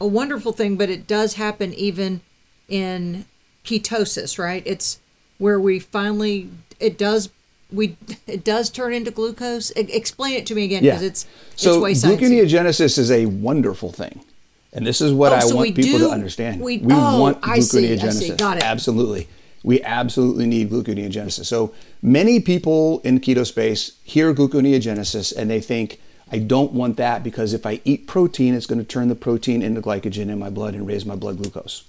a 0.00 0.06
wonderful 0.06 0.52
thing, 0.52 0.76
but 0.76 0.90
it 0.90 1.06
does 1.06 1.34
happen 1.34 1.72
even 1.74 2.20
in 2.68 3.24
ketosis, 3.64 4.38
right? 4.38 4.62
It's 4.66 5.00
where 5.38 5.58
we 5.58 5.78
finally 5.78 6.50
it 6.80 6.98
does 6.98 7.30
we 7.72 7.96
it 8.26 8.44
does 8.44 8.70
turn 8.70 8.92
into 8.92 9.10
glucose. 9.10 9.72
E- 9.76 9.80
explain 9.92 10.34
it 10.34 10.46
to 10.46 10.54
me 10.54 10.64
again 10.64 10.82
because 10.82 11.02
it's 11.02 11.26
so 11.56 11.84
it's 11.84 12.04
way 12.04 12.16
gluconeogenesis 12.16 12.98
is 12.98 13.10
a 13.10 13.26
wonderful 13.26 13.90
thing, 13.90 14.20
and 14.72 14.86
this 14.86 15.00
is 15.00 15.12
what 15.12 15.32
Oh, 15.32 15.36
I 15.36 15.40
so 15.40 15.56
want 15.56 15.74
people 15.74 15.98
do- 15.98 16.06
to 16.06 16.10
understand. 16.10 16.60
we- 16.60 16.80
oh, 16.90 17.20
want 17.20 17.38
I 17.42 17.58
see, 17.60 17.92
I 17.92 17.96
gluconeogenesis. 17.96 18.12
see. 18.20 18.30
Got 18.36 18.58
it. 18.58 18.62
Absolutely, 18.64 19.28
we 19.62 19.82
absolutely 19.82 20.46
need 20.46 20.70
gluconeogenesis. 20.70 21.46
So 21.46 21.72
many 22.02 22.38
people 22.38 23.00
in 23.00 23.18
keto 23.18 23.46
space 23.46 23.92
hear 24.04 24.32
gluconeogenesis 24.34 25.34
and 25.36 25.50
they 25.50 25.60
think. 25.60 26.00
I 26.32 26.38
don't 26.38 26.72
want 26.72 26.96
that 26.96 27.22
because 27.22 27.52
if 27.52 27.66
I 27.66 27.80
eat 27.84 28.06
protein, 28.06 28.54
it's 28.54 28.66
going 28.66 28.78
to 28.80 28.84
turn 28.84 29.08
the 29.08 29.14
protein 29.14 29.62
into 29.62 29.80
glycogen 29.82 30.30
in 30.30 30.38
my 30.38 30.48
blood 30.50 30.74
and 30.74 30.84
raise 30.86 31.04
my 31.04 31.14
blood 31.14 31.36
glucose. 31.36 31.84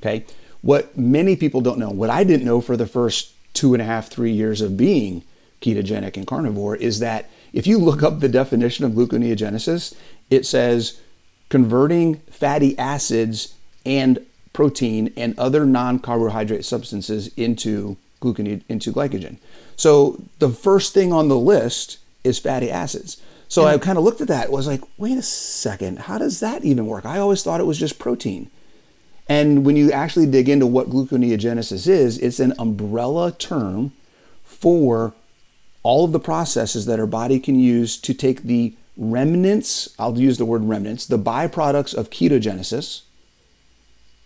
Okay. 0.00 0.24
What 0.62 0.96
many 0.96 1.36
people 1.36 1.60
don't 1.60 1.78
know, 1.78 1.90
what 1.90 2.08
I 2.08 2.24
didn't 2.24 2.46
know 2.46 2.60
for 2.62 2.76
the 2.76 2.86
first 2.86 3.32
two 3.56 3.74
and 3.74 3.82
a 3.82 3.86
half, 3.86 4.08
three 4.08 4.30
years 4.30 4.60
of 4.60 4.76
being 4.76 5.24
ketogenic 5.60 6.16
and 6.16 6.26
carnivore 6.26 6.76
is 6.76 7.00
that 7.00 7.28
if 7.52 7.66
you 7.66 7.78
look 7.78 8.02
up 8.02 8.20
the 8.20 8.28
definition 8.28 8.84
of 8.84 8.92
gluconeogenesis, 8.92 9.96
it 10.30 10.44
says 10.44 11.00
converting 11.48 12.16
fatty 12.30 12.78
acids 12.78 13.54
and 13.86 14.24
protein 14.52 15.12
and 15.16 15.38
other 15.38 15.64
non-carbohydrate 15.64 16.64
substances 16.64 17.28
into 17.36 17.96
glucone 18.20 18.62
into 18.68 18.92
glycogen. 18.92 19.38
So 19.76 20.22
the 20.38 20.50
first 20.50 20.92
thing 20.94 21.12
on 21.12 21.28
the 21.28 21.38
list 21.38 21.98
is 22.24 22.38
fatty 22.38 22.70
acids. 22.70 23.22
So 23.48 23.64
I 23.64 23.78
kind 23.78 23.96
of 23.96 24.04
looked 24.04 24.20
at 24.20 24.28
that. 24.28 24.50
Was 24.50 24.66
like, 24.66 24.82
wait 24.98 25.16
a 25.16 25.22
second, 25.22 26.00
how 26.00 26.18
does 26.18 26.40
that 26.40 26.64
even 26.64 26.86
work? 26.86 27.06
I 27.06 27.18
always 27.18 27.42
thought 27.42 27.60
it 27.60 27.66
was 27.66 27.78
just 27.78 27.98
protein. 27.98 28.50
And 29.28 29.64
when 29.64 29.76
you 29.76 29.90
actually 29.90 30.26
dig 30.26 30.48
into 30.48 30.66
what 30.66 30.90
gluconeogenesis 30.90 31.88
is, 31.88 32.18
it's 32.18 32.38
an 32.38 32.54
umbrella 32.58 33.32
term 33.32 33.92
for 34.44 35.14
all 35.82 36.04
of 36.04 36.12
the 36.12 36.20
processes 36.20 36.86
that 36.86 37.00
our 37.00 37.06
body 37.06 37.38
can 37.40 37.58
use 37.58 37.96
to 37.98 38.14
take 38.14 38.42
the 38.42 38.74
remnants, 38.96 39.94
I'll 39.98 40.18
use 40.18 40.38
the 40.38 40.44
word 40.44 40.64
remnants, 40.64 41.06
the 41.06 41.18
byproducts 41.18 41.94
of 41.94 42.10
ketogenesis, 42.10 43.02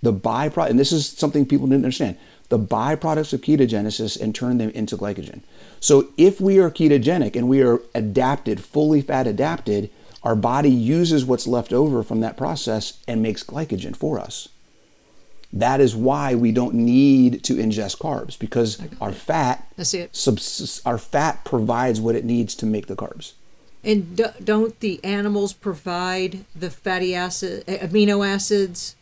the 0.03 0.13
byproduct, 0.13 0.71
and 0.71 0.79
this 0.79 0.93
is 0.93 1.07
something 1.09 1.45
people 1.45 1.67
didn't 1.67 1.85
understand, 1.85 2.17
the 2.49 2.59
byproducts 2.59 3.33
of 3.33 3.41
ketogenesis 3.41 4.21
and 4.21 4.35
turn 4.35 4.59
them 4.59 4.71
into 4.71 4.97
glycogen. 4.97 5.41
So 5.81 6.09
if 6.17 6.41
we 6.41 6.59
are 6.59 6.71
ketogenic 6.71 7.37
and 7.37 7.49
we 7.49 7.63
are 7.63 7.81
adapted, 7.95 8.63
fully 8.63 9.03
fat 9.03 9.27
adapted, 9.27 9.91
our 10.23 10.37
body 10.37 10.71
uses 10.71 11.25
what's 11.25 11.47
left 11.47 11.73
over 11.73 12.03
from 12.03 12.21
that 12.21 12.37
process 12.37 12.99
and 13.09 13.23
makes 13.23 13.43
glycogen 13.43 13.97
for 13.97 14.19
us. 14.19 14.49
That 15.53 15.81
is 15.81 15.97
why 15.97 16.35
we 16.35 16.53
don't 16.53 16.75
need 16.75 17.43
to 17.45 17.55
ingest 17.57 17.99
carbs 17.99 18.39
because 18.39 18.79
our 19.01 19.13
fat, 19.13 19.67
subs- 20.13 20.81
our 20.87 20.99
fat 20.99 21.45
provides 21.45 22.01
what 22.01 22.15
it 22.15 22.25
needs 22.25 22.55
to 22.57 22.67
make 22.67 22.87
the 22.87 22.95
carbs. 22.95 23.33
And 23.83 24.17
do, 24.17 24.27
don't 24.45 24.79
the 24.81 25.03
animals 25.03 25.53
provide 25.53 26.45
the 26.55 26.71
fatty 26.71 27.15
acid, 27.15 27.67
amino 27.67 28.27
acids, 28.27 28.95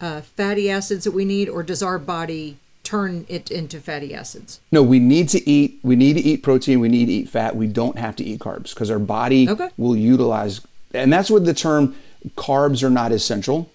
uh, 0.00 0.22
fatty 0.22 0.70
acids 0.70 1.04
that 1.04 1.12
we 1.12 1.24
need, 1.24 1.48
or 1.48 1.62
does 1.62 1.82
our 1.82 1.98
body 1.98 2.56
turn 2.82 3.26
it 3.28 3.50
into 3.50 3.80
fatty 3.80 4.14
acids? 4.14 4.60
No, 4.72 4.82
we 4.82 4.98
need 4.98 5.28
to 5.28 5.48
eat. 5.48 5.78
We 5.82 5.94
need 5.94 6.14
to 6.14 6.20
eat 6.22 6.42
protein. 6.42 6.80
We 6.80 6.88
need 6.88 7.06
to 7.06 7.12
eat 7.12 7.28
fat. 7.28 7.54
We 7.54 7.66
don't 7.66 7.98
have 7.98 8.16
to 8.16 8.24
eat 8.24 8.40
carbs 8.40 8.70
because 8.74 8.90
our 8.90 8.98
body 8.98 9.48
Okay. 9.48 9.68
will 9.76 9.94
utilize. 9.96 10.60
And 10.94 11.12
that's 11.12 11.30
what 11.30 11.44
the 11.44 11.54
term 11.54 11.94
"carbs 12.36 12.82
are 12.82 12.90
not 12.90 13.12
essential" 13.12 13.70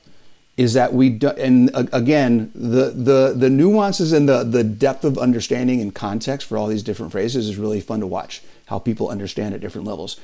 is 0.55 0.73
that 0.73 0.93
we 0.93 1.09
do, 1.09 1.29
and 1.29 1.71
again 1.91 2.51
the 2.53 2.91
the 2.91 3.33
the 3.35 3.49
nuances 3.49 4.13
and 4.13 4.29
the 4.29 4.43
the 4.43 4.63
depth 4.63 5.03
of 5.03 5.17
understanding 5.17 5.81
and 5.81 5.95
context 5.95 6.47
for 6.47 6.57
all 6.57 6.67
these 6.67 6.83
different 6.83 7.11
phrases 7.11 7.49
is 7.49 7.57
really 7.57 7.81
fun 7.81 7.99
to 7.99 8.07
watch 8.07 8.43
how 8.67 8.77
people 8.77 9.09
understand 9.09 9.55
at 9.55 9.61
different 9.61 9.87
levels. 9.87 10.19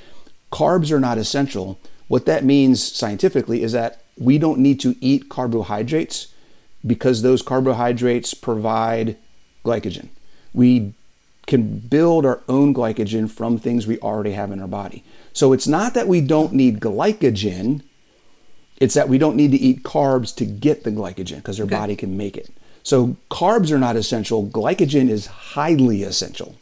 Carbs 0.52 0.92
are 0.92 1.00
not 1.00 1.18
essential. 1.18 1.80
What 2.08 2.26
that 2.26 2.44
means 2.44 2.82
scientifically 2.84 3.64
is 3.64 3.72
that 3.72 4.02
we 4.18 4.38
don't 4.38 4.60
need 4.60 4.80
to 4.82 4.96
eat 5.00 5.30
carbohydrates 5.30 6.34
because 6.86 7.22
those 7.22 7.42
carbohydrates 7.42 8.34
provide 8.34 9.18
glycogen. 9.66 10.10
We 10.54 10.94
can 11.48 11.80
build 11.80 12.26
our 12.26 12.42
own 12.48 12.74
glycogen 12.74 13.30
from 13.30 13.58
things 13.58 13.88
we 13.88 13.98
already 14.00 14.32
have 14.32 14.52
in 14.52 14.62
our 14.62 14.68
body. 14.68 15.04
So 15.34 15.54
it's 15.54 15.68
not 15.68 15.94
that 15.96 16.08
we 16.08 16.22
don't 16.22 16.54
need 16.54 16.80
glycogen, 16.80 17.82
it's 18.80 18.94
that 18.94 19.10
we 19.10 19.18
don't 19.18 19.36
need 19.36 19.52
to 19.52 19.58
eat 19.58 19.84
carbs 19.84 20.34
to 20.36 20.46
get 20.46 20.84
the 20.84 20.92
glycogen 20.92 21.38
because 21.38 21.60
our 21.60 21.66
Okay. 21.66 21.76
body 21.76 21.96
can 21.96 22.16
make 22.18 22.38
it. 22.38 22.50
So 22.84 23.18
carbs 23.30 23.72
are 23.72 23.80
not 23.80 23.96
essential, 23.96 24.46
glycogen 24.48 25.10
is 25.10 25.26
highly 25.28 26.04
essential, 26.04 26.56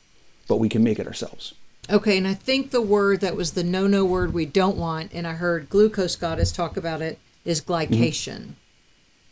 but 0.48 0.58
we 0.58 0.70
can 0.70 0.84
make 0.84 1.00
it 1.00 1.08
ourselves. 1.08 1.54
Okay, 1.90 2.18
and 2.18 2.28
I 2.28 2.34
think 2.34 2.72
the 2.72 2.82
word 2.82 3.22
that 3.22 3.38
was 3.38 3.52
the 3.52 3.64
no-no 3.64 4.04
word 4.04 4.34
we 4.34 4.46
don't 4.46 4.78
want, 4.78 5.14
and 5.14 5.26
I 5.26 5.34
heard 5.34 5.70
glucose 5.70 6.16
goddess 6.18 6.52
talk 6.52 6.76
about 6.76 7.02
it, 7.02 7.18
is 7.46 7.62
mm-hmm. 7.62 7.94
glycation, 7.94 8.54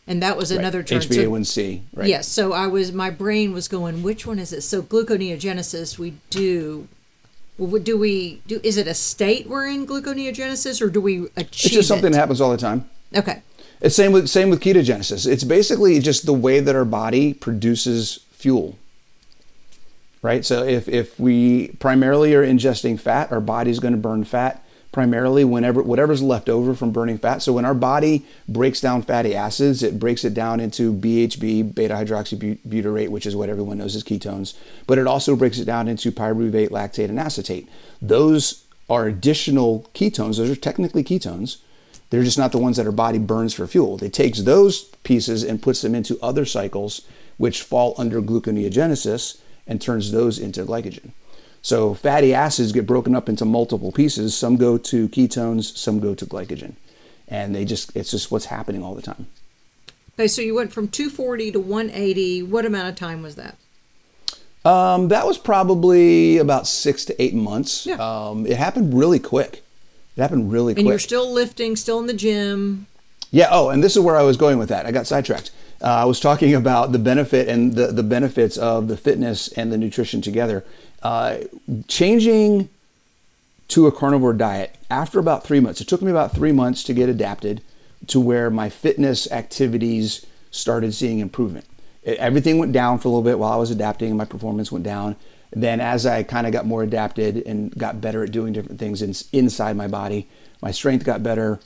and 0.08 0.22
that 0.22 0.38
was 0.38 0.52
another 0.52 0.82
term. 0.84 1.02
So- 1.02 1.10
HbA1c, 1.10 1.82
right? 1.94 2.08
Yes. 2.08 2.28
So 2.28 2.54
I 2.54 2.68
was, 2.68 2.94
my 2.94 3.10
brain 3.10 3.52
was 3.52 3.68
going, 3.68 4.04
which 4.04 4.26
one 4.26 4.40
is 4.40 4.54
it? 4.54 4.62
So 4.62 4.82
gluconeogenesis, 4.82 5.98
we 5.98 6.14
do. 6.30 6.88
Well, 7.58 7.82
Do 7.82 7.98
we 7.98 8.42
do? 8.48 8.60
Is 8.64 8.78
it 8.78 8.88
a 8.88 8.94
state 8.94 9.48
we're 9.48 9.68
in 9.68 9.88
gluconeogenesis, 9.88 10.82
or 10.82 10.90
do 10.90 11.00
we 11.00 11.28
achieve 11.38 11.38
It's 11.38 11.70
just 11.70 11.88
something 11.88 12.08
it? 12.08 12.12
that 12.12 12.20
happens 12.20 12.42
all 12.42 12.52
the 12.52 12.58
time. 12.58 12.90
Okay. 13.16 13.42
It's 13.82 13.96
same 13.96 14.12
with 14.12 14.30
same 14.30 14.50
with 14.50 14.62
ketogenesis. 14.62 15.28
It's 15.28 15.44
basically 15.44 16.00
just 16.00 16.26
the 16.26 16.34
way 16.34 16.60
that 16.60 16.76
our 16.76 16.86
body 16.86 17.34
produces 17.34 18.26
fuel. 18.32 18.78
Right? 20.22 20.44
So 20.44 20.64
if 20.64 20.90
if 20.90 21.20
we 21.20 21.70
primarily 21.80 22.34
are 22.34 22.46
ingesting 22.46 23.00
fat, 23.00 23.32
our 23.32 23.42
body's 23.42 23.80
going 23.80 23.94
to 23.94 24.00
burn 24.00 24.24
fat 24.24 24.65
primarily 24.96 25.44
whenever 25.44 25.84
whatever's 25.84 26.22
left 26.22 26.48
over 26.48 26.74
from 26.74 26.90
burning 26.90 27.18
fat. 27.18 27.42
So 27.42 27.52
when 27.52 27.66
our 27.66 27.74
body 27.74 28.26
breaks 28.48 28.80
down 28.80 29.02
fatty 29.02 29.36
acids, 29.36 29.84
it 29.84 30.00
breaks 30.00 30.24
it 30.24 30.34
down 30.34 30.62
into 30.62 30.94
BHB, 30.94 31.76
beta 31.76 31.94
hydroxybutyrate, 31.94 33.10
which 33.10 33.26
is 33.26 33.36
what 33.36 33.50
everyone 33.50 33.78
knows 33.78 33.98
as 33.98 34.06
ketones, 34.06 34.54
but 34.88 34.98
it 34.98 35.06
also 35.06 35.36
breaks 35.36 35.60
it 35.60 35.66
down 35.66 35.90
into 35.90 36.14
pyruvate, 36.14 36.70
lactate, 36.70 37.10
and 37.10 37.20
acetate. 37.20 37.68
Those 38.02 38.64
are 38.90 39.08
additional 39.08 39.86
ketones. 39.94 40.38
Those 40.38 40.50
are 40.50 40.56
technically 40.56 41.04
ketones. 41.04 41.58
They're 42.10 42.24
just 42.24 42.38
not 42.38 42.54
the 42.54 42.58
ones 42.58 42.78
that 42.78 42.86
our 42.86 42.94
body 42.94 43.20
burns 43.20 43.54
for 43.54 43.68
fuel. 43.68 44.02
It 44.02 44.14
takes 44.14 44.44
those 44.44 44.86
pieces 45.04 45.44
and 45.44 45.62
puts 45.62 45.82
them 45.82 45.94
into 45.94 46.18
other 46.22 46.46
cycles, 46.46 47.02
which 47.36 47.64
fall 47.64 47.96
under 47.98 48.22
gluconeogenesis, 48.22 49.42
and 49.68 49.82
turns 49.82 50.14
those 50.14 50.40
into 50.40 50.64
glycogen. 50.64 51.12
So 51.66 51.96
fatty 51.96 52.32
acids 52.32 52.72
get 52.72 52.86
broken 52.86 53.16
up 53.16 53.28
into 53.28 53.44
multiple 53.44 53.92
pieces. 53.92 54.38
Some 54.38 54.56
go 54.56 54.78
to 54.78 55.10
ketones, 55.10 55.76
some 55.76 56.00
go 56.00 56.14
to 56.14 56.24
glycogen. 56.24 56.74
And 57.28 57.56
they 57.56 57.66
just, 57.66 57.96
it's 57.96 58.12
just 58.12 58.30
what's 58.30 58.46
happening 58.46 58.84
all 58.84 58.94
the 58.94 59.02
time. 59.02 59.26
Okay. 60.14 60.28
So 60.28 60.44
you 60.44 60.54
went 60.54 60.72
from 60.72 60.88
240 60.88 61.54
to 61.54 61.60
180. 61.60 62.44
What 62.44 62.68
amount 62.68 62.90
of 62.90 62.96
time 62.96 63.24
was 63.24 63.34
that? 63.38 63.58
Um, 64.64 65.08
that 65.08 65.26
was 65.26 65.40
probably 65.40 66.38
about 66.38 66.68
six 66.68 67.04
to 67.06 67.20
eight 67.20 67.34
months. 67.34 67.88
Yeah. 67.88 67.96
Um, 67.96 68.46
it 68.46 68.58
happened 68.58 68.94
really 68.96 69.18
quick. 69.18 69.64
It 70.16 70.22
happened 70.22 70.52
really 70.52 70.74
And 70.74 70.84
quick. 70.84 70.86
you're 70.86 71.00
still 71.00 71.34
lifting, 71.34 71.76
still 71.76 71.98
in 71.98 72.06
the 72.06 72.14
gym. 72.14 72.86
Yeah. 73.32 73.48
Oh, 73.50 73.70
and 73.70 73.84
this 73.84 73.96
is 73.96 74.04
where 74.04 74.18
I 74.18 74.22
was 74.22 74.38
going 74.38 74.60
with 74.60 74.70
that. 74.70 74.86
I 74.86 74.92
got 74.92 75.08
sidetracked. 75.08 75.50
Uh, 75.82 75.86
I 75.88 76.06
was 76.06 76.20
talking 76.20 76.54
about 76.54 76.92
the 76.92 77.00
benefit 77.00 77.50
and 77.50 77.74
the, 77.74 77.88
the 77.88 78.04
benefits 78.04 78.56
of 78.56 78.88
the 78.88 78.96
fitness 78.96 79.48
and 79.50 79.72
the 79.72 79.78
nutrition 79.80 80.22
together. 80.22 80.64
Uh, 81.02 81.38
changing 81.88 82.70
to 83.68 83.88
a 83.88 83.92
carnivore 83.92 84.34
diet 84.34 84.76
after 84.90 85.20
about 85.20 85.44
three 85.44 85.60
months. 85.60 85.82
It 85.82 85.88
took 85.88 86.02
me 86.02 86.12
about 86.12 86.34
three 86.34 86.52
months 86.52 86.84
to 86.84 86.94
get 86.94 87.10
adapted 87.10 87.62
to 88.08 88.20
where 88.20 88.50
my 88.50 88.70
fitness 88.70 89.32
activities 89.32 90.26
started 90.52 90.94
seeing 90.94 91.20
improvement. 91.20 91.66
It- 92.04 92.18
everything 92.18 92.58
went 92.60 92.72
down 92.72 93.00
for 93.00 93.08
a 93.08 93.12
little 93.12 93.24
bit 93.24 93.40
while 93.40 93.52
I 93.52 93.58
was 93.58 93.72
adapting, 93.72 94.10
and 94.10 94.18
my 94.18 94.26
performance 94.26 94.72
went 94.72 94.86
down. 94.86 95.16
Then, 95.52 95.80
as 95.80 96.06
I 96.06 96.24
kind 96.24 96.46
of 96.46 96.54
got 96.54 96.66
more 96.66 96.84
adapted 96.84 97.44
and 97.46 97.76
got 97.78 98.02
better 98.02 98.24
at 98.24 98.32
doing 98.32 98.54
different 98.54 98.80
things 98.80 99.02
in, 99.02 99.16
inside 99.32 99.78
my 99.78 99.88
body, 99.88 100.28
my 100.62 100.72
strength 100.72 101.06
got 101.06 101.24
better, 101.24 101.60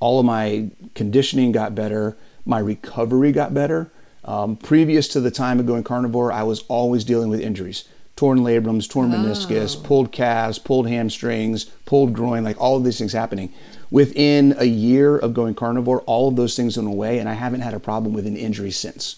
all 0.00 0.18
of 0.18 0.26
my 0.26 0.70
conditioning 0.94 1.52
got 1.52 1.74
better, 1.74 2.16
my 2.44 2.58
recovery 2.58 3.32
got 3.32 3.54
better. 3.54 3.90
Um, 4.24 4.56
previous 4.56 5.08
to 5.08 5.20
the 5.20 5.30
time 5.30 5.60
of 5.60 5.66
going 5.66 5.84
carnivore, 5.84 6.32
I 6.32 6.42
was 6.42 6.64
always 6.68 7.04
dealing 7.04 7.30
with 7.30 7.40
injuries 7.40 7.84
torn 8.20 8.40
labrums, 8.40 8.86
torn 8.86 9.10
meniscus, 9.10 9.82
pulled 9.82 10.12
calves, 10.12 10.58
pulled 10.58 10.86
hamstrings, 10.86 11.64
pulled 11.86 12.12
groin, 12.12 12.44
like 12.44 12.60
all 12.60 12.76
of 12.76 12.84
these 12.84 12.98
things 12.98 13.14
happening. 13.14 13.50
Within 13.90 14.54
a 14.58 14.66
year 14.66 15.16
of 15.16 15.32
going 15.32 15.54
carnivore, 15.54 16.02
all 16.02 16.28
of 16.28 16.36
those 16.36 16.54
things 16.54 16.76
went 16.76 16.86
away, 16.86 17.18
and 17.18 17.30
I 17.30 17.32
haven't 17.32 17.62
had 17.62 17.72
a 17.72 17.80
problem 17.80 18.12
with 18.12 18.26
an 18.26 18.36
injury 18.36 18.72
since. 18.72 19.16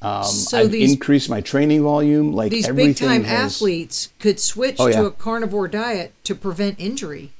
Um, 0.00 0.24
So 0.24 0.60
I've 0.60 0.70
these- 0.72 0.90
increased 0.90 1.28
my 1.28 1.42
training 1.42 1.82
volume. 1.82 2.32
Like 2.32 2.50
These 2.50 2.66
everything 2.66 2.92
big 2.92 2.96
time 2.96 3.24
has- 3.24 3.56
athletes 3.56 4.08
could 4.20 4.40
switch 4.40 4.76
Oh, 4.78 4.86
yeah. 4.86 5.00
to 5.02 5.06
a 5.08 5.10
carnivore 5.10 5.68
diet 5.68 6.12
to 6.24 6.34
prevent 6.34 6.76
injury. 6.80 7.32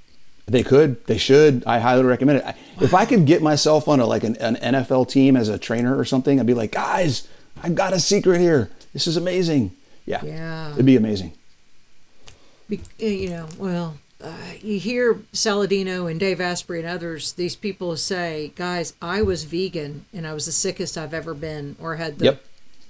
They 0.44 0.62
could. 0.62 1.02
They 1.06 1.16
should. 1.16 1.62
I 1.66 1.78
highly 1.78 2.04
recommend 2.04 2.40
it. 2.40 2.44
I- 2.44 2.54
If 2.84 2.92
I 2.92 3.06
could 3.06 3.24
get 3.24 3.40
myself 3.42 3.88
on 3.88 4.00
a 4.00 4.06
like 4.06 4.22
an, 4.22 4.36
an 4.36 4.56
NFL 4.56 5.06
team 5.08 5.34
as 5.34 5.48
a 5.48 5.56
trainer 5.56 5.96
or 5.98 6.04
something, 6.04 6.38
I'd 6.38 6.44
be 6.46 6.52
like, 6.52 6.72
guys, 6.72 7.26
I've 7.62 7.74
got 7.74 7.94
a 7.94 7.98
secret 8.00 8.38
here. 8.38 8.68
This 8.92 9.06
is 9.06 9.16
amazing. 9.16 9.72
Yeah. 10.06 10.24
Yeah. 10.24 10.72
It'd 10.72 10.86
be 10.86 10.96
amazing. 10.96 11.32
Be, 12.68 12.80
uh, 13.02 13.06
you 13.06 13.30
know, 13.30 13.48
well, 13.58 13.98
uh, 14.22 14.32
you 14.62 14.78
hear 14.78 15.14
Saladino 15.32 16.10
and 16.10 16.18
Dave 16.18 16.40
Asprey 16.40 16.78
and 16.80 16.88
others, 16.88 17.32
these 17.34 17.54
people 17.54 17.96
say, 17.96 18.52
guys, 18.56 18.94
I 19.02 19.22
was 19.22 19.44
vegan 19.44 20.04
and 20.12 20.26
I 20.26 20.32
was 20.32 20.46
the 20.46 20.52
sickest 20.52 20.96
I've 20.96 21.12
ever 21.14 21.34
been 21.34 21.76
or 21.80 21.96
had 21.96 22.18
the 22.18 22.26
Yep. 22.26 22.44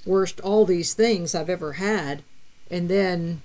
worst, 0.07 0.41
all 0.41 0.65
these 0.65 0.95
things 0.95 1.35
I've 1.35 1.51
ever 1.51 1.75
had. 1.75 2.23
And 2.71 2.89
then, 2.89 3.43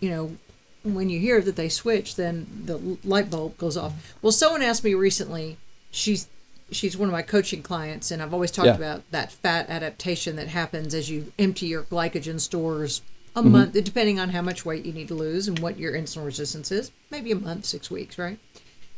you 0.00 0.10
know, 0.10 0.36
when 0.84 1.10
you 1.10 1.20
hear 1.20 1.40
that 1.42 1.56
they 1.56 1.68
switch, 1.68 2.16
then 2.16 2.46
the 2.64 2.78
light 3.04 3.30
bulb 3.30 3.58
goes 3.58 3.76
off. 3.76 4.14
Well, 4.22 4.32
someone 4.32 4.62
asked 4.62 4.84
me 4.84 4.94
recently, 4.94 5.58
she's 5.90 6.28
she's 6.70 6.96
one 6.96 7.08
of 7.08 7.12
my 7.12 7.22
coaching 7.22 7.62
clients, 7.62 8.10
and 8.10 8.22
I've 8.22 8.34
always 8.34 8.50
talked 8.50 8.66
Yeah. 8.66 8.74
about 8.74 9.10
that 9.10 9.32
fat 9.32 9.68
adaptation 9.68 10.36
that 10.36 10.48
happens 10.48 10.94
as 10.94 11.10
you 11.10 11.32
empty 11.38 11.66
your 11.66 11.84
glycogen 11.84 12.40
stores 12.40 13.02
a 13.34 13.40
mm-hmm. 13.40 13.52
month, 13.52 13.84
depending 13.84 14.18
on 14.18 14.30
how 14.30 14.42
much 14.42 14.64
weight 14.64 14.84
you 14.84 14.92
need 14.92 15.08
to 15.08 15.14
lose 15.14 15.48
and 15.48 15.58
what 15.58 15.78
your 15.78 15.92
insulin 15.92 16.26
resistance 16.26 16.72
is. 16.72 16.90
Maybe 17.10 17.32
a 17.32 17.36
month, 17.36 17.64
six 17.64 17.90
weeks, 17.90 18.18
right? 18.18 18.38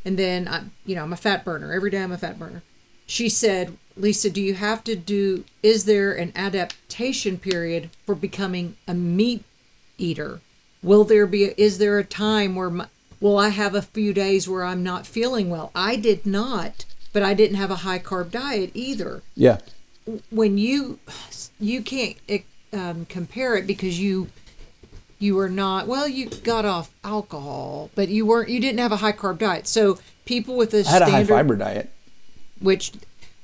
And 0.03 0.17
then 0.17 0.47
I, 0.47 0.63
you 0.85 0.95
know, 0.95 1.03
I'm 1.03 1.13
a 1.13 1.17
fat 1.17 1.45
burner. 1.45 1.73
Every 1.73 1.89
day 1.89 2.01
I'm 2.01 2.11
a 2.11 2.17
fat 2.17 2.39
burner. 2.39 2.63
She 3.05 3.29
said, 3.29 3.77
Lisa, 3.97 4.29
do 4.29 4.41
you 4.41 4.53
have 4.55 4.83
to 4.85 4.95
do? 4.95 5.43
Is 5.61 5.85
there 5.85 6.13
an 6.13 6.31
adaptation 6.35 7.37
period 7.37 7.89
for 8.05 8.15
becoming 8.15 8.77
a 8.87 8.93
meat 8.93 9.43
eater? 9.97 10.39
Will 10.81 11.03
there 11.03 11.27
be? 11.27 11.53
Is 11.57 11.77
there 11.77 11.99
a 11.99 12.03
time 12.03 12.55
where 12.55 12.69
my, 12.69 12.87
well, 13.19 13.37
I 13.37 13.49
have 13.49 13.75
a 13.75 13.81
few 13.81 14.13
days 14.13 14.49
where 14.49 14.63
I'm 14.63 14.81
not 14.81 15.05
feeling 15.05 15.49
well. 15.49 15.71
I 15.75 15.95
did 15.95 16.25
not, 16.25 16.85
but 17.13 17.23
I 17.23 17.33
didn't 17.33 17.57
have 17.57 17.71
a 17.71 17.77
high 17.77 17.99
carb 17.99 18.31
diet 18.31 18.71
either. 18.73 19.21
Yeah. 19.35 19.57
When 20.29 20.57
you 20.57 20.99
you 21.59 21.81
can't 21.81 22.17
um, 22.73 23.05
compare 23.05 23.55
it 23.55 23.67
because 23.67 23.99
you 23.99 24.29
you 25.19 25.35
were 25.35 25.49
not 25.49 25.85
well 25.87 26.07
you 26.07 26.27
got 26.27 26.65
off 26.65 26.89
alcohol 27.03 27.91
but 27.93 28.07
you 28.09 28.25
weren't 28.25 28.49
you 28.49 28.59
didn't 28.59 28.79
have 28.79 28.91
a 28.91 28.95
high 28.97 29.11
carb 29.11 29.37
diet 29.37 29.67
so 29.67 29.99
people 30.25 30.55
with 30.57 30.73
a 30.73 30.77
I 30.77 30.79
had 30.79 30.85
standard 30.85 31.07
a 31.07 31.11
high 31.11 31.23
fiber 31.25 31.55
diet. 31.55 31.91
which 32.59 32.91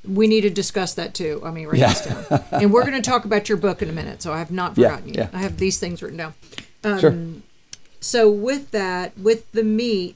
we 0.07 0.27
need 0.27 0.41
to 0.41 0.49
discuss 0.49 0.95
that 0.95 1.13
too 1.13 1.39
i 1.45 1.51
mean 1.51 1.67
write 1.67 1.77
Yeah. 1.79 1.93
this 1.93 2.01
down 2.29 2.43
and 2.53 2.73
we're 2.73 2.81
going 2.81 2.99
to 2.99 3.07
talk 3.07 3.25
about 3.25 3.47
your 3.47 3.59
book 3.59 3.83
in 3.83 3.89
a 3.89 3.93
minute 3.93 4.23
so 4.23 4.33
i 4.33 4.39
have 4.39 4.49
not 4.49 4.75
Yeah, 4.75 4.89
forgotten 4.95 5.09
you 5.09 5.13
yeah. 5.19 5.29
i 5.33 5.37
have 5.39 5.57
these 5.57 5.77
things 5.77 6.01
written 6.01 6.17
down 6.17 6.33
Um, 6.83 6.99
sure. 6.99 7.15
so 7.99 8.27
with 8.31 8.71
that 8.71 9.15
with 9.17 9.51
the 9.51 9.63
meat 9.63 10.15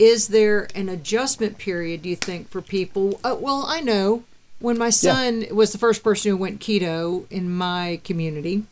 is 0.00 0.28
there 0.28 0.66
an 0.74 0.88
adjustment 0.88 1.58
period 1.58 2.02
do 2.02 2.08
you 2.08 2.16
think 2.16 2.48
for 2.50 2.60
people? 2.62 3.20
Uh, 3.22 3.36
well 3.38 3.64
i 3.68 3.80
know. 3.80 4.24
When 4.58 4.76
my 4.76 4.90
son 4.90 5.46
was 5.52 5.72
the 5.72 5.78
first 5.78 6.02
person 6.02 6.30
who 6.30 6.36
went 6.36 6.60
keto 6.60 7.30
in 7.30 7.50
my 7.50 8.00
community 8.02 8.64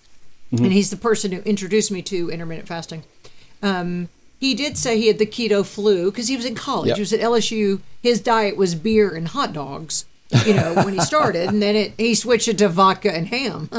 Mm-hmm. 0.50 0.64
and 0.64 0.72
he's 0.72 0.88
the 0.88 0.96
person 0.96 1.30
who 1.32 1.42
introduced 1.42 1.90
me 1.92 2.00
to 2.00 2.30
intermittent 2.30 2.66
fasting 2.68 3.02
um, 3.62 4.08
he 4.40 4.54
did 4.54 4.78
say 4.78 4.96
he 4.96 5.08
had 5.08 5.18
the 5.18 5.26
keto 5.26 5.62
flu 5.62 6.10
because 6.10 6.28
he 6.28 6.36
was 6.36 6.46
in 6.46 6.54
college. 6.54 6.88
Yep. 6.88 6.96
he 6.96 7.00
was 7.02 7.12
at 7.12 7.20
lsu 7.20 7.80
his 8.02 8.18
diet 8.18 8.56
was 8.56 8.74
beer 8.74 9.14
and 9.14 9.28
hot 9.28 9.52
dogs 9.52 10.06
you 10.46 10.54
know 10.54 10.72
when 10.84 10.94
he 10.94 11.00
started 11.00 11.48
and 11.50 11.60
then 11.60 11.76
it, 11.76 11.92
he 11.98 12.14
switched 12.14 12.48
it 12.48 12.56
to 12.58 12.68
vodka 12.70 13.14
and 13.14 13.28
ham. 13.28 13.68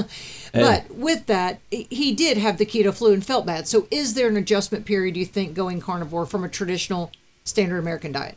But 0.53 0.91
with 0.91 1.25
that 1.25 1.59
he 1.71 2.13
did 2.13 2.37
have 2.37 2.57
the 2.59 2.65
keto 2.67 2.93
flu 2.93 3.13
and 3.13 3.23
felt 3.25 3.45
bad. 3.47 3.67
So 3.67 3.87
is 3.89 4.13
there 4.15 4.27
an 4.27 4.37
adjustment 4.37 4.85
period 4.85 5.13
do 5.15 5.19
you 5.19 5.25
think 5.25 5.55
going 5.55 5.79
carnivore 5.79 6.25
from 6.27 6.43
a 6.43 6.49
traditional 6.49 7.11
standard 7.49 7.79
american 7.79 8.11
diet 8.11 8.35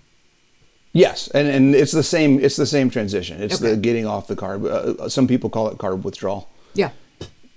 Yes, 0.95 1.29
and 1.29 1.49
and 1.49 1.75
it's 1.75 1.91
the 1.93 2.03
same. 2.03 2.39
It's 2.39 2.57
the 2.57 2.67
same 2.67 2.91
transition. 2.91 3.41
It's 3.43 3.55
Okay. 3.63 3.71
the 3.71 3.77
getting 3.79 4.07
off 4.07 4.27
the 4.27 4.37
carb. 4.37 4.67
Uh, 4.67 5.09
some 5.09 5.27
people 5.27 5.49
call 5.49 5.69
it 5.69 5.79
carb 5.79 6.03
withdrawal. 6.03 6.51
yeah 6.75 6.91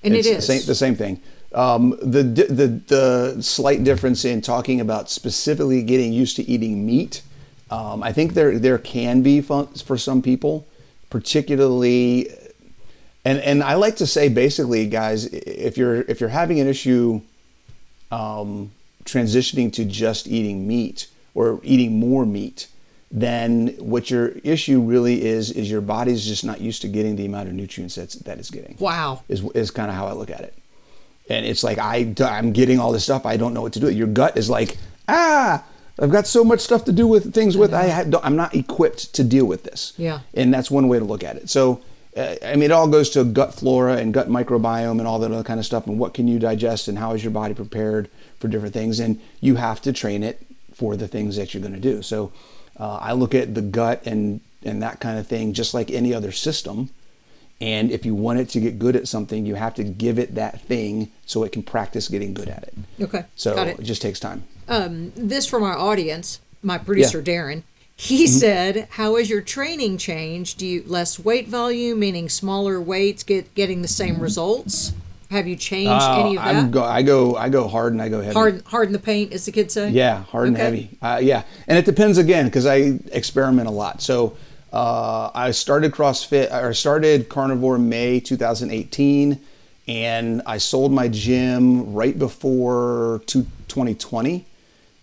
and 0.03 0.15
it's 0.15 0.25
it 0.25 0.35
the 0.35 0.41
same, 0.41 0.61
the 0.65 0.75
same 0.85 0.95
thing. 0.95 1.19
Um, 1.53 1.89
the, 2.01 2.23
the 2.23 2.67
the 2.87 3.43
slight 3.43 3.83
difference 3.83 4.23
in 4.23 4.39
talking 4.39 4.79
about 4.79 5.09
specifically 5.09 5.83
getting 5.83 6.13
used 6.13 6.37
to 6.37 6.43
eating 6.43 6.85
meat, 6.85 7.23
um, 7.69 8.03
I 8.03 8.13
think 8.13 8.35
there 8.35 8.57
there 8.57 8.77
can 8.77 9.21
be 9.21 9.41
fun 9.41 9.67
for 9.87 9.97
some 9.97 10.21
people, 10.21 10.65
particularly, 11.09 12.29
and 13.25 13.39
and 13.39 13.61
I 13.63 13.73
like 13.75 13.97
to 13.97 14.07
say 14.07 14.29
basically, 14.29 14.87
guys, 14.87 15.25
if 15.25 15.77
you're 15.77 16.01
if 16.03 16.21
you're 16.21 16.29
having 16.41 16.61
an 16.61 16.67
issue, 16.67 17.19
um, 18.11 18.71
transitioning 19.03 19.73
to 19.73 19.83
just 19.83 20.25
eating 20.27 20.65
meat 20.65 21.07
or 21.35 21.59
eating 21.63 21.99
more 21.99 22.25
meat, 22.25 22.67
then 23.11 23.67
what 23.77 24.09
your 24.09 24.29
issue 24.43 24.81
really 24.81 25.23
is 25.23 25.51
is 25.51 25.69
your 25.69 25.81
body's 25.81 26.25
just 26.25 26.43
not 26.43 26.59
used 26.59 26.81
to 26.81 26.87
getting 26.87 27.15
the 27.15 27.25
amount 27.25 27.47
of 27.47 27.53
nutrients 27.53 27.95
that's, 27.95 28.15
that 28.15 28.39
it's 28.39 28.49
getting 28.49 28.75
wow 28.79 29.21
is, 29.29 29.43
is 29.51 29.69
kind 29.69 29.89
of 29.89 29.95
how 29.95 30.07
I 30.07 30.13
look 30.13 30.31
at 30.31 30.41
it. 30.41 30.53
And 31.29 31.45
it's 31.45 31.63
like 31.63 31.77
I, 31.77 32.13
I'm 32.21 32.51
getting 32.51 32.79
all 32.79 32.91
this 32.91 33.03
stuff. 33.03 33.25
I 33.25 33.37
don't 33.37 33.53
know 33.53 33.61
what 33.61 33.73
to 33.73 33.79
do. 33.79 33.89
Your 33.89 34.07
gut 34.07 34.37
is 34.37 34.49
like, 34.49 34.77
ah, 35.07 35.63
I've 35.99 36.11
got 36.11 36.27
so 36.27 36.43
much 36.43 36.59
stuff 36.59 36.85
to 36.85 36.91
do 36.91 37.07
with 37.07 37.33
things 37.33 37.57
with. 37.57 37.73
I 37.73 37.85
had, 37.85 38.13
I'm 38.21 38.35
not 38.35 38.53
equipped 38.53 39.13
to 39.15 39.23
deal 39.23 39.45
with 39.45 39.63
this. 39.63 39.93
Yeah. 39.97 40.19
And 40.33 40.53
that's 40.53 40.69
one 40.69 40.87
way 40.87 40.99
to 40.99 41.05
look 41.05 41.23
at 41.23 41.35
it. 41.37 41.49
So, 41.49 41.81
uh, 42.15 42.35
I 42.43 42.53
mean, 42.53 42.63
it 42.63 42.71
all 42.71 42.87
goes 42.87 43.09
to 43.11 43.23
gut 43.23 43.53
flora 43.53 43.95
and 43.95 44.13
gut 44.13 44.29
microbiome 44.29 44.99
and 44.99 45.07
all 45.07 45.19
that 45.19 45.31
other 45.31 45.43
kind 45.43 45.59
of 45.59 45.65
stuff. 45.65 45.87
And 45.87 45.97
what 45.97 46.13
can 46.13 46.27
you 46.27 46.37
digest 46.37 46.87
and 46.87 46.99
how 46.99 47.13
is 47.13 47.23
your 47.23 47.31
body 47.31 47.53
prepared 47.53 48.09
for 48.39 48.47
different 48.47 48.73
things? 48.73 48.99
And 48.99 49.19
you 49.41 49.55
have 49.55 49.81
to 49.81 49.93
train 49.93 50.21
it 50.21 50.45
for 50.75 50.95
the 50.95 51.07
things 51.07 51.35
that 51.37 51.53
you're 51.53 51.61
going 51.61 51.73
to 51.73 51.79
do. 51.79 52.01
So, 52.01 52.31
uh, 52.77 52.97
I 53.01 53.13
look 53.13 53.33
at 53.33 53.55
the 53.55 53.61
gut 53.61 54.05
and 54.05 54.41
and 54.63 54.81
that 54.83 54.99
kind 54.99 55.17
of 55.19 55.27
thing 55.27 55.53
just 55.53 55.73
like 55.73 55.89
any 55.91 56.13
other 56.13 56.31
system. 56.31 56.89
And 57.61 57.89
if 57.91 58.05
you 58.05 58.13
want 58.15 58.39
it 58.39 58.49
to 58.49 58.59
get 58.59 58.77
good 58.79 58.95
at 58.97 59.07
something, 59.07 59.45
you 59.45 59.55
have 59.55 59.75
to 59.75 59.83
give 59.83 60.19
it 60.19 60.35
that 60.35 60.59
thing 60.61 61.09
so 61.25 61.43
it 61.43 61.53
can 61.53 61.63
practice 61.63 62.09
getting 62.09 62.33
good 62.33 62.49
at 62.49 62.63
it. 62.63 62.73
okay 63.01 63.23
So 63.35 63.55
got 63.55 63.67
it. 63.67 63.79
it 63.79 63.83
just 63.83 64.01
takes 64.01 64.19
time. 64.19 64.43
um, 64.67 65.13
this 65.15 65.45
from 65.45 65.63
our 65.63 65.77
audience, 65.77 66.41
my 66.61 66.77
producer 66.77 67.21
Darren. 67.23 67.63
He 67.97 68.27
said, 68.27 68.89
"How 68.91 69.15
has 69.15 69.29
your 69.29 69.39
training 69.39 69.99
changed? 69.99 70.57
Do 70.57 70.67
you 70.67 70.83
less 70.85 71.17
weight 71.17 71.47
volume, 71.47 71.97
meaning 71.99 72.27
smaller 72.27 72.81
weights, 72.81 73.23
get 73.23 73.55
getting 73.55 73.81
the 73.83 73.87
same 73.87 74.19
results? 74.19 74.91
Have 75.31 75.47
you 75.47 75.55
changed 75.55 75.89
any 76.03 76.37
of 76.37 76.43
Uh, 76.43 76.47
I'm 76.49 76.55
that? 76.65 76.71
go, 76.71 76.83
I 76.83 77.01
go 77.01 77.35
I 77.35 77.49
go 77.49 77.67
hard 77.67 77.93
and 77.93 78.01
I 78.01 78.09
go 78.09 78.21
heavy. 78.21 78.33
hard, 78.33 78.61
hard 78.65 78.87
in 78.87 78.93
the 78.93 78.99
paint, 78.99 79.33
as 79.33 79.45
the 79.45 79.51
kids 79.51 79.73
say. 79.73 79.89
Yeah, 79.89 80.23
hard 80.23 80.47
and 80.49 80.57
heavy. 80.57 80.89
Uh, 81.01 81.19
yeah, 81.21 81.43
and 81.67 81.77
it 81.77 81.85
depends 81.85 82.17
again 82.17 82.45
because 82.45 82.65
I 82.65 82.99
experiment 83.11 83.67
a 83.67 83.71
lot. 83.71 84.01
So 84.01 84.37
uh, 84.71 85.31
I 85.33 85.51
started 85.51 85.91
CrossFit 85.93 86.53
or 86.53 86.73
started 86.73 87.27
carnivore 87.29 87.77
May 87.79 88.19
2018, 88.19 89.39
and 89.87 90.41
I 90.45 90.57
sold 90.59 90.91
my 90.91 91.07
gym 91.07 91.93
right 91.93 92.17
before 92.17 93.21
two- 93.25 93.47
2020, 93.67 94.45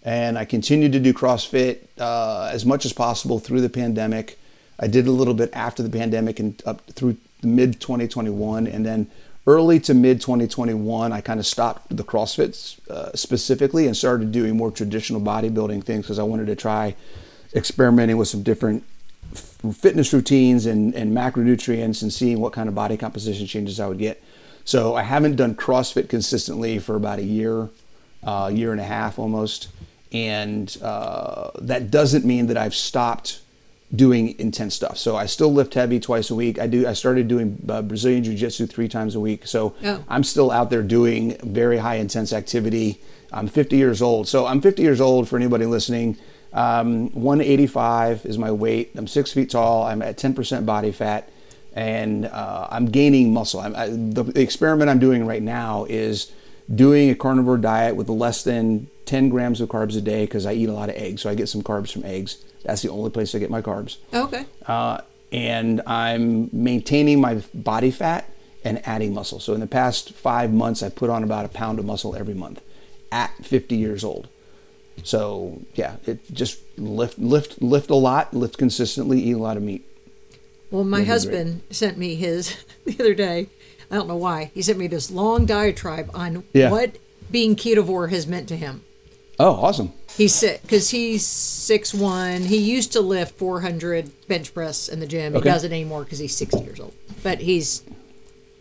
and 0.04 0.38
I 0.38 0.44
continued 0.44 0.92
to 0.92 1.00
do 1.00 1.12
CrossFit 1.12 1.78
uh, 1.98 2.48
as 2.52 2.64
much 2.64 2.84
as 2.86 2.92
possible 2.92 3.38
through 3.38 3.60
the 3.60 3.68
pandemic. 3.70 4.38
I 4.78 4.86
did 4.86 5.06
a 5.06 5.12
little 5.12 5.34
bit 5.34 5.50
after 5.52 5.82
the 5.82 5.90
pandemic 5.90 6.38
and 6.40 6.60
up 6.64 6.80
through 6.92 7.16
mid 7.42 7.80
2021, 7.80 8.66
and 8.66 8.86
then 8.86 9.08
early 9.46 9.80
to 9.80 9.94
mid 9.94 10.20
2021, 10.20 11.12
I 11.12 11.20
kind 11.20 11.40
of 11.40 11.46
stopped 11.46 11.94
the 11.94 12.04
CrossFit 12.04 12.88
uh, 12.88 13.14
specifically 13.14 13.86
and 13.86 13.96
started 13.96 14.32
doing 14.32 14.56
more 14.56 14.70
traditional 14.70 15.20
bodybuilding 15.20 15.84
things 15.84 16.04
because 16.04 16.18
I 16.18 16.22
wanted 16.22 16.46
to 16.46 16.56
try 16.56 16.94
experimenting 17.54 18.16
with 18.16 18.28
some 18.28 18.42
different 18.42 18.84
f- 19.32 19.56
fitness 19.74 20.12
routines 20.12 20.66
and, 20.66 20.94
and 20.94 21.16
macronutrients 21.16 22.02
and 22.02 22.12
seeing 22.12 22.40
what 22.40 22.52
kind 22.52 22.68
of 22.68 22.74
body 22.74 22.96
composition 22.96 23.46
changes 23.46 23.80
I 23.80 23.86
would 23.86 23.98
get. 23.98 24.22
So 24.64 24.94
I 24.94 25.02
haven't 25.02 25.36
done 25.36 25.56
CrossFit 25.56 26.08
consistently 26.08 26.78
for 26.78 26.94
about 26.94 27.18
a 27.18 27.24
year, 27.24 27.68
uh, 28.22 28.50
year 28.52 28.70
and 28.70 28.80
a 28.80 28.84
half 28.84 29.18
almost, 29.18 29.68
and 30.12 30.76
uh, 30.82 31.50
that 31.60 31.90
doesn't 31.90 32.24
mean 32.24 32.46
that 32.46 32.56
I've 32.56 32.74
stopped 32.74 33.40
doing 33.94 34.38
intense 34.38 34.74
stuff. 34.74 34.96
So 34.96 35.16
I 35.16 35.26
still 35.26 35.52
lift 35.52 35.74
heavy 35.74 36.00
twice 36.00 36.30
a 36.30 36.34
week. 36.34 36.58
I 36.58 36.66
do. 36.66 36.86
I 36.86 36.94
started 36.94 37.28
doing 37.28 37.58
uh, 37.68 37.82
Brazilian 37.82 38.24
Jiu 38.24 38.34
Jitsu 38.34 38.66
three 38.66 38.88
times 38.88 39.14
a 39.14 39.20
week. 39.20 39.46
So 39.46 39.74
Oh. 39.84 40.02
I'm 40.08 40.24
still 40.24 40.50
out 40.50 40.70
there 40.70 40.82
doing 40.82 41.36
very 41.42 41.76
high 41.78 41.96
intense 41.96 42.32
activity. 42.32 43.00
I'm 43.32 43.48
50 43.48 43.76
years 43.76 44.00
old. 44.00 44.28
So 44.28 44.46
I'm 44.46 44.60
50 44.60 44.82
years 44.82 45.00
old 45.00 45.28
for 45.28 45.36
anybody 45.36 45.66
listening. 45.66 46.16
Um, 46.54 47.10
185 47.14 48.24
is 48.26 48.38
my 48.38 48.50
weight. 48.52 48.92
I'm 48.94 49.06
six 49.06 49.32
feet 49.32 49.50
tall. 49.50 49.84
I'm 49.84 50.02
at 50.02 50.16
10% 50.18 50.66
body 50.66 50.92
fat, 50.92 51.30
and 51.74 52.26
uh, 52.26 52.68
I'm 52.70 52.86
gaining 52.86 53.32
muscle. 53.32 53.60
I'm, 53.60 53.74
I, 53.74 53.88
the, 53.88 54.22
the 54.24 54.40
experiment 54.42 54.90
I'm 54.90 54.98
doing 54.98 55.26
right 55.26 55.42
now 55.42 55.86
is 55.88 56.30
doing 56.72 57.10
a 57.10 57.14
carnivore 57.14 57.58
diet 57.58 57.96
with 57.96 58.08
less 58.08 58.44
than 58.44 58.88
10 59.06 59.28
grams 59.28 59.60
of 59.60 59.68
carbs 59.68 59.96
a 59.96 60.00
day 60.00 60.24
because 60.24 60.46
I 60.46 60.52
eat 60.52 60.68
a 60.68 60.72
lot 60.72 60.88
of 60.88 60.96
eggs. 60.96 61.22
So 61.22 61.30
I 61.30 61.34
get 61.34 61.48
some 61.48 61.62
carbs 61.62 61.92
from 61.92 62.04
eggs. 62.04 62.42
That's 62.64 62.82
the 62.82 62.90
only 62.90 63.10
place 63.10 63.34
I 63.34 63.38
get 63.38 63.50
my 63.50 63.62
carbs. 63.62 63.96
Okay. 64.12 64.46
Uh, 64.66 65.00
and 65.32 65.80
I'm 65.86 66.50
maintaining 66.52 67.20
my 67.20 67.42
body 67.54 67.90
fat 67.90 68.28
and 68.64 68.86
adding 68.86 69.12
muscle. 69.12 69.40
So 69.40 69.54
in 69.54 69.60
the 69.60 69.66
past 69.66 70.12
five 70.12 70.52
months, 70.52 70.82
I've 70.82 70.94
put 70.94 71.10
on 71.10 71.24
about 71.24 71.44
a 71.44 71.48
pound 71.48 71.78
of 71.78 71.84
muscle 71.84 72.14
every 72.14 72.34
month 72.34 72.60
at 73.10 73.32
50 73.44 73.76
years 73.76 74.04
old. 74.04 74.28
So 75.04 75.60
yeah, 75.74 75.96
it 76.06 76.32
just 76.32 76.60
lift, 76.78 77.18
lift, 77.18 77.60
lift 77.60 77.90
a 77.90 77.94
lot, 77.94 78.32
lift 78.34 78.58
consistently, 78.58 79.20
eat 79.20 79.32
a 79.32 79.38
lot 79.38 79.56
of 79.56 79.62
meat. 79.62 79.84
Well, 80.70 80.84
my 80.84 80.98
That'd 80.98 81.08
husband 81.08 81.62
sent 81.70 81.98
me 81.98 82.14
his 82.14 82.56
the 82.84 82.94
other 83.00 83.14
day. 83.14 83.48
I 83.92 83.96
don't 83.96 84.08
know 84.08 84.16
why. 84.16 84.50
He 84.54 84.62
sent 84.62 84.78
me 84.78 84.86
this 84.86 85.10
long 85.10 85.44
diatribe 85.44 86.10
on 86.14 86.44
Yeah. 86.54 86.70
what 86.70 86.96
being 87.30 87.54
ketovore 87.54 88.10
has 88.10 88.26
meant 88.26 88.48
to 88.48 88.56
him. 88.56 88.82
Oh, 89.38 89.50
awesome. 89.52 89.92
He's 90.16 90.34
sick 90.34 90.62
because 90.62 90.90
he's 90.90 91.26
six 91.26 91.92
one. 91.94 92.42
He 92.42 92.56
used 92.56 92.92
to 92.92 93.00
lift 93.00 93.36
400 93.38 94.10
bench 94.28 94.52
press 94.54 94.88
in 94.88 95.00
the 95.00 95.06
gym. 95.06 95.34
He 95.34 95.40
doesn't 95.40 95.72
anymore 95.72 96.04
because 96.04 96.18
he's 96.18 96.34
60 96.34 96.60
years 96.60 96.80
old. 96.80 96.94
But 97.22 97.40
he's 97.40 97.82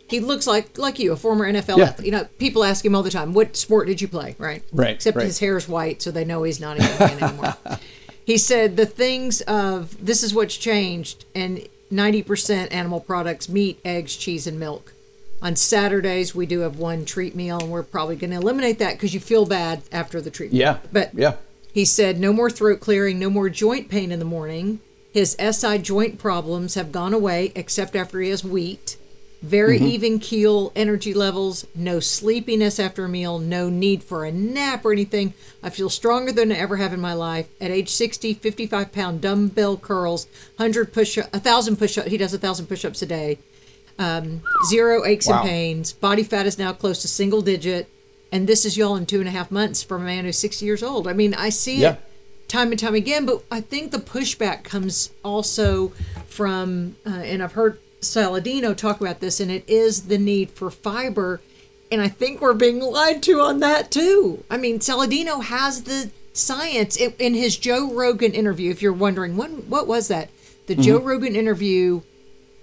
he 0.08 0.20
looks 0.20 0.46
like 0.48 0.78
like 0.78 1.00
you, 1.00 1.14
a 1.14 1.16
former 1.16 1.46
NFL 1.52 1.78
Yeah. 1.78 1.86
athlete. 1.86 2.06
You 2.08 2.12
know, 2.12 2.28
people 2.38 2.64
ask 2.66 2.84
him 2.84 2.94
all 2.96 3.04
the 3.04 3.10
time, 3.10 3.34
"What 3.34 3.56
sport 3.56 3.88
did 3.88 4.02
you 4.02 4.08
play?" 4.10 4.36
Right. 4.38 4.62
Right, 4.74 4.96
Except 4.96 5.16
right. 5.16 5.26
his 5.26 5.40
hair 5.40 5.56
is 5.56 5.70
white, 5.70 6.02
so 6.02 6.12
they 6.12 6.26
know 6.26 6.44
he's 6.44 6.60
not 6.60 6.78
even 6.78 7.02
anymore. 7.24 7.56
he 8.26 8.38
said 8.38 8.76
the 8.76 8.86
things 8.86 9.40
of 9.42 9.96
this 10.06 10.24
is 10.24 10.34
what's 10.34 10.58
changed, 10.58 11.24
and 11.36 11.66
90% 11.92 12.72
animal 12.74 13.00
products: 13.02 13.48
meat, 13.50 13.80
eggs, 13.86 14.16
cheese, 14.18 14.48
and 14.48 14.60
milk. 14.60 14.94
On 15.42 15.56
Saturdays, 15.56 16.36
we 16.36 16.46
do 16.46 16.60
have 16.60 16.78
one 16.78 17.04
treat 17.04 17.36
meal, 17.36 17.60
and 17.60 17.72
we're 17.72 17.82
probably 17.84 18.16
going 18.16 18.30
to 18.32 18.38
eliminate 18.38 18.78
that 18.80 18.94
because 18.94 19.14
you 19.14 19.20
feel 19.20 19.46
bad 19.46 19.82
after 19.92 20.22
the 20.22 20.30
treat. 20.30 20.52
meal. 20.52 20.60
Yeah. 20.60 20.78
But 20.92 21.14
yeah. 21.16 21.36
he 21.74 21.84
said 21.84 22.20
no 22.20 22.32
more 22.32 22.50
throat 22.50 22.80
clearing, 22.80 23.18
no 23.18 23.30
more 23.30 23.50
joint 23.50 23.90
pain 23.90 24.12
in 24.12 24.20
the 24.20 24.26
morning. 24.26 24.80
His 25.12 25.36
SI 25.40 25.80
joint 25.80 26.20
problems 26.20 26.76
have 26.76 26.92
gone 26.92 27.14
away 27.14 27.52
except 27.56 27.96
after 27.96 28.22
he 28.22 28.30
has 28.30 28.44
wheat. 28.44 28.98
very 29.42 29.78
mm-hmm. 29.78 29.88
even 29.88 30.20
keel 30.20 30.72
energy 30.76 31.14
levels, 31.14 31.66
no 31.74 32.00
sleepiness 32.00 32.80
after 32.80 33.06
a 33.06 33.10
meal, 33.10 33.40
no 33.40 33.70
need 33.70 34.04
for 34.04 34.24
a 34.24 34.32
nap 34.32 34.86
or 34.86 34.92
anything. 34.92 35.34
I 35.64 35.72
feel 35.72 35.90
stronger 35.90 36.32
than 36.32 36.52
I 36.52 36.56
ever 36.56 36.78
have 36.78 36.94
in 36.94 37.02
my 37.02 37.14
life. 37.14 37.48
At 37.60 37.72
age 37.72 37.90
60, 37.90 38.36
55 38.36 38.92
pound 38.92 39.22
dumbbell 39.22 39.78
curls, 39.78 40.28
100 40.58 40.94
push 40.94 41.18
a 41.18 41.24
1,000 41.32 41.78
push 41.78 41.98
up. 41.98 42.08
He 42.08 42.18
does 42.18 42.34
a 42.34 42.38
1,000 42.38 42.68
push 42.68 42.86
ups 42.86 43.02
a 43.02 43.08
day. 43.08 43.40
Um, 44.02 44.42
zero 44.68 45.06
aches 45.06 45.28
Wow. 45.28 45.42
and 45.42 45.50
pains. 45.50 45.94
Body 45.94 46.24
fat 46.24 46.48
is 46.48 46.58
now 46.58 46.74
close 46.74 47.02
to 47.04 47.08
single 47.08 47.42
digit. 47.42 47.88
And 48.32 48.48
this 48.48 48.66
is 48.66 48.76
y'all 48.78 48.96
in 48.96 49.06
two 49.06 49.20
and 49.20 49.28
a 49.28 49.32
half 49.32 49.52
months 49.52 49.84
from 49.84 50.02
a 50.02 50.06
man 50.06 50.26
who's 50.26 50.40
60 50.40 50.66
years 50.66 50.82
old. 50.82 51.08
I 51.08 51.14
mean, 51.14 51.34
I 51.36 51.50
see 51.50 51.82
Yeah. 51.82 51.92
it 51.94 52.00
time 52.48 52.72
and 52.72 52.80
time 52.80 52.96
again. 52.96 53.26
But 53.26 53.44
I 53.52 53.62
think 53.62 53.92
the 53.92 54.00
pushback 54.00 54.64
comes 54.64 55.12
also 55.24 55.92
from, 56.28 56.96
uh, 57.06 57.10
and 57.10 57.44
I've 57.44 57.52
heard 57.54 57.78
Saladino 58.02 58.76
talk 58.76 59.00
about 59.02 59.20
this, 59.20 59.40
and 59.40 59.52
it 59.52 59.64
is 59.68 60.04
the 60.04 60.18
need 60.18 60.50
for 60.52 60.72
fiber. 60.72 61.40
And 61.92 62.02
I 62.02 62.08
think 62.08 62.42
we're 62.42 62.54
being 62.54 62.80
lied 62.80 63.22
to 63.24 63.40
on 63.42 63.60
that 63.60 63.92
too. 63.92 64.44
I 64.50 64.58
mean, 64.58 64.80
Saladino 64.80 65.44
has 65.44 65.84
the 65.84 66.10
science 66.34 66.96
in, 66.98 67.14
in 67.20 67.34
his 67.36 67.56
Joe 67.58 67.92
Rogan 67.94 68.32
interview. 68.32 68.72
If 68.72 68.82
you're 68.82 68.94
wondering, 68.94 69.38
when 69.38 69.70
what 69.70 69.86
was 69.88 70.08
that? 70.08 70.30
The 70.68 70.76
Joe 70.76 71.00
Rogan 71.00 71.36
interview. 71.36 72.02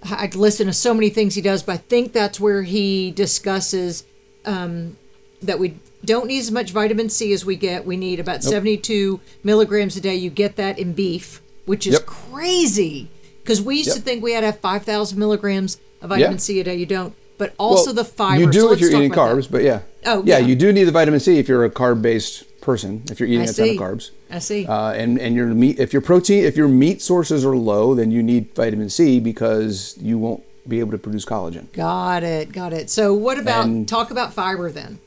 I 0.03 0.30
listen 0.34 0.66
to 0.68 0.72
so 0.72 0.94
many 0.94 1.11
things 1.11 1.34
he 1.34 1.40
does, 1.40 1.62
but 1.62 1.72
I 1.72 1.76
think 1.78 2.12
that's 2.12 2.38
where 2.38 2.62
he 2.62 3.11
discusses 3.11 4.05
um, 4.44 4.96
that 5.42 5.59
we 5.59 5.74
don't 6.05 6.26
need 6.28 6.38
as 6.38 6.51
much 6.53 6.70
vitamin 6.70 7.09
C 7.11 7.32
as 7.32 7.44
we 7.44 7.57
get. 7.57 7.84
We 7.84 7.96
need 7.96 8.20
about 8.20 8.42
72 8.44 9.20
milligrams 9.42 9.96
a 9.96 10.01
day. 10.01 10.14
You 10.14 10.30
get 10.30 10.57
that 10.57 10.78
in 10.78 10.92
beef, 10.92 11.42
which 11.66 11.86
is 11.86 11.94
Yep. 11.94 12.07
crazy 12.07 13.09
because 13.42 13.61
we 13.61 13.78
used 13.78 13.94
to 13.94 14.01
think 14.01 14.22
we 14.22 14.32
had 14.32 14.40
to 14.40 14.46
have 14.46 14.61
5,000 14.61 15.18
milligrams 15.18 15.78
of 16.01 16.11
vitamin 16.11 16.32
Yeah. 16.32 16.38
C 16.38 16.61
a 16.61 16.64
day. 16.64 16.76
You 16.76 16.86
don't. 16.86 17.14
But 17.36 17.55
also 17.59 17.86
Well, 17.86 17.94
the 17.94 18.05
fiber. 18.05 18.40
You 18.42 18.51
do 18.51 18.61
So 18.61 18.72
if 18.72 18.80
you're 18.80 18.90
eating 18.90 19.11
carbs, 19.12 19.42
that. 19.44 19.53
but 19.53 19.62
yeah. 19.62 19.80
Oh, 20.07 20.22
yeah, 20.24 20.38
yeah. 20.38 20.46
you 20.46 20.55
do 20.57 20.72
need 20.72 20.84
the 20.84 20.92
vitamin 20.92 21.20
C 21.20 21.38
if 21.38 21.49
you're 21.49 21.64
a 21.64 21.70
carb-based 21.70 22.44
person. 22.68 23.02
If 23.10 23.18
you're 23.18 23.30
eating 23.30 23.48
I 23.48 23.50
a 23.50 23.52
ton 23.54 23.70
of 23.70 23.76
carbs. 23.76 24.10
I 24.30 24.40
see. 24.40 24.66
Uh, 24.66 24.92
and 24.92 25.18
and 25.18 25.34
your 25.34 25.46
meat, 25.46 25.80
if 25.80 25.94
your 25.94 26.02
protein, 26.02 26.44
if 26.44 26.54
your 26.54 26.68
meat 26.68 27.00
sources 27.00 27.42
are 27.42 27.56
low, 27.56 27.94
then 27.94 28.10
you 28.10 28.22
need 28.22 28.54
vitamin 28.54 28.90
C 28.90 29.20
because 29.20 29.96
you 30.02 30.18
won't 30.18 30.42
be 30.68 30.80
able 30.80 30.90
to 30.90 30.98
produce 30.98 31.24
collagen. 31.24 31.72
got 31.72 32.22
it. 32.22 32.52
Got 32.52 32.74
it. 32.74 32.90
So 32.90 33.14
what 33.14 33.38
about 33.38 33.64
And- 33.64 33.88
talk 33.88 34.10
about 34.10 34.34
fiber 34.34 34.70
then? 34.70 34.98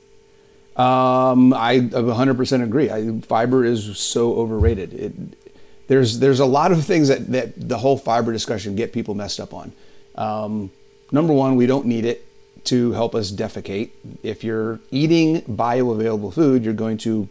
Um, 0.75 1.53
I 1.53 1.81
100% 1.81 2.63
agree. 2.63 2.89
I, 2.89 3.19
fiber 3.19 3.63
is 3.63 3.99
so 3.99 4.33
overrated. 4.35 4.93
It, 4.93 5.13
there's 5.87 6.17
there's 6.17 6.39
a 6.39 6.45
lot 6.45 6.71
of 6.71 6.83
things 6.83 7.09
that, 7.09 7.27
that 7.31 7.69
the 7.69 7.77
whole 7.77 7.97
fiber 7.97 8.31
discussion 8.31 8.75
get 8.75 8.91
people 8.91 9.13
messed 9.13 9.39
up 9.39 9.53
on. 9.53 9.71
Um, 10.15 10.71
number 11.11 11.33
one, 11.33 11.57
we 11.57 11.67
don't 11.67 11.85
need 11.85 12.05
it 12.05 12.25
to 12.71 12.93
help 12.93 13.13
us 13.13 13.31
defecate. 13.31 13.91
If 14.23 14.43
you're 14.43 14.79
eating 14.89 15.41
bioavailable 15.43 16.33
food, 16.33 16.63
you're 16.63 16.81
going 16.85 16.97
to 16.99 17.29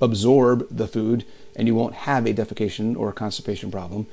absorb 0.00 0.66
the 0.70 0.86
food 0.86 1.24
and 1.54 1.66
you 1.66 1.74
won't 1.74 1.94
have 1.94 2.26
a 2.26 2.34
defecation 2.34 2.96
or 2.96 3.08
a 3.08 3.12
constipation 3.12 3.70
problem. 3.70 4.06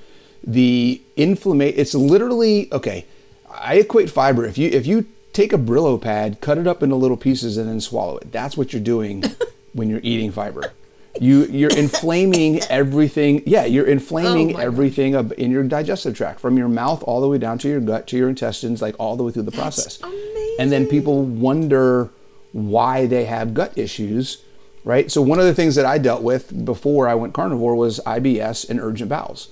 The 0.45 1.01
inflammation 1.15 1.79
it's 1.79 1.93
literally 1.93 2.71
okay. 2.73 3.05
I 3.49 3.75
equate 3.75 4.09
fiber. 4.09 4.45
If 4.45 4.57
you 4.57 4.69
if 4.69 4.86
you 4.88 5.05
take 5.34 5.53
a 5.53 5.57
Brillo 5.57 5.99
pad, 6.01 6.39
cut 6.41 6.57
it 6.57 6.67
up 6.67 6.84
into 6.84 6.95
little 6.95 7.17
pieces 7.17 7.57
and 7.57 7.67
then 7.69 7.81
swallow 7.81 8.17
it. 8.17 8.31
That's 8.31 8.55
what 8.57 8.73
you're 8.73 8.81
doing 8.81 9.23
when 9.73 9.89
you're 9.89 10.01
eating 10.03 10.31
fiber. 10.31 10.73
You 11.21 11.45
you're 11.45 11.75
inflaming 11.77 12.59
everything. 12.69 13.43
Yeah, 13.45 13.65
you're 13.65 13.86
inflaming 13.86 14.51
Oh 14.51 14.53
God. 14.53 14.63
everything 14.63 15.15
up 15.15 15.31
in 15.34 15.51
your 15.51 15.63
digestive 15.63 16.15
tract 16.17 16.39
from 16.39 16.57
your 16.57 16.67
mouth 16.69 17.03
all 17.03 17.21
the 17.21 17.27
way 17.27 17.38
down 17.38 17.57
to 17.59 17.69
your 17.69 17.79
gut 17.79 18.07
to 18.07 18.17
your 18.17 18.29
intestines 18.29 18.81
like 18.81 18.95
all 18.99 19.15
the 19.15 19.23
way 19.23 19.31
through 19.31 19.43
the 19.43 19.51
process. 19.51 19.99
And 20.59 20.71
then 20.71 20.88
people 20.88 21.23
wonder 21.23 22.09
why 22.51 23.05
they 23.05 23.25
have 23.25 23.53
gut 23.53 23.77
issues, 23.77 24.43
right? 24.84 25.11
So 25.11 25.21
one 25.21 25.39
of 25.39 25.45
the 25.45 25.53
things 25.53 25.75
that 25.75 25.86
I 25.86 25.97
dealt 25.97 26.21
with 26.23 26.65
before 26.65 27.07
I 27.07 27.15
went 27.15 27.34
carnivore 27.34 27.75
was 27.75 27.99
IBS 28.05 28.69
and 28.69 28.79
urgent 28.79 29.09
bowels. 29.09 29.49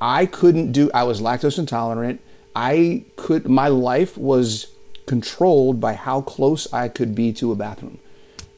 I 0.00 0.26
couldn't 0.26 0.72
do 0.72 0.90
I 0.92 1.04
was 1.04 1.20
lactose 1.20 1.58
intolerant. 1.58 2.20
I 2.56 3.04
could 3.16 3.48
my 3.48 3.68
life 3.68 4.18
was 4.18 4.66
controlled 5.06 5.80
by 5.80 5.94
how 5.94 6.20
close 6.20 6.72
I 6.72 6.88
could 6.88 7.14
be 7.14 7.32
to 7.34 7.52
a 7.52 7.54
bathroom. 7.54 7.98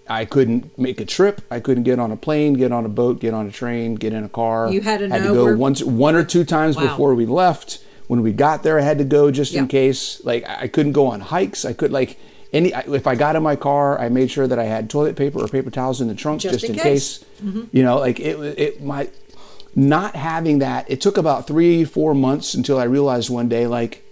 I 0.08 0.26
couldn't 0.26 0.78
make 0.78 1.00
a 1.00 1.06
trip. 1.06 1.40
I 1.50 1.60
couldn't 1.60 1.84
get 1.84 1.98
on 1.98 2.12
a 2.12 2.16
plane, 2.16 2.54
get 2.54 2.72
on 2.72 2.84
a 2.84 2.90
boat, 2.90 3.20
get 3.20 3.32
on 3.32 3.46
a 3.46 3.50
train, 3.50 3.94
get 3.94 4.12
in 4.12 4.22
a 4.24 4.28
car. 4.28 4.70
You 4.70 4.82
had 4.82 5.00
to 5.00 5.08
had 5.08 5.22
to 5.22 5.32
go 5.32 5.44
where- 5.44 5.56
once, 5.56 5.82
one 5.82 6.14
or 6.14 6.24
two 6.24 6.44
times 6.44 6.76
Wow. 6.76 6.82
before 6.88 7.14
we 7.14 7.24
left. 7.26 7.78
When 8.06 8.20
we 8.22 8.32
got 8.32 8.62
there, 8.62 8.78
I 8.78 8.82
had 8.82 8.98
to 8.98 9.04
go 9.04 9.30
just 9.30 9.54
in 9.54 9.66
case. 9.66 10.20
Like 10.24 10.44
I 10.46 10.68
couldn't 10.68 10.92
go 10.92 11.06
on 11.06 11.20
hikes. 11.20 11.64
I 11.64 11.72
could 11.72 11.90
like 11.90 12.18
any. 12.54 12.72
If 12.72 13.06
I 13.06 13.14
got 13.14 13.36
in 13.36 13.42
my 13.42 13.56
car, 13.56 13.98
I 13.98 14.08
made 14.08 14.30
sure 14.30 14.46
that 14.46 14.58
I 14.58 14.64
had 14.64 14.88
toilet 14.88 15.16
paper 15.16 15.40
or 15.40 15.48
paper 15.48 15.70
towels 15.70 16.00
in 16.00 16.08
the 16.08 16.14
trunk 16.14 16.40
Just 16.40 16.54
just, 16.54 16.64
in 16.64 16.70
in, 16.70 16.76
case. 16.76 17.18
case. 17.18 17.24
Mm-hmm. 17.42 17.64
You 17.76 17.82
know, 17.82 17.98
like 17.98 18.18
it. 18.20 18.36
It 18.58 18.82
my 18.82 19.10
not 19.76 20.14
having 20.14 20.60
that. 20.60 20.88
It 20.90 21.00
took 21.00 21.18
about 21.18 21.46
three, 21.48 21.84
four 21.84 22.14
months 22.14 22.54
until 22.54 22.78
I 22.78 22.84
realized 22.84 23.28
one 23.28 23.48
day, 23.48 23.66
like, 23.66 24.04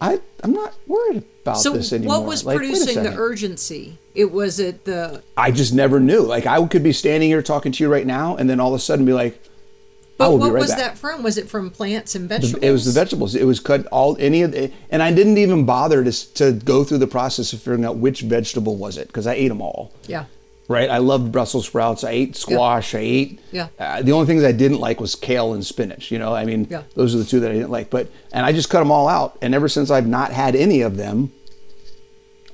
I 0.00 0.20
I'm 0.44 0.52
not 0.52 0.74
worried 0.86 1.24
about 1.42 1.56
So 1.58 1.72
this 1.72 1.92
anymore. 1.92 2.18
what 2.18 2.28
was 2.28 2.44
Like, 2.44 2.58
producing 2.58 3.02
the 3.02 3.16
urgency? 3.16 3.98
It 4.14 4.30
was 4.30 4.60
it 4.60 4.84
the 4.84 5.22
I 5.36 5.50
just 5.50 5.72
never 5.72 5.98
knew. 5.98 6.20
Like 6.20 6.46
I 6.46 6.64
could 6.66 6.82
be 6.82 6.92
standing 6.92 7.28
here 7.30 7.42
talking 7.42 7.72
to 7.72 7.82
you 7.82 7.90
right 7.90 8.06
now, 8.06 8.36
and 8.36 8.48
then 8.50 8.60
all 8.60 8.74
of 8.74 8.78
a 8.78 8.82
sudden 8.82 9.06
be 9.06 9.12
like, 9.14 9.42
But 10.18 10.32
what 10.32 10.52
right 10.52 10.60
was 10.60 10.70
back. 10.70 10.78
that 10.78 10.98
from? 10.98 11.22
Was 11.22 11.36
it 11.36 11.48
from 11.48 11.70
plants 11.70 12.14
and 12.14 12.26
vegetables? 12.28 12.62
It 12.62 12.70
was 12.70 12.84
the 12.86 12.92
vegetables. 12.98 13.34
It 13.34 13.44
was 13.44 13.60
cut 13.60 13.86
all 13.88 14.16
any 14.18 14.42
of 14.42 14.52
the, 14.52 14.72
and 14.90 15.02
I 15.02 15.12
didn't 15.12 15.36
even 15.38 15.66
bother 15.66 16.02
to 16.04 16.34
to 16.34 16.52
go 16.52 16.84
through 16.84 16.98
the 16.98 17.06
process 17.06 17.52
of 17.52 17.58
figuring 17.60 17.84
out 17.84 17.96
which 17.96 18.22
vegetable 18.22 18.76
was 18.76 18.96
it 18.96 19.08
because 19.08 19.26
I 19.26 19.34
ate 19.34 19.48
them 19.48 19.60
all. 19.60 19.92
Yeah. 20.06 20.24
Right. 20.68 20.90
I 20.90 20.98
loved 20.98 21.30
Brussels 21.30 21.66
sprouts. 21.66 22.02
I 22.02 22.10
ate 22.10 22.34
squash. 22.34 22.94
I 22.94 22.98
ate. 22.98 23.40
Yeah. 23.52 23.68
Uh, 23.78 24.02
the 24.02 24.10
only 24.12 24.26
things 24.26 24.42
I 24.42 24.50
didn't 24.52 24.80
like 24.80 25.00
was 25.00 25.14
kale 25.14 25.52
and 25.54 25.64
spinach. 25.64 26.10
You 26.10 26.18
know, 26.18 26.34
I 26.34 26.44
mean, 26.44 26.66
Yeah. 26.68 26.82
those 26.94 27.14
are 27.14 27.18
the 27.18 27.24
two 27.24 27.38
that 27.40 27.50
I 27.50 27.54
didn't 27.54 27.70
like. 27.70 27.88
But 27.90 28.08
and 28.32 28.44
I 28.44 28.52
just 28.52 28.68
cut 28.70 28.80
them 28.80 28.90
all 28.90 29.06
out. 29.08 29.38
And 29.42 29.54
ever 29.54 29.68
since 29.68 29.90
I've 29.92 30.08
not 30.08 30.32
had 30.32 30.56
any 30.56 30.80
of 30.80 30.96
them, 30.96 31.30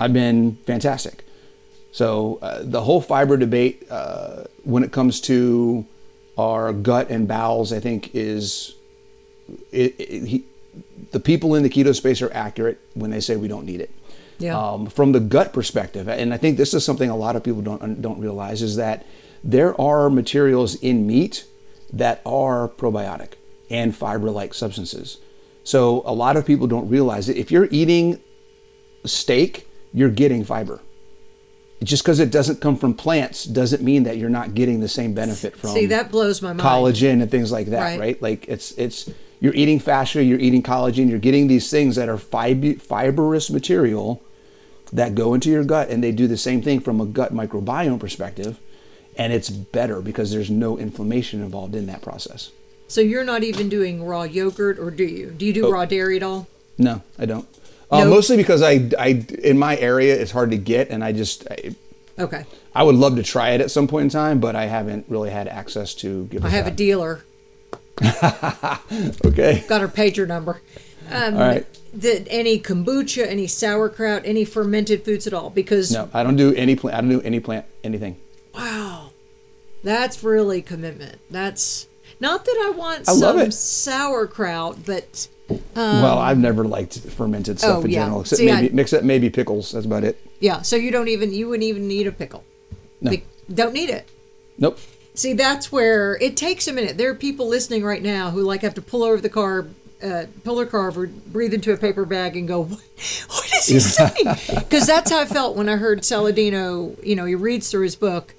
I've 0.00 0.12
been 0.12 0.58
fantastic. 0.66 1.24
So 1.92 2.38
uh, 2.42 2.60
the 2.62 2.82
whole 2.82 3.00
fiber 3.00 3.36
debate, 3.36 3.86
uh, 3.90 4.44
when 4.64 4.82
it 4.82 4.92
comes 4.92 5.20
to 5.22 5.86
our 6.42 6.72
gut 6.72 7.10
and 7.10 7.28
bowels, 7.28 7.72
I 7.72 7.80
think 7.80 8.14
is 8.14 8.74
it, 9.70 9.94
it, 9.98 10.26
he, 10.26 10.44
the 11.10 11.20
people 11.20 11.54
in 11.54 11.62
the 11.62 11.70
keto 11.70 11.94
space 11.94 12.22
are 12.22 12.32
accurate 12.32 12.78
when 12.94 13.10
they 13.10 13.20
say 13.20 13.36
we 13.36 13.48
don't 13.48 13.66
need 13.66 13.80
it. 13.80 13.90
Yeah. 14.38 14.58
Um, 14.58 14.86
from 14.86 15.12
the 15.12 15.20
gut 15.20 15.52
perspective, 15.52 16.08
and 16.08 16.34
I 16.34 16.36
think 16.36 16.56
this 16.56 16.74
is 16.74 16.84
something 16.84 17.10
a 17.10 17.16
lot 17.16 17.36
of 17.36 17.44
people 17.44 17.62
don't 17.62 18.02
don't 18.02 18.18
realize 18.18 18.60
is 18.62 18.76
that 18.76 19.06
there 19.44 19.80
are 19.80 20.10
materials 20.10 20.74
in 20.76 21.06
meat 21.06 21.44
that 21.92 22.22
are 22.26 22.68
probiotic 22.68 23.34
and 23.70 23.94
fiber-like 23.94 24.54
substances. 24.54 25.18
So 25.64 26.02
a 26.04 26.14
lot 26.14 26.36
of 26.36 26.44
people 26.44 26.66
don't 26.66 26.88
realize 26.88 27.28
it. 27.28 27.36
If 27.36 27.50
you're 27.52 27.68
eating 27.70 28.20
steak, 29.04 29.68
you're 29.92 30.10
getting 30.10 30.44
fiber. 30.44 30.80
Just 31.82 32.02
because 32.04 32.20
it 32.20 32.30
doesn't 32.30 32.60
come 32.60 32.76
from 32.76 32.94
plants 32.94 33.44
doesn't 33.44 33.82
mean 33.82 34.04
that 34.04 34.16
you're 34.16 34.30
not 34.30 34.54
getting 34.54 34.80
the 34.80 34.88
same 34.88 35.14
benefit 35.14 35.56
from 35.56 35.70
See, 35.70 35.86
that 35.86 36.10
blows 36.10 36.40
my 36.42 36.52
mind. 36.52 36.60
collagen 36.60 37.20
and 37.22 37.30
things 37.30 37.50
like 37.50 37.68
that, 37.68 37.80
Right. 37.80 37.98
right? 38.00 38.22
Like 38.22 38.46
it's 38.48 38.72
it's 38.72 39.10
you're 39.40 39.54
eating 39.54 39.80
fascia, 39.80 40.22
you're 40.22 40.38
eating 40.38 40.62
collagen, 40.62 41.10
you're 41.10 41.18
getting 41.18 41.48
these 41.48 41.68
things 41.70 41.96
that 41.96 42.08
are 42.08 42.18
fib- 42.18 42.80
fibrous 42.80 43.50
material 43.50 44.22
that 44.92 45.14
go 45.14 45.34
into 45.34 45.50
your 45.50 45.64
gut, 45.64 45.88
and 45.88 46.04
they 46.04 46.12
do 46.12 46.28
the 46.28 46.36
same 46.36 46.62
thing 46.62 46.78
from 46.78 47.00
a 47.00 47.06
gut 47.06 47.34
microbiome 47.34 47.98
perspective, 47.98 48.60
and 49.16 49.32
it's 49.32 49.50
better 49.50 50.00
because 50.00 50.30
there's 50.30 50.50
no 50.50 50.78
inflammation 50.78 51.42
involved 51.42 51.74
in 51.74 51.86
that 51.86 52.02
process. 52.02 52.50
So 52.88 53.00
you're 53.00 53.24
not 53.24 53.42
even 53.42 53.68
doing 53.70 54.04
raw 54.04 54.22
yogurt, 54.24 54.78
or 54.78 54.90
do 54.90 55.04
you? 55.04 55.30
Do 55.30 55.46
you 55.46 55.52
do 55.52 55.66
Oh. 55.66 55.70
raw 55.72 55.86
dairy 55.86 56.16
at 56.18 56.22
all? 56.22 56.46
No, 56.78 57.02
I 57.18 57.24
don't. 57.26 57.46
Uh, 57.92 58.04
No? 58.04 58.10
Mostly 58.10 58.36
because 58.36 58.62
I, 58.62 58.88
I, 58.98 59.24
in 59.44 59.58
my 59.58 59.76
area, 59.76 60.20
it's 60.20 60.30
hard 60.32 60.50
to 60.50 60.56
get, 60.56 60.88
and 60.90 61.04
I 61.04 61.12
just, 61.12 61.46
I, 61.50 61.74
Okay. 62.18 62.44
I 62.74 62.82
would 62.82 62.94
love 62.94 63.16
to 63.16 63.22
try 63.22 63.50
it 63.50 63.60
at 63.60 63.70
some 63.70 63.86
point 63.88 64.04
in 64.04 64.08
time, 64.10 64.38
but 64.40 64.54
I 64.56 64.66
haven't 64.66 65.06
really 65.08 65.30
had 65.30 65.48
access 65.48 65.94
to 65.96 66.24
give 66.26 66.44
I 66.44 66.48
have 66.50 66.66
a 66.66 66.70
dealer. 66.70 67.24
Okay. 69.24 69.64
Got 69.68 69.80
her 69.80 69.88
pager 69.88 70.26
number. 70.26 70.60
Um, 71.10 71.34
All 71.34 71.40
right. 71.40 71.66
The, 71.94 72.26
any 72.30 72.58
kombucha, 72.58 73.26
any 73.26 73.46
sauerkraut, 73.46 74.22
any 74.24 74.44
fermented 74.44 75.04
foods 75.04 75.26
at 75.26 75.34
all? 75.34 75.50
Because 75.50 75.92
No, 75.92 76.08
I 76.14 76.22
don't 76.22 76.36
do 76.36 76.54
any 76.54 76.76
plant. 76.76 76.96
I 76.96 77.00
don't 77.00 77.10
do 77.10 77.20
any 77.22 77.40
plant 77.40 77.66
anything. 77.84 78.16
wow, 78.54 79.10
that's 79.82 80.22
really 80.22 80.62
commitment. 80.62 81.18
That's 81.30 81.86
not 82.20 82.44
that 82.44 82.62
I 82.66 82.70
want 82.76 83.08
I 83.08 83.12
some 83.14 83.50
sauerkraut, 83.50 84.86
but 84.86 85.28
well, 85.74 86.18
I've 86.18 86.38
never 86.38 86.64
liked 86.64 86.98
fermented 87.00 87.58
stuff 87.58 87.70
Um, 87.70 87.76
oh, 87.76 87.84
in 87.84 87.90
yeah. 87.90 88.02
general, 88.04 88.20
except 88.22 88.38
See, 88.38 88.50
I- 88.50 88.60
maybe 88.62 88.74
mix 88.74 88.92
it 88.92 89.04
maybe 89.04 89.30
pickles. 89.30 89.72
That's 89.72 89.86
about 89.86 90.04
it. 90.04 90.18
yeah. 90.40 90.62
So 90.62 90.76
you 90.76 90.90
don't 90.90 91.08
even 91.08 91.32
you 91.32 91.48
wouldn't 91.48 91.64
even 91.64 91.86
need 91.88 92.06
a 92.06 92.12
pickle. 92.12 92.44
No. 93.00 93.10
Be- 93.12 93.24
don't 93.52 93.72
need 93.74 93.90
it. 93.90 94.08
Nope. 94.58 94.78
See, 95.14 95.32
that's 95.34 95.70
where 95.70 96.16
it 96.20 96.36
takes 96.36 96.66
a 96.68 96.72
minute. 96.72 96.96
There 96.96 97.10
are 97.10 97.14
people 97.14 97.46
listening 97.48 97.82
right 97.84 98.02
now 98.02 98.30
who 98.30 98.42
like 98.42 98.62
have 98.62 98.74
to 98.74 98.82
pull 98.82 99.02
over 99.02 99.20
the 99.20 99.28
car 99.28 99.66
uh, 100.02 100.26
pull 100.42 100.56
their 100.56 100.66
car 100.66 100.88
over, 100.88 101.06
breathe 101.06 101.54
into 101.54 101.72
a 101.72 101.76
paper 101.76 102.04
bag, 102.04 102.36
and 102.36 102.48
go, 102.48 102.62
"What, 102.64 102.80
what 103.28 103.52
is 103.54 103.66
he 103.68 103.78
saying?" 103.78 104.36
Because 104.58 104.84
that's 104.86 105.10
how 105.12 105.20
I 105.20 105.26
felt 105.26 105.56
when 105.56 105.68
I 105.68 105.76
heard 105.76 106.00
Saladino. 106.00 106.96
You 107.06 107.14
know, 107.14 107.24
he 107.24 107.36
reads 107.36 107.70
through 107.70 107.84
his 107.84 107.94
book, 107.94 108.34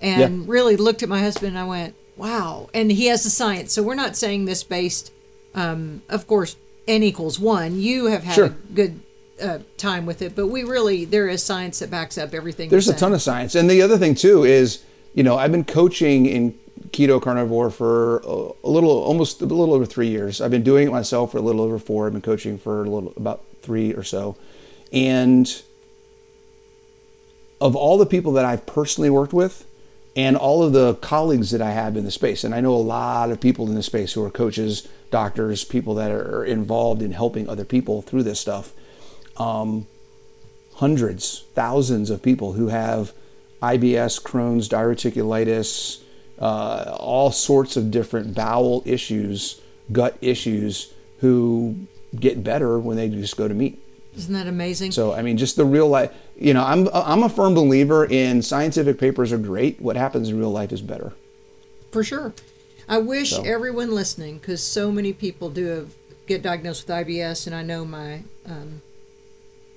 and 0.00 0.20
Yeah. 0.20 0.44
really 0.46 0.76
looked 0.76 1.02
at 1.02 1.08
my 1.08 1.20
husband. 1.20 1.56
and 1.56 1.58
I 1.58 1.64
went, 1.64 1.94
"Wow!" 2.16 2.68
And 2.72 2.92
he 2.92 3.06
has 3.06 3.24
the 3.24 3.30
science. 3.30 3.72
So 3.72 3.82
we're 3.82 3.96
not 3.96 4.16
saying 4.16 4.44
this 4.44 4.62
based, 4.62 5.10
um, 5.58 6.02
of 6.08 6.26
course, 6.26 6.56
n 6.86 7.02
equals 7.02 7.38
one. 7.38 7.80
You 7.80 8.06
have 8.06 8.22
had 8.24 8.34
Sure. 8.34 8.46
a 8.46 8.54
good 8.74 9.00
uh, 9.42 9.58
time 9.76 10.06
with 10.06 10.22
it, 10.22 10.34
but 10.34 10.46
we 10.46 10.62
really 10.64 11.04
there 11.04 11.28
is 11.28 11.42
science 11.42 11.80
that 11.80 11.90
backs 11.90 12.16
up 12.16 12.32
everything. 12.34 12.70
There's 12.70 12.88
a 12.88 12.94
ton 12.94 13.12
of 13.12 13.22
science, 13.22 13.54
and 13.54 13.68
the 13.68 13.82
other 13.82 13.98
thing 13.98 14.14
too 14.14 14.44
is, 14.44 14.82
you 15.14 15.22
know, 15.22 15.36
I've 15.36 15.52
been 15.52 15.64
coaching 15.64 16.26
in 16.26 16.54
keto 16.90 17.20
carnivore 17.20 17.70
for 17.70 18.18
a, 18.18 18.50
a 18.64 18.70
little, 18.70 18.90
almost 18.90 19.42
a 19.42 19.46
little 19.46 19.74
over 19.74 19.84
three 19.84 20.08
years. 20.08 20.40
I've 20.40 20.50
been 20.50 20.62
doing 20.62 20.86
it 20.88 20.90
myself 20.90 21.32
for 21.32 21.38
a 21.38 21.42
little 21.42 21.60
over 21.60 21.78
four. 21.78 22.06
I've 22.06 22.12
been 22.12 22.22
coaching 22.22 22.56
for 22.58 22.84
a 22.84 22.88
little 22.88 23.12
about 23.16 23.42
three 23.62 23.92
or 23.94 24.04
so, 24.04 24.36
and 24.92 25.62
of 27.60 27.74
all 27.74 27.98
the 27.98 28.06
people 28.06 28.32
that 28.32 28.44
I've 28.44 28.64
personally 28.66 29.10
worked 29.10 29.32
with, 29.32 29.66
and 30.18 30.36
all 30.36 30.64
of 30.64 30.72
the 30.72 30.96
colleagues 30.96 31.52
that 31.52 31.62
I 31.62 31.70
have 31.70 31.96
in 31.96 32.04
the 32.04 32.10
space, 32.10 32.42
and 32.42 32.52
I 32.52 32.60
know 32.60 32.74
a 32.74 32.76
lot 32.76 33.30
of 33.30 33.40
people 33.40 33.68
in 33.68 33.76
the 33.76 33.84
space 33.84 34.14
who 34.14 34.24
are 34.24 34.30
coaches, 34.30 34.88
doctors, 35.12 35.64
people 35.64 35.94
that 35.94 36.10
are 36.10 36.44
involved 36.44 37.02
in 37.02 37.12
helping 37.12 37.48
other 37.48 37.64
people 37.64 38.02
through 38.02 38.24
this 38.24 38.40
stuff. 38.40 38.72
Um, 39.36 39.86
hundreds, 40.74 41.44
thousands 41.54 42.10
of 42.10 42.20
people 42.20 42.54
who 42.54 42.66
have 42.66 43.12
IBS, 43.62 44.20
Crohn's, 44.20 44.68
diverticulitis, 44.68 46.02
uh, 46.40 46.96
all 46.98 47.30
sorts 47.30 47.76
of 47.76 47.92
different 47.92 48.34
bowel 48.34 48.82
issues, 48.84 49.60
gut 49.92 50.18
issues, 50.20 50.92
who 51.20 51.76
get 52.18 52.42
better 52.42 52.80
when 52.80 52.96
they 52.96 53.08
just 53.08 53.36
go 53.36 53.46
to 53.46 53.54
meat. 53.54 53.80
Isn't 54.16 54.34
that 54.34 54.48
amazing? 54.48 54.90
So 54.90 55.12
I 55.12 55.22
mean, 55.22 55.36
just 55.36 55.54
the 55.54 55.64
real 55.64 55.86
life. 55.86 56.12
You 56.38 56.54
know, 56.54 56.64
I'm 56.64 56.88
I'm 56.92 57.24
a 57.24 57.28
firm 57.28 57.54
believer 57.54 58.04
in 58.04 58.42
scientific 58.42 58.98
papers 58.98 59.32
are 59.32 59.38
great. 59.38 59.80
What 59.80 59.96
happens 59.96 60.28
in 60.28 60.38
real 60.38 60.52
life 60.52 60.72
is 60.72 60.80
better. 60.80 61.12
For 61.90 62.04
sure. 62.04 62.32
I 62.88 62.98
wish 62.98 63.30
So- 63.30 63.42
everyone 63.42 63.92
listening, 63.94 64.38
because 64.38 64.62
so 64.62 64.90
many 64.92 65.12
people 65.12 65.50
do 65.50 65.66
have, 65.66 65.90
get 66.26 66.42
diagnosed 66.42 66.86
with 66.86 66.96
IBS, 66.96 67.46
and 67.46 67.54
I 67.56 67.62
know 67.62 67.84
my 67.84 68.22
um, 68.46 68.82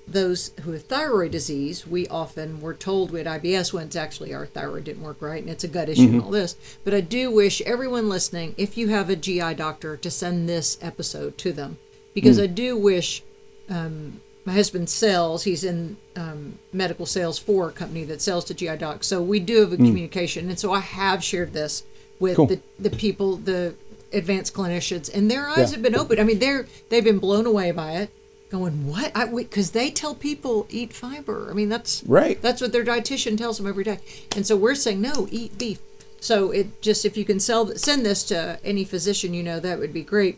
those 0.08 0.52
who 0.62 0.72
have 0.72 0.84
thyroid 0.84 1.32
disease, 1.32 1.88
we 1.88 2.08
often 2.08 2.62
were 2.62 2.74
told 2.74 3.12
we 3.12 3.20
had 3.20 3.28
IBS 3.42 3.74
when 3.74 3.88
it's 3.88 3.96
actually 3.96 4.34
our 4.34 4.46
thyroid 4.46 4.84
didn't 4.84 5.04
work 5.04 5.22
right, 5.22 5.42
and 5.42 5.50
it's 5.50 5.64
a 5.64 5.68
gut 5.68 5.90
issue 5.90 6.04
and 6.04 6.22
all 6.22 6.32
this. 6.32 6.56
But 6.84 6.94
I 6.94 7.02
do 7.02 7.32
wish 7.32 7.62
everyone 7.62 8.08
listening, 8.08 8.54
if 8.58 8.78
you 8.78 8.90
have 8.90 9.10
a 9.10 9.16
GI 9.16 9.56
doctor, 9.56 9.98
to 9.98 10.12
send 10.12 10.48
this 10.48 10.78
episode 10.82 11.38
to 11.40 11.52
them, 11.54 11.80
because 12.14 12.38
I 12.40 12.48
do 12.48 12.78
wish 12.78 13.24
um, 13.70 14.22
my 14.46 14.54
husband 14.54 14.90
sells. 14.90 15.44
He's 15.44 15.64
in 15.64 15.98
um, 16.16 16.58
medical 16.74 17.06
sales 17.06 17.38
for 17.38 17.70
a 17.70 17.72
company 17.72 18.04
that 18.06 18.22
sells 18.22 18.44
to 18.46 18.54
GI 18.54 18.78
docs. 18.78 19.08
So 19.08 19.22
we 19.22 19.40
do 19.40 19.62
have 19.62 19.74
a 19.74 19.78
communication, 19.78 20.50
and 20.50 20.60
so 20.60 20.72
I 20.74 20.80
have 20.80 21.24
shared 21.24 21.54
this 21.54 21.84
with 22.20 22.36
Cool. 22.36 22.48
the, 22.48 22.60
the 22.80 22.90
people, 22.90 23.38
the 23.38 23.76
advanced 24.14 24.54
clinicians, 24.54 25.14
and 25.14 25.30
their 25.30 25.48
eyes 25.48 25.58
Yeah. 25.72 25.78
have 25.78 25.82
been 25.82 25.96
open. 25.96 26.20
I 26.20 26.24
mean, 26.24 26.40
they're 26.40 26.68
they've 26.90 27.04
been 27.04 27.20
blown 27.20 27.46
away 27.46 27.72
by 27.72 27.94
it, 27.98 28.10
going 28.50 28.88
what? 28.88 29.12
I 29.16 29.26
Because 29.28 29.72
they 29.72 29.90
tell 29.92 30.16
people 30.16 30.68
eat 30.70 30.92
fiber. 30.94 31.48
I 31.50 31.54
mean, 31.54 31.70
that's 31.70 32.04
Right. 32.06 32.42
That's 32.42 32.62
what 32.62 32.72
their 32.72 32.84
dietitian 32.84 33.38
tells 33.38 33.58
them 33.58 33.68
every 33.68 33.84
day, 33.84 34.00
and 34.36 34.46
so 34.46 34.56
we're 34.58 34.76
saying 34.76 35.02
no, 35.02 35.28
eat 35.32 35.58
beef. 35.58 35.80
So 36.20 36.52
it 36.52 36.82
just 36.82 37.06
if 37.06 37.16
you 37.18 37.26
can 37.26 37.40
sell 37.40 37.76
send 37.76 38.06
this 38.06 38.24
to 38.26 38.60
any 38.64 38.84
physician 38.86 39.34
you 39.34 39.44
know, 39.44 39.60
that 39.60 39.80
would 39.80 39.94
be 39.94 40.04
great. 40.04 40.38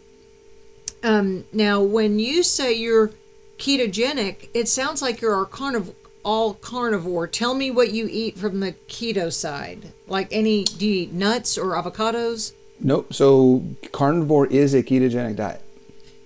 Um, 1.01 1.43
now, 1.51 1.81
when 1.81 2.19
you 2.19 2.43
say 2.43 2.73
you're 2.73 3.11
ketogenic, 3.57 4.49
it 4.53 4.67
sounds 4.67 5.01
like 5.01 5.21
you're 5.21 5.35
all, 5.35 5.45
carniv- 5.45 5.93
all 6.23 6.55
carnivore. 6.55 7.27
Tell 7.27 7.53
me 7.53 7.71
what 7.71 7.91
you 7.91 8.07
eat 8.09 8.37
from 8.37 8.59
the 8.59 8.73
keto 8.87 9.31
side. 9.31 9.91
Like 10.07 10.27
any, 10.31 10.63
do 10.63 10.85
you 10.87 11.03
eat 11.03 11.13
nuts 11.13 11.57
or 11.57 11.71
avocados? 11.71 12.53
Nope. 12.79 13.13
So 13.13 13.63
carnivore 13.91 14.47
is 14.47 14.73
a 14.73 14.83
ketogenic 14.83 15.35
diet. 15.35 15.61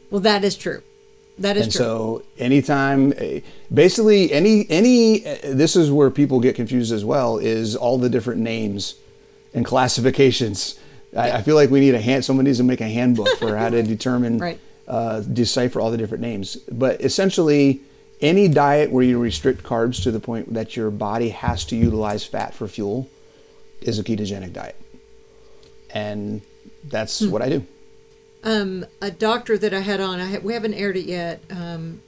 Well, 0.09 0.21
that 0.21 0.43
is 0.43 0.55
true. 0.55 0.81
That 1.39 1.55
is 1.55 1.65
and 1.65 1.71
true. 1.71 1.79
so 1.79 2.23
anytime 2.39 3.13
eh, 3.17 3.41
basically 3.71 4.31
any 4.33 4.65
any 4.71 5.23
eh, 5.23 5.53
this 5.53 5.75
is 5.75 5.91
where 5.91 6.09
people 6.09 6.39
get 6.39 6.55
confused 6.55 6.91
as 6.91 7.05
well 7.05 7.37
is 7.37 7.75
all 7.75 7.99
the 7.99 8.09
different 8.09 8.41
names 8.41 8.95
and 9.53 9.63
classifications 9.63 10.79
I, 11.15 11.33
I 11.33 11.41
feel 11.43 11.53
like 11.53 11.69
we 11.69 11.79
need 11.79 11.93
a 11.93 12.01
hand 12.01 12.25
someone 12.25 12.45
needs 12.45 12.57
to 12.57 12.63
make 12.63 12.81
a 12.81 12.87
handbook 12.87 13.29
for 13.37 13.55
how 13.55 13.69
to 13.69 13.83
determine 13.95 14.39
Right. 14.39 14.59
Uh, 14.87 15.19
decipher 15.19 15.81
all 15.81 15.91
the 15.91 15.97
different 15.97 16.21
names 16.21 16.55
but 16.71 17.01
essentially 17.01 17.81
any 18.21 18.47
diet 18.47 18.89
where 18.89 19.03
you 19.03 19.19
restrict 19.19 19.61
carbs 19.61 20.01
to 20.01 20.11
the 20.11 20.19
point 20.19 20.53
that 20.53 20.77
your 20.77 20.89
body 20.89 21.27
has 21.29 21.65
to 21.65 21.75
utilize 21.75 22.23
fat 22.23 22.53
for 22.53 22.69
fuel 22.69 23.09
is 23.81 23.99
a 23.99 24.03
ketogenic 24.03 24.53
diet 24.53 24.77
and 25.93 26.41
that's 26.85 27.19
Hmm. 27.19 27.31
what 27.31 27.41
i 27.41 27.49
do 27.49 27.65
um, 28.43 28.85
a 29.01 29.11
doctor 29.11 29.57
that 29.57 29.73
I 29.73 29.79
had 29.81 29.99
on, 29.99 30.21
I 30.21 30.25
ha- 30.31 30.39
we 30.41 30.53
haven't 30.53 30.75
aired 30.75 30.95
it 30.95 31.05
yet. 31.05 31.41
Um, 31.49 32.01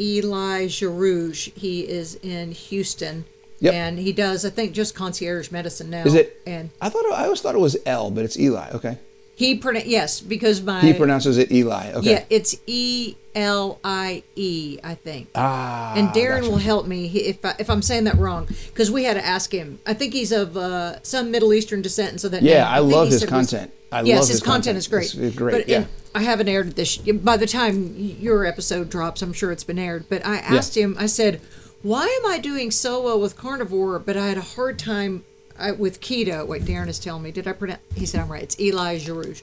Elie 0.00 0.68
Jarrouge. 0.68 1.50
He 1.54 1.80
is 1.80 2.14
in 2.22 2.52
Houston, 2.52 3.24
Yep. 3.60 3.74
and 3.74 3.98
he 3.98 4.12
does, 4.12 4.46
I 4.46 4.50
think, 4.50 4.72
just 4.72 4.94
concierge 4.94 5.50
medicine 5.50 5.90
now. 5.90 6.04
is 6.04 6.14
it 6.14 6.40
And 6.46 6.70
i 6.80 6.88
thought 6.88 7.04
i 7.12 7.24
always 7.24 7.40
thought 7.42 7.54
it 7.54 7.58
was 7.60 7.76
l 7.86 8.10
but 8.10 8.24
it's 8.24 8.38
eli 8.38 8.70
okay 8.70 8.98
he 9.36 9.56
pronounce 9.56 9.86
yes 9.86 10.20
because 10.20 10.62
my 10.62 10.80
He 10.80 10.92
pronounces 10.92 11.38
it 11.38 11.50
Eli. 11.52 11.92
Okay. 11.92 12.10
yeah, 12.10 12.24
it's 12.30 12.54
E 12.66 13.16
L 13.34 13.80
I 13.82 14.22
E, 14.36 14.78
I 14.84 14.94
think. 14.94 15.28
Ah. 15.34 15.94
and 15.96 16.08
Darren 16.10 16.42
will 16.42 16.58
help 16.58 16.86
me 16.86 17.06
if 17.06 17.44
I, 17.44 17.54
if 17.58 17.68
I'm 17.68 17.82
saying 17.82 18.04
that 18.04 18.16
wrong 18.16 18.46
because 18.68 18.90
we 18.92 19.04
had 19.04 19.14
to 19.14 19.24
ask 19.26 19.52
him. 19.52 19.80
I 19.86 19.92
think 19.94 20.12
he's 20.12 20.30
of 20.30 20.56
uh, 20.56 21.02
some 21.02 21.30
Middle 21.32 21.52
Eastern 21.52 21.82
descent, 21.82 22.10
and 22.12 22.20
so 22.20 22.28
that 22.28 22.42
Yeah, 22.42 22.62
name- 22.64 22.72
I 22.72 22.78
think 22.80 22.92
love 22.92 23.08
his 23.08 23.20
was- 23.22 23.30
content. 23.30 23.72
I 23.90 24.02
yes, 24.02 24.14
love 24.14 24.18
his, 24.20 24.28
his 24.28 24.40
content, 24.40 24.62
content. 24.64 24.76
is 24.78 24.88
great. 24.88 25.14
It's- 25.14 25.34
great, 25.36 25.52
But 25.52 25.68
yeah. 25.68 25.84
I 26.16 26.22
haven't 26.22 26.48
aired 26.48 26.74
this. 26.74 26.96
By 26.96 27.36
the 27.36 27.46
time 27.46 27.94
your 27.96 28.44
episode 28.44 28.88
drops, 28.90 29.20
I'm 29.22 29.32
sure 29.32 29.50
it's 29.52 29.62
been 29.64 29.78
aired. 29.78 30.06
But 30.08 30.24
I 30.26 30.36
asked 30.36 30.76
him. 30.76 30.96
I 30.98 31.06
said, 31.06 31.40
"Why 31.82 32.06
am 32.22 32.30
I 32.30 32.38
doing 32.38 32.70
so 32.72 33.00
well 33.02 33.20
with 33.20 33.36
carnivore, 33.36 33.98
but 33.98 34.16
I 34.16 34.28
had 34.28 34.38
a 34.38 34.42
hard 34.42 34.78
time 34.78 35.24
uh, 35.58 35.72
with 35.78 36.00
keto?" 36.00 36.46
Wait, 36.46 36.62
Darren 36.64 36.88
is 36.88 36.98
telling 36.98 37.22
me. 37.22 37.30
Did 37.30 37.46
I 37.46 37.52
pronounce? 37.52 37.80
He 37.94 38.06
said 38.06 38.20
I'm 38.20 38.28
right. 38.30 38.42
It's 38.42 38.56
Elie 38.58 38.98
Jarrouge. 38.98 39.42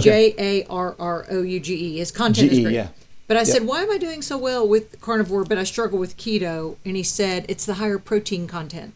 J. 0.00 0.34
A 0.38 0.64
R 0.66 0.94
R 0.98 1.26
O 1.30 1.42
U 1.42 1.60
G 1.60 1.74
E. 1.74 1.98
His 1.98 2.10
content 2.10 2.52
is 2.52 2.60
great. 2.60 2.74
yeah. 2.74 2.88
But 3.28 3.36
I 3.38 3.40
Yep. 3.40 3.48
said, 3.48 3.66
why 3.66 3.82
am 3.82 3.90
I 3.90 3.98
doing 3.98 4.22
so 4.22 4.38
well 4.38 4.68
with 4.68 5.00
carnivore, 5.00 5.42
but 5.44 5.58
I 5.58 5.64
struggle 5.64 5.98
with 5.98 6.16
keto? 6.16 6.76
And 6.84 6.94
he 6.96 7.02
said, 7.02 7.44
it's 7.48 7.64
the 7.66 7.74
higher 7.74 7.98
protein 7.98 8.46
content. 8.46 8.94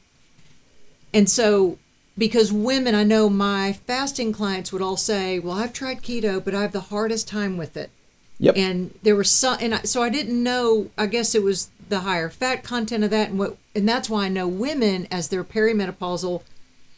And 1.12 1.28
so, 1.28 1.78
because 2.16 2.52
women, 2.52 2.94
I 2.94 3.02
know 3.02 3.28
my 3.28 3.72
fasting 3.72 4.32
clients 4.32 4.72
would 4.72 4.82
all 4.82 4.96
say, 4.96 5.40
well, 5.40 5.54
I've 5.58 5.72
tried 5.72 6.02
keto, 6.02 6.44
but 6.44 6.54
I 6.54 6.62
have 6.62 6.70
the 6.72 6.80
hardest 6.80 7.26
time 7.26 7.56
with 7.56 7.76
it. 7.76 7.90
Yep. 8.38 8.56
And 8.56 8.94
there 9.02 9.16
was 9.16 9.30
some, 9.30 9.56
and 9.60 9.74
I, 9.74 9.82
so 9.82 10.02
I 10.02 10.10
didn't 10.10 10.40
know. 10.40 10.90
I 10.96 11.06
guess 11.06 11.34
it 11.34 11.42
was 11.42 11.70
the 11.88 12.00
higher 12.00 12.30
fat 12.30 12.62
content 12.62 13.02
of 13.04 13.10
that, 13.10 13.30
and 13.30 13.38
what, 13.38 13.56
and 13.74 13.88
that's 13.88 14.08
why 14.10 14.24
I 14.26 14.28
know 14.28 14.48
women 14.48 15.06
as 15.10 15.28
they're 15.28 15.44
perimenopausal 15.44 16.42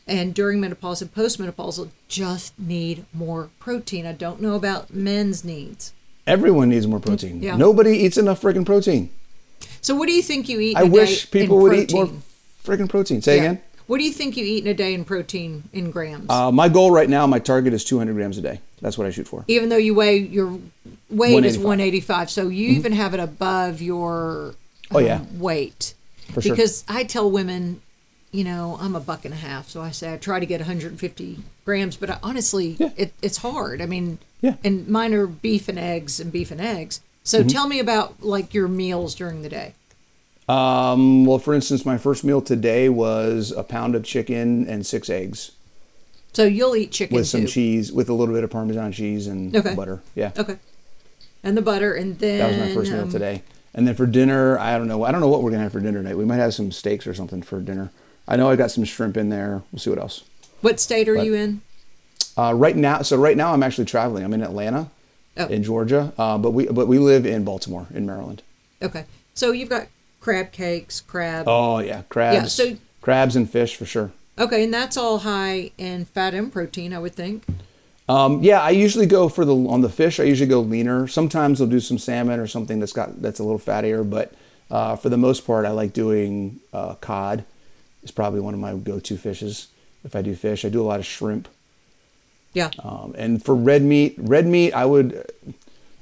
and 0.06 0.34
during 0.34 0.60
menopause 0.60 1.00
and 1.00 1.14
postmenopausal 1.14 1.90
just 2.08 2.58
need 2.58 3.04
more 3.14 3.50
protein. 3.60 4.04
I 4.06 4.12
don't 4.12 4.40
know 4.40 4.54
about 4.54 4.92
men's 4.92 5.44
needs. 5.44 5.92
Everyone 6.26 6.68
needs 6.70 6.86
more 6.86 7.00
protein. 7.00 7.42
Yeah. 7.42 7.56
Nobody 7.56 7.98
eats 7.98 8.16
enough 8.16 8.40
freaking 8.40 8.66
protein. 8.66 9.10
So, 9.80 9.94
what 9.94 10.06
do 10.06 10.12
you 10.12 10.22
think 10.22 10.48
you 10.48 10.60
eat? 10.60 10.76
I 10.76 10.84
wish 10.84 11.30
people 11.30 11.56
in 11.58 11.62
would 11.62 11.72
eat 11.78 11.92
more 11.92 12.06
protein? 12.06 12.22
freaking 12.64 12.88
protein. 12.88 13.22
Say 13.22 13.36
Yeah. 13.36 13.42
again. 13.42 13.60
What 13.88 13.98
do 13.98 14.04
you 14.04 14.12
think 14.12 14.36
you 14.36 14.44
eat 14.44 14.64
in 14.64 14.70
a 14.70 14.74
day 14.74 14.94
in 14.94 15.04
protein 15.04 15.64
in 15.72 15.90
grams? 15.90 16.30
Uh, 16.30 16.50
my 16.52 16.68
goal 16.68 16.92
right 16.92 17.08
now, 17.10 17.26
my 17.26 17.40
target 17.40 17.72
is 17.74 17.84
200 17.84 18.14
grams 18.14 18.38
a 18.38 18.40
day. 18.40 18.60
That's 18.80 18.96
what 18.96 19.06
I 19.06 19.10
shoot 19.10 19.26
for. 19.28 19.44
Even 19.48 19.68
though 19.68 19.76
you 19.76 19.94
weigh 19.94 20.18
your 20.18 20.58
weight 21.10 21.44
is 21.44 21.58
185. 21.58 21.64
185, 21.64 22.30
so 22.30 22.48
you 22.48 22.68
even 22.70 22.92
have 22.92 23.12
it 23.14 23.20
above 23.20 23.82
your 23.82 24.54
Mm-hmm. 24.84 24.96
Oh, 24.96 24.98
yeah. 25.00 25.16
um, 25.16 25.40
weight. 25.40 25.94
For 26.32 26.42
sure. 26.42 26.54
because 26.56 26.84
I 26.88 27.04
tell 27.04 27.30
women, 27.30 27.80
you 28.30 28.44
know, 28.44 28.78
I'm 28.80 28.96
a 28.96 29.00
buck 29.00 29.24
and 29.24 29.34
a 29.34 29.36
half, 29.36 29.68
so 29.68 29.80
I 29.82 29.90
say 29.90 30.12
I 30.14 30.16
try 30.16 30.40
to 30.40 30.46
get 30.46 30.60
150 30.60 31.38
grams, 31.64 31.96
but 31.96 32.10
I, 32.10 32.18
honestly, 32.22 32.76
Yeah. 32.78 32.90
it, 32.96 33.12
it's 33.22 33.38
hard. 33.38 33.80
I 33.82 33.86
mean, 33.86 34.18
Yeah. 34.40 34.54
and 34.64 34.88
mine 34.88 35.12
are 35.14 35.26
beef 35.26 35.68
and 35.68 35.78
eggs 35.78 36.18
and 36.20 36.32
beef 36.32 36.50
and 36.50 36.60
eggs. 36.60 37.00
So 37.24 37.40
Mm-hmm. 37.40 37.48
tell 37.48 37.68
me 37.68 37.78
about 37.78 38.22
like 38.22 38.52
your 38.54 38.68
meals 38.68 39.14
during 39.14 39.42
the 39.42 39.48
day. 39.48 39.74
Um, 40.48 41.24
well, 41.24 41.38
for 41.38 41.54
instance, 41.54 41.86
my 41.86 41.96
first 41.98 42.24
meal 42.24 42.40
today 42.42 42.88
was 42.88 43.52
a 43.52 43.62
pound 43.62 43.94
of 43.94 44.02
chicken 44.04 44.66
and 44.68 44.84
six 44.84 45.08
eggs 45.08 45.52
So 46.32 46.44
you'll 46.44 46.74
eat 46.74 46.90
chicken 46.90 47.14
with 47.14 47.28
some 47.28 47.42
too. 47.42 47.46
cheese, 47.46 47.92
with 47.92 48.08
a 48.08 48.12
little 48.14 48.34
bit 48.34 48.42
of 48.42 48.50
Parmesan 48.50 48.90
cheese 48.92 49.26
and 49.28 49.54
Okay. 49.54 49.74
butter. 49.74 50.02
Yeah. 50.14 50.32
Okay. 50.36 50.56
And 51.44 51.56
the 51.56 51.62
butter, 51.62 51.92
and 51.94 52.18
then 52.18 52.38
That 52.38 52.48
was 52.48 52.56
my 52.58 52.74
first 52.74 52.90
meal 52.92 53.02
um, 53.02 53.10
today. 53.10 53.42
And 53.74 53.86
then 53.88 53.94
for 53.94 54.06
dinner, 54.06 54.58
I 54.58 54.76
don't 54.76 54.88
know. 54.88 55.04
I 55.04 55.12
don't 55.12 55.20
know 55.20 55.28
what 55.28 55.42
we're 55.42 55.50
gonna 55.50 55.62
have 55.62 55.72
for 55.72 55.80
dinner 55.80 56.02
tonight. 56.02 56.16
We 56.16 56.24
might 56.24 56.36
have 56.36 56.54
some 56.54 56.70
steaks 56.72 57.06
or 57.06 57.14
something 57.14 57.42
for 57.42 57.60
dinner. 57.60 57.90
I 58.28 58.36
know 58.36 58.50
I 58.50 58.56
got 58.56 58.70
some 58.70 58.84
shrimp 58.84 59.16
in 59.16 59.30
there. 59.30 59.62
We'll 59.72 59.80
see 59.80 59.90
what 59.90 59.98
else. 59.98 60.24
What 60.60 60.78
state 60.78 61.08
are 61.08 61.16
But- 61.16 61.26
you 61.26 61.34
in? 61.34 61.62
Uh, 62.36 62.54
right 62.54 62.76
now, 62.76 63.02
so 63.02 63.16
right 63.16 63.36
now 63.36 63.52
I'm 63.52 63.62
actually 63.62 63.84
traveling. 63.84 64.24
I'm 64.24 64.32
in 64.32 64.42
Atlanta, 64.42 64.88
Oh. 65.36 65.46
in 65.46 65.62
Georgia, 65.62 66.12
uh, 66.16 66.38
but 66.38 66.52
we 66.52 66.66
but 66.66 66.86
we 66.88 66.98
live 66.98 67.26
in 67.26 67.44
Baltimore 67.44 67.86
in 67.94 68.06
Maryland. 68.06 68.42
Okay. 68.82 69.04
So 69.34 69.52
you've 69.52 69.68
got 69.68 69.86
crab 70.20 70.52
cakes, 70.52 71.00
crab. 71.00 71.44
Oh 71.48 71.78
yeah, 71.80 72.02
crabs. 72.08 72.36
Yeah, 72.36 72.44
so- 72.46 72.76
crabs 73.00 73.36
and 73.36 73.50
fish 73.50 73.76
for 73.76 73.84
sure. 73.86 74.12
Okay, 74.38 74.64
and 74.64 74.72
that's 74.72 74.96
all 74.96 75.18
high 75.20 75.72
in 75.76 76.04
fat 76.06 76.32
and 76.34 76.50
protein, 76.52 76.92
I 76.94 76.98
would 76.98 77.14
think. 77.14 77.44
Um, 78.12 78.42
yeah, 78.42 78.60
I 78.60 78.70
usually 78.70 79.06
go 79.06 79.30
for 79.30 79.46
the 79.46 79.54
on 79.54 79.80
the 79.80 79.88
fish. 79.88 80.20
I 80.20 80.24
usually 80.24 80.48
go 80.48 80.60
leaner. 80.60 81.08
Sometimes 81.08 81.62
I'll 81.62 81.66
do 81.66 81.80
some 81.80 81.96
salmon 81.96 82.40
or 82.40 82.46
something 82.46 82.78
that's 82.78 82.92
got 82.92 83.22
that's 83.22 83.40
a 83.40 83.42
little 83.42 83.58
fattier, 83.58 84.08
but 84.08 84.34
uh, 84.70 84.96
for 84.96 85.08
the 85.08 85.16
most 85.16 85.46
part, 85.46 85.64
I 85.64 85.70
like 85.70 85.94
doing 85.94 86.60
uh, 86.74 86.94
cod. 86.96 87.44
It's 88.02 88.12
probably 88.12 88.40
one 88.40 88.52
of 88.52 88.60
my 88.60 88.74
go-to 88.74 89.16
fishes. 89.16 89.68
If 90.04 90.14
I 90.14 90.20
do 90.20 90.34
fish, 90.34 90.64
I 90.66 90.68
do 90.68 90.82
a 90.82 90.84
lot 90.84 91.00
of 91.00 91.06
shrimp. 91.06 91.48
Yeah. 92.52 92.70
Um, 92.80 93.14
and 93.16 93.42
for 93.42 93.54
red 93.54 93.80
meat, 93.82 94.14
red 94.18 94.46
meat, 94.46 94.74
I 94.74 94.84
would. 94.84 95.32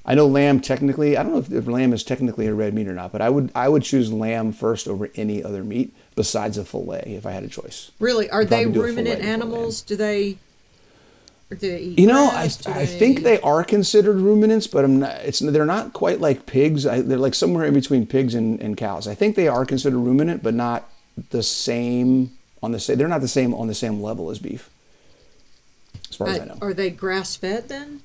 I 0.05 0.15
know 0.15 0.27
lamb 0.27 0.59
technically. 0.59 1.17
I 1.17 1.23
don't 1.23 1.31
know 1.31 1.39
if, 1.39 1.53
if 1.53 1.69
lamb 1.69 1.93
is 1.93 2.03
technically 2.03 2.49
a 2.49 2.55
red 2.55 2.75
meat 2.75 2.89
or 2.89 2.95
not, 2.95 3.13
but 3.13 3.21
I 3.21 3.31
would 3.31 3.53
I 3.55 3.69
would 3.69 3.85
choose 3.85 4.13
lamb 4.13 4.51
first 4.51 4.89
over 4.89 5.11
any 5.15 5.45
other 5.45 5.63
meat 5.63 5.95
besides 6.17 6.59
a 6.59 6.65
fillet 6.65 7.05
if 7.07 7.25
I 7.25 7.31
had 7.31 7.45
a 7.45 7.49
choice. 7.49 7.93
Really? 8.01 8.29
Are 8.31 8.45
they 8.45 8.67
ruminant 8.67 9.23
animals? 9.23 9.81
Do 9.81 9.95
they 9.95 10.39
or 10.39 10.39
do 10.39 10.39
they 10.39 10.39
eat 10.39 10.39
You 11.59 12.07
know, 12.07 12.29
I, 12.31 12.45
I 12.67 12.87
think 12.87 13.23
they 13.23 13.41
are 13.41 13.65
considered 13.65 14.17
ruminants, 14.17 14.69
but 14.69 14.85
I'm 14.85 15.01
not. 15.01 15.17
It's 15.17 15.41
they're 15.41 15.67
not 15.67 15.93
quite 15.93 16.21
like 16.21 16.47
pigs. 16.47 16.87
I, 16.87 17.01
they're 17.01 17.19
like 17.19 17.35
somewhere 17.35 17.65
in 17.65 17.75
between 17.75 18.07
pigs 18.07 18.37
and, 18.37 18.61
and 18.61 18.77
cows. 18.77 19.09
I 19.09 19.17
think 19.17 19.35
they 19.35 19.49
are 19.49 19.65
considered 19.65 19.99
ruminant, 19.99 20.45
but 20.45 20.55
not 20.55 20.89
the 21.31 21.43
same 21.43 22.31
on 22.63 22.71
the 22.71 22.79
same. 22.79 22.99
They're 22.99 23.09
not 23.09 23.21
the 23.21 23.29
same 23.29 23.53
on 23.53 23.67
the 23.67 23.75
same 23.75 24.01
level 24.01 24.31
as 24.31 24.39
beef, 24.39 24.71
as 26.09 26.17
far 26.17 26.29
as 26.29 26.41
I 26.41 26.45
know. 26.45 26.59
are 26.63 26.73
they 26.73 26.89
grass 26.91 27.35
fed 27.35 27.69
then? 27.69 28.03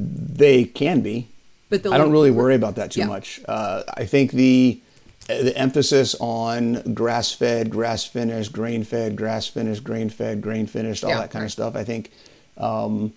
They 0.00 0.64
can 0.64 1.02
be. 1.02 1.28
But 1.70 1.86
I 1.86 1.98
don't 1.98 2.10
really 2.10 2.32
worry 2.32 2.56
about 2.56 2.74
that 2.76 2.90
too 2.90 3.00
Yeah. 3.00 3.06
much. 3.06 3.40
Uh, 3.46 3.84
I 3.94 4.06
think 4.06 4.32
the 4.32 4.80
the 5.28 5.56
emphasis 5.56 6.16
on 6.18 6.94
grass 6.94 7.30
fed, 7.30 7.70
grass 7.70 8.04
finished, 8.04 8.52
grain 8.52 8.82
fed, 8.82 9.14
grass 9.14 9.46
finished, 9.46 9.84
grain 9.84 10.10
fed, 10.10 10.40
grain 10.40 10.66
finished, 10.66 11.04
all 11.04 11.10
Yeah, 11.10 11.20
that 11.20 11.30
kind 11.30 11.44
of 11.44 11.52
stuff. 11.52 11.76
I 11.76 11.84
think 11.84 12.10
um, 12.62 13.12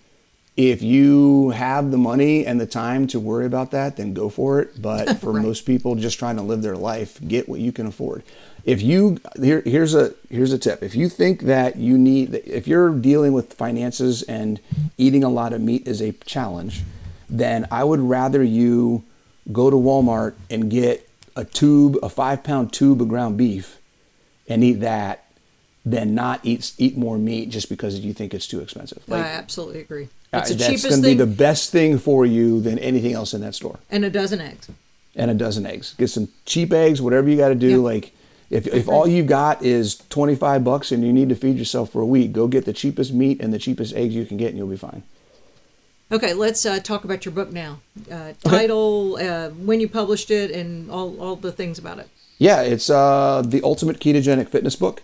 if 0.58 0.82
you 0.82 1.50
have 1.50 1.91
the 1.91 1.98
money 1.98 2.46
and 2.46 2.60
the 2.62 2.66
time 2.66 3.08
to 3.08 3.20
worry 3.20 3.46
about 3.46 3.72
that, 3.72 3.98
then 3.98 4.14
go 4.14 4.30
for 4.30 4.60
it. 4.62 4.82
But 4.82 5.18
for 5.22 5.32
Right. 5.34 5.43
most 5.43 5.66
people 5.66 5.96
just 5.96 6.18
trying 6.18 6.38
to 6.38 6.41
live 6.41 6.62
their 6.62 6.78
life, 6.78 7.20
get 7.28 7.50
what 7.50 7.60
you 7.60 7.72
can 7.72 7.86
afford. 7.88 8.24
If 8.64 8.82
you 8.82 9.20
here, 9.39 9.62
here's 9.66 9.93
a 9.93 10.14
here's 10.30 10.52
a 10.54 10.58
tip. 10.58 10.82
If 10.82 10.96
you 10.96 11.08
think 11.10 11.41
that 11.41 11.76
you 11.76 11.98
need, 11.98 12.34
if 12.46 12.68
you're 12.68 12.89
dealing 12.96 13.34
with 13.34 13.54
finances 13.54 14.24
and 14.24 14.60
eating 14.98 15.24
a 15.24 15.30
lot 15.30 15.54
of 15.54 15.62
meat 15.62 15.88
is 15.88 16.02
a 16.02 16.14
challenge, 16.26 16.82
then 17.30 17.68
I 17.70 17.84
would 17.84 18.00
rather 18.00 18.41
you 18.41 19.04
go 19.52 19.70
to 19.70 19.76
Walmart 19.76 20.34
and 20.50 20.72
get 20.72 21.08
a 21.36 21.46
tube, 21.46 21.98
a 22.02 22.10
five 22.10 22.43
pound 22.43 22.74
tube 22.74 23.02
of 23.02 23.08
ground 23.10 23.38
beef, 23.38 23.78
and 24.48 24.64
eat 24.64 24.80
that, 24.80 25.24
than 25.86 26.15
not 26.15 26.39
eat 26.43 26.73
eat 26.77 26.97
more 26.97 27.17
meat 27.17 27.49
just 27.49 27.69
because 27.69 27.99
you 27.99 28.11
think 28.13 28.33
it's 28.33 28.47
too 28.47 28.59
expensive. 28.59 29.03
I 29.11 29.19
absolutely 29.19 29.81
agree. 29.81 30.09
uh, 30.33 30.39
It's 30.39 30.49
the 30.49 30.55
that's 30.55 30.67
cheapest 30.67 30.89
going 30.89 31.01
to 31.03 31.07
be 31.09 31.13
the 31.13 31.27
best 31.27 31.71
thing 31.71 31.99
for 31.99 32.25
you 32.25 32.59
than 32.59 32.79
anything 32.79 33.13
else 33.13 33.33
in 33.33 33.41
that 33.41 33.53
store. 33.55 33.79
and 33.91 34.03
a 34.03 34.09
dozen 34.09 34.41
eggs. 34.41 34.67
And 35.15 35.31
a 35.31 35.33
dozen 35.33 35.65
eggs. 35.65 35.93
Get 35.97 36.09
some 36.09 36.27
cheap 36.45 36.73
eggs, 36.73 37.01
whatever 37.01 37.29
you 37.29 37.38
got 37.38 37.49
to 37.49 37.55
do. 37.55 37.69
Yeah. 37.69 37.77
Like 37.77 38.11
if, 38.49 38.67
if 38.67 38.89
all 38.89 39.07
you 39.07 39.23
got 39.23 39.63
is 39.63 39.95
25 40.09 40.63
bucks 40.63 40.91
and 40.91 41.03
you 41.05 41.13
need 41.13 41.29
to 41.29 41.36
feed 41.36 41.57
yourself 41.57 41.91
for 41.91 42.01
a 42.01 42.05
week, 42.05 42.33
go 42.33 42.47
get 42.47 42.65
the 42.65 42.73
cheapest 42.73 43.13
meat 43.13 43.39
and 43.39 43.53
the 43.53 43.59
cheapest 43.59 43.93
eggs 43.95 44.13
you 44.15 44.25
can 44.25 44.38
get 44.38 44.49
and 44.49 44.57
you'll 44.57 44.67
be 44.67 44.75
fine. 44.77 45.03
Okay, 46.11 46.33
let's 46.33 46.65
uh, 46.65 46.79
talk 46.79 47.03
about 47.03 47.25
your 47.25 47.33
book 47.33 47.51
now. 47.51 47.79
Uh, 48.11 48.33
title, 48.43 49.15
uh, 49.17 49.49
when 49.49 49.79
you 49.79 49.88
published 49.89 50.29
it, 50.29 50.51
and 50.51 50.91
all, 50.91 51.19
all 51.19 51.36
the 51.36 51.51
things 51.51 51.79
about 51.79 51.97
it. 51.97 52.07
Yeah, 52.38 52.61
it's 52.61 52.89
uh, 52.91 53.41
the 53.43 53.61
Ultimate 53.63 53.99
Ketogenic 53.99 54.49
Fitness 54.49 54.75
Book. 54.75 55.01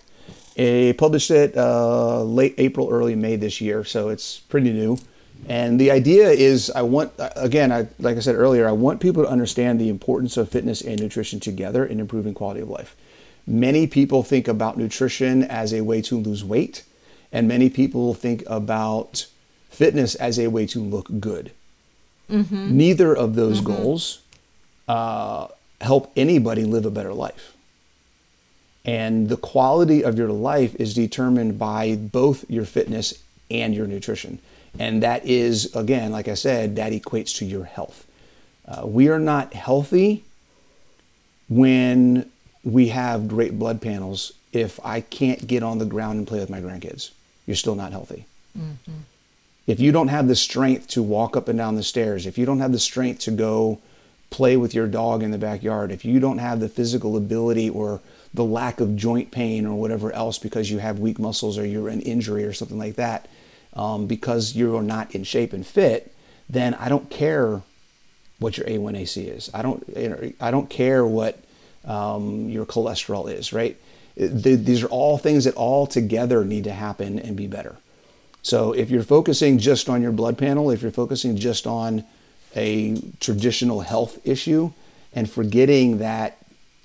I 0.58 0.94
published 0.98 1.32
it 1.32 1.56
uh, 1.56 2.24
late 2.24 2.56
April, 2.58 2.90
early 2.90 3.16
May 3.16 3.36
this 3.36 3.62
year, 3.62 3.84
so 3.84 4.10
it's 4.10 4.40
pretty 4.40 4.72
new. 4.74 4.98
And 5.48 5.80
the 5.80 5.90
idea 5.90 6.30
is, 6.30 6.70
I 6.72 6.84
want 6.84 7.14
again, 7.36 7.72
I, 7.72 7.88
like 8.00 8.18
I 8.18 8.20
said 8.20 8.36
earlier, 8.36 8.68
I 8.68 8.74
want 8.74 9.00
people 9.00 9.24
to 9.24 9.30
understand 9.30 9.80
the 9.80 9.90
importance 9.90 10.38
of 10.38 10.50
fitness 10.50 10.82
and 10.82 11.02
nutrition 11.02 11.40
together 11.40 11.84
in 11.86 12.00
improving 12.00 12.34
quality 12.34 12.62
of 12.62 12.70
life. 12.70 12.96
Many 13.48 13.88
people 13.88 14.22
think 14.22 14.48
about 14.48 14.78
nutrition 14.78 15.44
as 15.44 15.74
a 15.74 15.82
way 15.82 16.02
to 16.04 16.18
lose 16.18 16.44
weight, 16.44 16.84
and 17.32 17.48
many 17.48 17.70
people 17.70 18.14
think 18.14 18.44
about 18.46 19.26
fitness 19.70 20.14
as 20.16 20.38
a 20.38 20.48
way 20.48 20.68
to 20.68 20.80
look 20.80 21.08
good. 21.20 21.52
Neither 22.78 23.16
of 23.16 23.36
those 23.36 23.62
goals 23.62 24.22
uh, 24.88 25.48
help 25.82 26.12
anybody 26.16 26.64
live 26.66 26.86
a 26.86 26.92
better 26.92 27.14
life. 27.14 27.51
And 28.84 29.30
the 29.30 29.38
quality 29.38 30.04
of 30.04 30.18
your 30.18 30.30
life 30.30 30.76
is 30.76 30.94
determined 30.94 31.60
by 31.60 31.96
both 31.96 32.50
your 32.50 32.66
fitness 32.66 33.22
and 33.50 33.76
your 33.76 33.86
nutrition. 33.86 34.40
And 34.80 35.04
that 35.04 35.26
is, 35.26 35.76
again, 35.76 36.12
like 36.12 36.28
I 36.28 36.34
said, 36.34 36.76
that 36.78 36.92
equates 36.94 37.36
to 37.38 37.46
your 37.46 37.66
health. 37.66 38.08
Uh, 38.68 38.88
we 38.88 39.10
are 39.10 39.20
not 39.20 39.54
healthy 39.54 40.24
when 41.50 42.30
we 42.64 42.88
have 42.90 43.28
great 43.28 43.60
blood 43.60 43.82
panels 43.82 44.32
if 44.54 44.80
I 44.84 45.02
can't 45.02 45.46
get 45.48 45.64
on 45.64 45.78
the 45.78 45.86
ground 45.86 46.20
and 46.20 46.28
play 46.28 46.40
with 46.40 46.50
my 46.50 46.62
grandkids. 46.62 47.12
You're 47.46 47.56
still 47.56 47.76
not 47.76 47.92
healthy. 47.92 48.26
If 49.68 49.80
you 49.80 49.92
don't 49.92 50.08
have 50.08 50.28
the 50.28 50.36
strength 50.36 50.88
to 50.90 51.04
walk 51.04 51.38
up 51.38 51.48
and 51.48 51.58
down 51.58 51.76
the 51.76 51.84
stairs, 51.84 52.26
if 52.26 52.38
you 52.38 52.46
don't 52.46 52.60
have 52.60 52.72
the 52.72 52.80
strength 52.80 53.20
to 53.22 53.32
go 53.32 53.80
play 54.32 54.58
with 54.58 54.74
your 54.74 54.88
dog 54.88 55.22
in 55.22 55.30
the 55.30 55.38
backyard, 55.38 55.92
if 55.92 56.04
you 56.04 56.20
don't 56.20 56.40
have 56.40 56.60
the 56.60 56.70
physical 56.70 57.16
ability 57.16 57.70
or 57.70 58.02
the 58.34 58.44
lack 58.44 58.80
of 58.80 58.96
joint 58.96 59.30
pain 59.30 59.66
or 59.66 59.80
whatever 59.80 60.12
else 60.14 60.40
because 60.40 60.72
you 60.72 60.80
have 60.80 61.00
weak 61.00 61.20
muscles 61.20 61.58
or 61.58 61.66
you're 61.66 61.90
an 61.90 62.02
injury 62.02 62.44
or 62.46 62.54
something 62.54 62.80
like 62.80 62.96
that, 62.96 63.28
um, 63.74 64.08
because 64.08 64.56
you're 64.56 64.82
not 64.82 65.14
in 65.14 65.24
shape 65.24 65.54
and 65.54 65.68
fit, 65.68 66.16
then 66.50 66.74
I 66.76 66.90
don't 66.90 67.10
care 67.10 67.62
what 68.40 68.58
your 68.58 68.66
A1AC 68.66 69.38
is. 69.38 69.52
I 69.54 69.62
don't. 69.62 69.86
I 70.40 70.50
don't 70.52 70.70
care 70.70 71.06
what 71.06 71.38
um, 71.86 72.50
your 72.50 72.66
cholesterol 72.66 73.32
is. 73.32 73.54
Right? 73.54 73.78
These 74.16 74.84
are 74.84 74.88
all 74.88 75.18
things 75.18 75.46
that 75.46 75.56
all 75.56 75.86
together 75.88 76.44
need 76.44 76.64
to 76.66 76.74
happen 76.74 77.20
and 77.20 77.36
be 77.36 77.48
better. 77.48 77.78
So 78.42 78.74
if 78.74 78.90
you're 78.90 79.04
focusing 79.04 79.60
just 79.60 79.88
on 79.88 80.02
your 80.02 80.12
blood 80.12 80.38
panel, 80.38 80.72
if 80.72 80.82
you're 80.82 80.92
focusing 80.92 81.38
just 81.38 81.68
on 81.68 82.04
a 82.56 83.00
traditional 83.20 83.82
health 83.82 84.20
issue 84.26 84.72
and 85.14 85.30
forgetting 85.30 86.00
that 86.00 86.38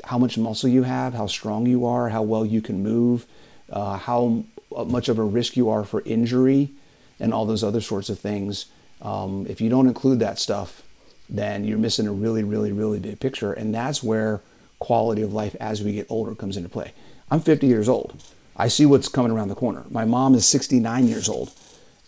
how 0.05 0.19
much 0.19 0.39
muscle 0.39 0.69
you 0.69 0.85
have, 0.85 1.15
how 1.15 1.27
strong 1.27 1.67
you 1.67 1.87
are, 1.87 2.09
how 2.09 2.23
well 2.23 2.47
you 2.47 2.61
can 2.61 2.83
move, 2.83 3.27
uh, 3.71 3.97
how 3.97 4.45
much 4.87 5.09
of 5.09 5.19
a 5.19 5.25
risk 5.25 5.57
you 5.57 5.69
are 5.69 5.85
for 5.85 6.03
injury, 6.05 6.71
and 7.19 7.33
all 7.33 7.47
those 7.47 7.65
other 7.65 7.81
sorts 7.81 8.09
of 8.09 8.19
things, 8.19 8.67
um, 9.03 9.47
if 9.49 9.61
you 9.61 9.69
don't 9.69 9.87
include 9.87 10.19
that 10.21 10.39
stuff, 10.39 10.83
then 11.29 11.65
you're 11.65 11.79
missing 11.79 12.07
a 12.07 12.13
really, 12.13 12.45
really, 12.45 12.73
really 12.73 12.99
big 12.99 13.19
picture. 13.21 13.53
And 13.53 13.75
that's 13.75 14.03
where 14.03 14.43
quality 14.79 15.23
of 15.23 15.33
life 15.33 15.57
as 15.61 15.83
we 15.83 15.93
get 15.93 16.07
older 16.09 16.35
comes 16.35 16.57
into 16.57 16.69
play. 16.69 16.93
I'm 17.31 17.41
50 17.41 17.67
years 17.67 17.89
old. 17.89 18.23
I 18.57 18.69
see 18.69 18.87
what's 18.87 19.09
coming 19.09 19.33
around 19.33 19.49
the 19.49 19.55
corner. 19.55 19.85
My 19.91 20.05
mom 20.05 20.35
is 20.35 20.47
69 20.47 21.09
years 21.09 21.29
old. 21.29 21.53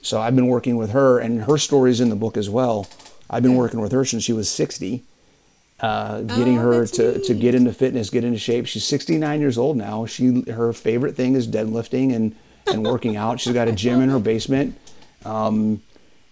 So 0.01 0.21
I've 0.21 0.37
been 0.37 0.47
working 0.47 0.77
with 0.77 0.91
her, 0.91 1.19
and 1.19 1.43
her 1.43 1.59
story 1.59 1.91
is 1.91 2.01
in 2.01 2.09
the 2.09 2.17
book 2.17 2.37
as 2.37 2.49
well. 2.49 2.87
I've 3.31 3.43
been 3.43 3.57
working 3.57 3.81
with 3.81 3.93
her 3.93 4.05
since 4.05 4.25
she 4.25 4.33
was 4.33 4.49
60, 4.49 5.03
uh, 5.81 6.23
getting 6.23 6.59
Oh, 6.59 6.63
her 6.63 6.87
to, 6.87 7.21
to 7.21 7.35
get 7.35 7.55
into 7.55 7.73
fitness, 7.73 8.11
get 8.11 8.25
into 8.25 8.39
shape. 8.39 8.67
She's 8.67 8.85
69 8.85 9.41
years 9.41 9.59
old 9.59 9.77
now. 9.77 10.07
She 10.07 10.43
her 10.51 10.73
favorite 10.73 11.15
thing 11.15 11.35
is 11.35 11.47
deadlifting 11.47 12.15
and 12.15 12.35
and 12.67 12.85
working 12.85 13.17
out. 13.17 13.41
She's 13.41 13.53
got 13.55 13.69
a 13.69 13.73
gym 13.85 14.01
in 14.01 14.09
her 14.09 14.19
basement. 14.19 14.77
Um, 15.25 15.83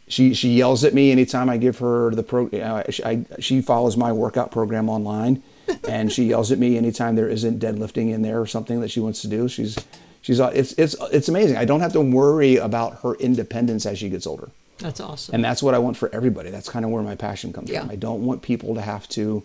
she 0.09 0.35
she 0.35 0.51
yells 0.55 0.85
at 0.85 0.95
me 0.95 1.11
anytime 1.11 1.49
I 1.49 1.57
give 1.57 1.79
her 1.79 2.15
the 2.15 2.23
pro. 2.23 2.47
Uh, 2.49 2.91
she, 2.91 3.05
I, 3.05 3.25
she 3.41 3.61
follows 3.61 3.97
my 3.97 4.13
workout 4.13 4.51
program 4.53 4.89
online, 4.89 5.43
and 5.89 6.13
she 6.13 6.25
yells 6.25 6.53
at 6.53 6.59
me 6.59 6.77
anytime 6.77 7.17
there 7.17 7.29
isn't 7.29 7.59
deadlifting 7.61 8.13
in 8.13 8.23
there 8.23 8.41
or 8.41 8.47
something 8.47 8.81
that 8.81 8.91
she 8.91 9.01
wants 9.01 9.21
to 9.23 9.29
do. 9.29 9.49
She's 9.49 9.77
she's 10.23 10.39
uh, 10.41 10.53
it's 10.55 10.73
it's 10.73 10.95
it's 11.13 11.29
amazing. 11.29 11.57
I 11.57 11.65
don't 11.65 11.81
have 11.81 11.93
to 11.95 12.01
worry 12.01 12.57
about 12.57 13.01
her 13.03 13.15
independence 13.17 13.85
as 13.87 13.99
she 13.99 14.09
gets 14.09 14.27
older. 14.27 14.51
That's 14.79 15.01
awesome. 15.01 15.35
And 15.35 15.45
that's 15.45 15.63
what 15.63 15.75
I 15.75 15.79
want 15.79 15.97
for 15.97 16.09
everybody. 16.15 16.51
That's 16.51 16.69
kind 16.69 16.85
of 16.85 16.91
where 16.91 17.03
my 17.03 17.15
passion 17.15 17.53
comes 17.53 17.71
Yeah. 17.71 17.81
from. 17.81 17.91
I 17.91 17.97
don't 17.97 18.25
want 18.25 18.43
people 18.43 18.75
to 18.75 18.81
have 18.81 19.09
to 19.11 19.43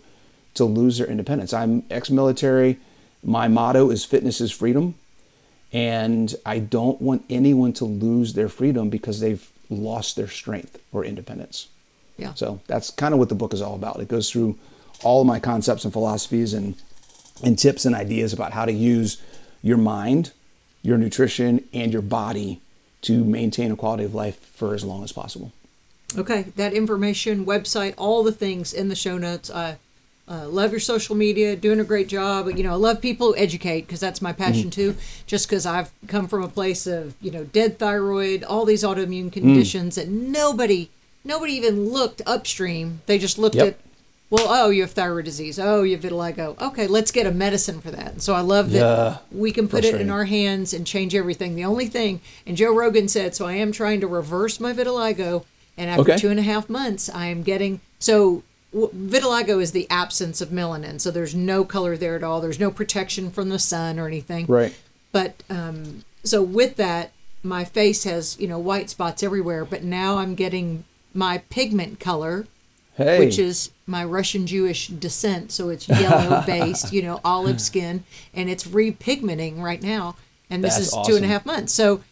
to 0.54 0.64
lose 0.66 0.98
their 0.98 1.06
independence. 1.06 1.54
I'm 1.54 1.82
ex-military. 1.90 2.78
My 3.24 3.48
motto 3.48 3.88
is 3.90 4.04
fitness 4.04 4.40
is 4.42 4.52
freedom. 4.52 4.94
And 5.72 6.34
I 6.44 6.58
don't 6.58 7.00
want 7.00 7.24
anyone 7.30 7.72
to 7.74 7.86
lose 7.86 8.34
their 8.34 8.50
freedom 8.50 8.90
because 8.90 9.20
they've 9.20 9.48
lost 9.70 10.16
their 10.16 10.28
strength 10.28 10.78
or 10.92 11.04
independence. 11.04 11.68
yeah. 12.18 12.34
So 12.34 12.60
that's 12.66 12.90
kind 12.90 13.14
of 13.14 13.18
what 13.18 13.30
the 13.30 13.34
book 13.34 13.54
is 13.54 13.62
all 13.62 13.74
about. 13.74 13.98
It 14.00 14.08
goes 14.08 14.30
through 14.30 14.58
all 15.02 15.22
of 15.22 15.26
my 15.26 15.40
concepts 15.40 15.84
and 15.84 15.92
philosophies 15.92 16.52
and 16.54 16.74
and 17.42 17.58
tips 17.58 17.86
and 17.86 17.94
ideas 17.94 18.32
about 18.34 18.52
how 18.52 18.64
to 18.66 18.72
use 18.72 19.16
your 19.62 19.78
mind, 19.78 20.30
your 20.82 20.98
nutrition, 20.98 21.64
and 21.72 21.90
your 21.92 22.02
body 22.02 22.60
to 23.02 23.24
maintain 23.24 23.70
a 23.72 23.76
quality 23.76 24.04
of 24.04 24.14
life 24.14 24.38
for 24.54 24.74
as 24.74 24.84
long 24.84 25.04
as 25.04 25.12
possible. 25.12 25.52
Okay, 26.16 26.42
that 26.56 26.72
information, 26.74 27.46
website, 27.46 27.94
all 27.96 28.22
the 28.22 28.32
things 28.32 28.72
in 28.72 28.88
the 28.88 28.94
show 28.94 29.16
notes. 29.18 29.50
I 29.50 29.76
uh, 30.28 30.46
love 30.48 30.70
your 30.70 30.80
social 30.80 31.16
media, 31.16 31.56
doing 31.56 31.80
a 31.80 31.84
great 31.84 32.08
job. 32.08 32.48
You 32.56 32.62
know, 32.62 32.72
I 32.72 32.76
love 32.76 33.00
people 33.00 33.28
who 33.28 33.36
educate 33.36 33.82
because 33.82 34.00
that's 34.00 34.22
my 34.22 34.32
passion 34.32 34.70
too. 34.70 34.94
Just 35.26 35.48
because 35.48 35.66
I've 35.66 35.90
come 36.06 36.28
from 36.28 36.42
a 36.42 36.48
place 36.48 36.86
of 36.86 37.14
you 37.20 37.30
know 37.30 37.44
dead 37.44 37.78
thyroid, 37.78 38.44
all 38.44 38.64
these 38.64 38.84
autoimmune 38.84 39.32
conditions 39.32 39.96
that 39.96 40.08
nobody, 40.08 40.90
nobody 41.24 41.54
even 41.54 41.88
looked 41.90 42.22
upstream. 42.26 43.00
They 43.06 43.18
just 43.18 43.38
looked 43.38 43.56
Yep. 43.56 43.68
at, 43.68 43.81
well, 44.32 44.46
oh, 44.48 44.70
you 44.70 44.80
have 44.80 44.92
thyroid 44.92 45.26
disease. 45.26 45.58
Oh, 45.58 45.82
you 45.82 45.94
have 45.94 46.04
vitiligo. 46.04 46.58
Okay, 46.60 46.86
let's 46.86 47.10
get 47.12 47.26
a 47.26 47.30
medicine 47.30 47.82
for 47.82 47.90
that. 47.90 48.12
And 48.12 48.22
so 48.22 48.32
I 48.34 48.40
love 48.40 48.70
that 48.72 48.78
Yeah. 48.78 49.18
we 49.30 49.52
can 49.52 49.68
put 49.68 49.84
it 49.84 50.00
in 50.00 50.08
our 50.08 50.24
hands 50.24 50.72
and 50.72 50.86
change 50.86 51.14
everything. 51.14 51.54
The 51.54 51.64
only 51.66 51.86
thing, 51.86 52.22
and 52.46 52.56
Joe 52.56 52.74
Rogan 52.74 53.08
said, 53.08 53.34
so 53.34 53.46
I 53.46 53.52
am 53.52 53.72
trying 53.72 54.00
to 54.00 54.06
reverse 54.06 54.58
my 54.58 54.72
vitiligo, 54.72 55.44
and 55.76 55.90
after 55.90 56.00
Okay. 56.12 56.16
two 56.16 56.30
and 56.30 56.40
a 56.40 56.42
half 56.42 56.70
months, 56.70 57.10
I 57.12 57.26
am 57.26 57.42
getting 57.42 57.80
so. 57.98 58.42
Vitiligo 58.74 59.60
is 59.60 59.72
the 59.72 59.86
absence 59.90 60.40
of 60.40 60.48
melanin, 60.48 60.98
so 60.98 61.10
there's 61.10 61.34
no 61.34 61.62
color 61.62 61.94
there 61.94 62.16
at 62.16 62.22
all. 62.24 62.40
There's 62.40 62.58
no 62.58 62.70
protection 62.70 63.30
from 63.30 63.50
the 63.50 63.58
sun 63.58 63.98
or 63.98 64.06
anything. 64.06 64.46
Right. 64.48 64.74
But 65.12 65.42
um, 65.50 66.04
so 66.24 66.42
with 66.42 66.76
that, 66.76 67.12
my 67.42 67.64
face 67.64 68.04
has 68.04 68.38
you 68.40 68.48
know 68.48 68.58
white 68.58 68.88
spots 68.88 69.22
everywhere. 69.22 69.66
But 69.66 69.84
now 69.84 70.16
I'm 70.16 70.34
getting 70.34 70.84
my 71.12 71.42
pigment 71.50 72.00
color, 72.00 72.46
Hey. 72.96 73.18
which 73.20 73.38
is 73.38 73.70
my 73.86 74.04
Russian 74.04 74.46
Jewish 74.46 74.88
descent. 74.88 75.50
So 75.52 75.70
it's 75.70 75.88
yellow 75.88 76.42
based, 76.46 76.92
you 76.92 77.02
know, 77.02 77.20
olive 77.24 77.60
skin, 77.60 78.04
and 78.34 78.50
it's 78.50 78.64
repigmenting 78.64 79.60
right 79.62 79.82
now. 79.82 80.16
And 80.50 80.62
this 80.62 80.74
That's 80.76 80.88
is 80.88 80.92
two 80.92 80.98
and 80.98 81.08
a 81.08 81.12
awesome. 81.16 81.24
half 81.30 81.46
months. 81.46 81.72
So 81.72 82.02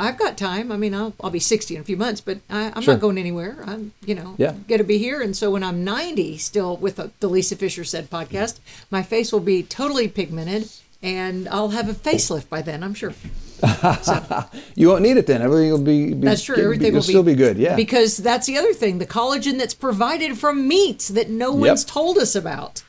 I've 0.00 0.18
got 0.18 0.36
time. 0.36 0.72
I 0.72 0.76
mean, 0.76 0.94
I'll, 0.94 1.12
I'll 1.20 1.30
be 1.30 1.38
60 1.38 1.74
in 1.76 1.80
a 1.80 1.84
few 1.84 1.96
months, 1.96 2.20
but 2.20 2.38
I, 2.50 2.72
I'm 2.74 2.82
Sure. 2.82 2.94
not 2.94 3.00
going 3.00 3.18
anywhere. 3.18 3.62
I'm, 3.66 3.92
you 4.04 4.14
know, 4.16 4.34
Yeah. 4.38 4.54
going 4.68 4.78
to 4.78 4.84
be 4.84 4.98
here. 4.98 5.20
And 5.20 5.36
so 5.36 5.50
when 5.52 5.62
I'm 5.62 5.84
90, 5.84 6.38
still 6.38 6.76
with 6.76 6.96
the 7.20 7.28
Lisa 7.28 7.54
Fischer 7.56 7.84
Said 7.84 8.10
podcast, 8.10 8.58
my 8.90 9.02
face 9.02 9.32
will 9.32 9.40
be 9.40 9.62
totally 9.62 10.08
pigmented 10.08 10.68
and 11.02 11.48
I'll 11.48 11.68
have 11.70 11.88
a 11.88 11.94
facelift 11.94 12.48
by 12.48 12.60
then, 12.62 12.82
I'm 12.82 12.94
sure. 12.94 13.14
you 14.74 14.88
won't 14.88 15.02
need 15.02 15.16
it 15.16 15.26
then. 15.26 15.42
Everything 15.42 15.70
will 15.72 15.78
be. 15.82 16.14
be 16.14 16.26
That's 16.26 16.42
true. 16.42 16.56
Everything 16.56 16.92
will 16.92 17.00
be, 17.00 17.06
still 17.06 17.22
be 17.22 17.34
good. 17.34 17.58
Yeah. 17.58 17.76
Because 17.76 18.16
that's 18.16 18.46
the 18.46 18.56
other 18.58 18.72
thing 18.72 18.98
the 18.98 19.06
collagen 19.06 19.58
that's 19.58 19.74
provided 19.74 20.38
from 20.38 20.66
meats 20.68 21.08
that 21.08 21.28
no 21.30 21.52
one's 21.52 21.84
told 21.84 22.18
us 22.18 22.34
about. 22.34 22.82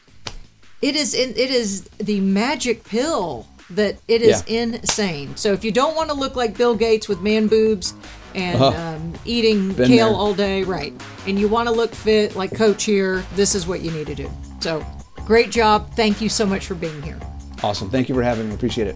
It 0.81 0.95
is 0.95 1.13
in, 1.13 1.31
it 1.31 1.49
is 1.51 1.83
the 1.97 2.21
magic 2.21 2.83
pill 2.85 3.47
that 3.71 3.97
it 4.07 4.21
is 4.21 4.43
Yeah. 4.47 4.63
insane. 4.63 5.35
So 5.35 5.51
if 5.53 5.63
you 5.63 5.71
don't 5.71 5.95
want 5.95 6.09
to 6.09 6.15
look 6.15 6.35
like 6.35 6.57
Bill 6.57 6.75
Gates 6.75 7.07
with 7.09 7.21
man 7.21 7.47
boobs 7.47 7.93
and 8.33 8.61
Oh. 8.61 8.67
um, 8.73 9.13
eating 9.25 9.75
kale 9.75 9.87
there. 9.87 10.05
all 10.07 10.33
day, 10.33 10.63
right? 10.63 10.93
And 11.27 11.37
you 11.39 11.47
want 11.47 11.67
to 11.67 11.73
look 11.73 11.93
fit 11.93 12.35
like 12.35 12.55
Coach 12.55 12.83
here, 12.85 13.23
this 13.35 13.55
is 13.55 13.67
what 13.67 13.81
you 13.81 13.91
need 13.91 14.07
to 14.07 14.15
do. 14.15 14.29
So 14.59 14.85
great 15.25 15.51
job. 15.51 15.93
Thank 15.95 16.21
you 16.21 16.29
so 16.29 16.45
much 16.45 16.65
for 16.65 16.75
being 16.75 17.01
here. 17.01 17.19
awesome. 17.61 17.89
Thank 17.89 18.07
you 18.07 18.15
for 18.15 18.23
having 18.23 18.47
me. 18.47 18.55
Appreciate 18.55 18.87
it. 18.87 18.95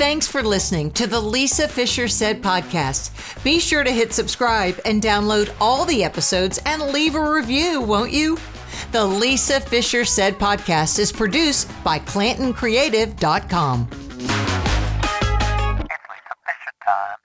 Thanks 0.00 0.26
for 0.26 0.42
listening 0.42 0.90
to 0.92 1.06
the 1.06 1.20
Lisa 1.20 1.68
Fischer 1.68 2.08
Said 2.08 2.40
podcast. 2.40 3.10
Be 3.44 3.60
sure 3.60 3.84
to 3.84 3.90
hit 3.90 4.14
subscribe 4.14 4.80
and 4.86 5.02
download 5.02 5.54
all 5.60 5.84
the 5.84 6.02
episodes 6.02 6.58
and 6.64 6.80
leave 6.84 7.16
a 7.16 7.34
review, 7.34 7.82
won't 7.82 8.10
you? 8.10 8.38
The 8.92 9.04
Lisa 9.04 9.60
Fischer 9.60 10.06
Said 10.06 10.38
podcast 10.38 10.98
is 10.98 11.12
produced 11.12 11.70
by 11.84 11.98
ClantonCreative.com. 11.98 13.88
It's 13.92 14.22
Lisa 14.22 14.38
Fischer 16.46 16.72
time. 16.82 17.19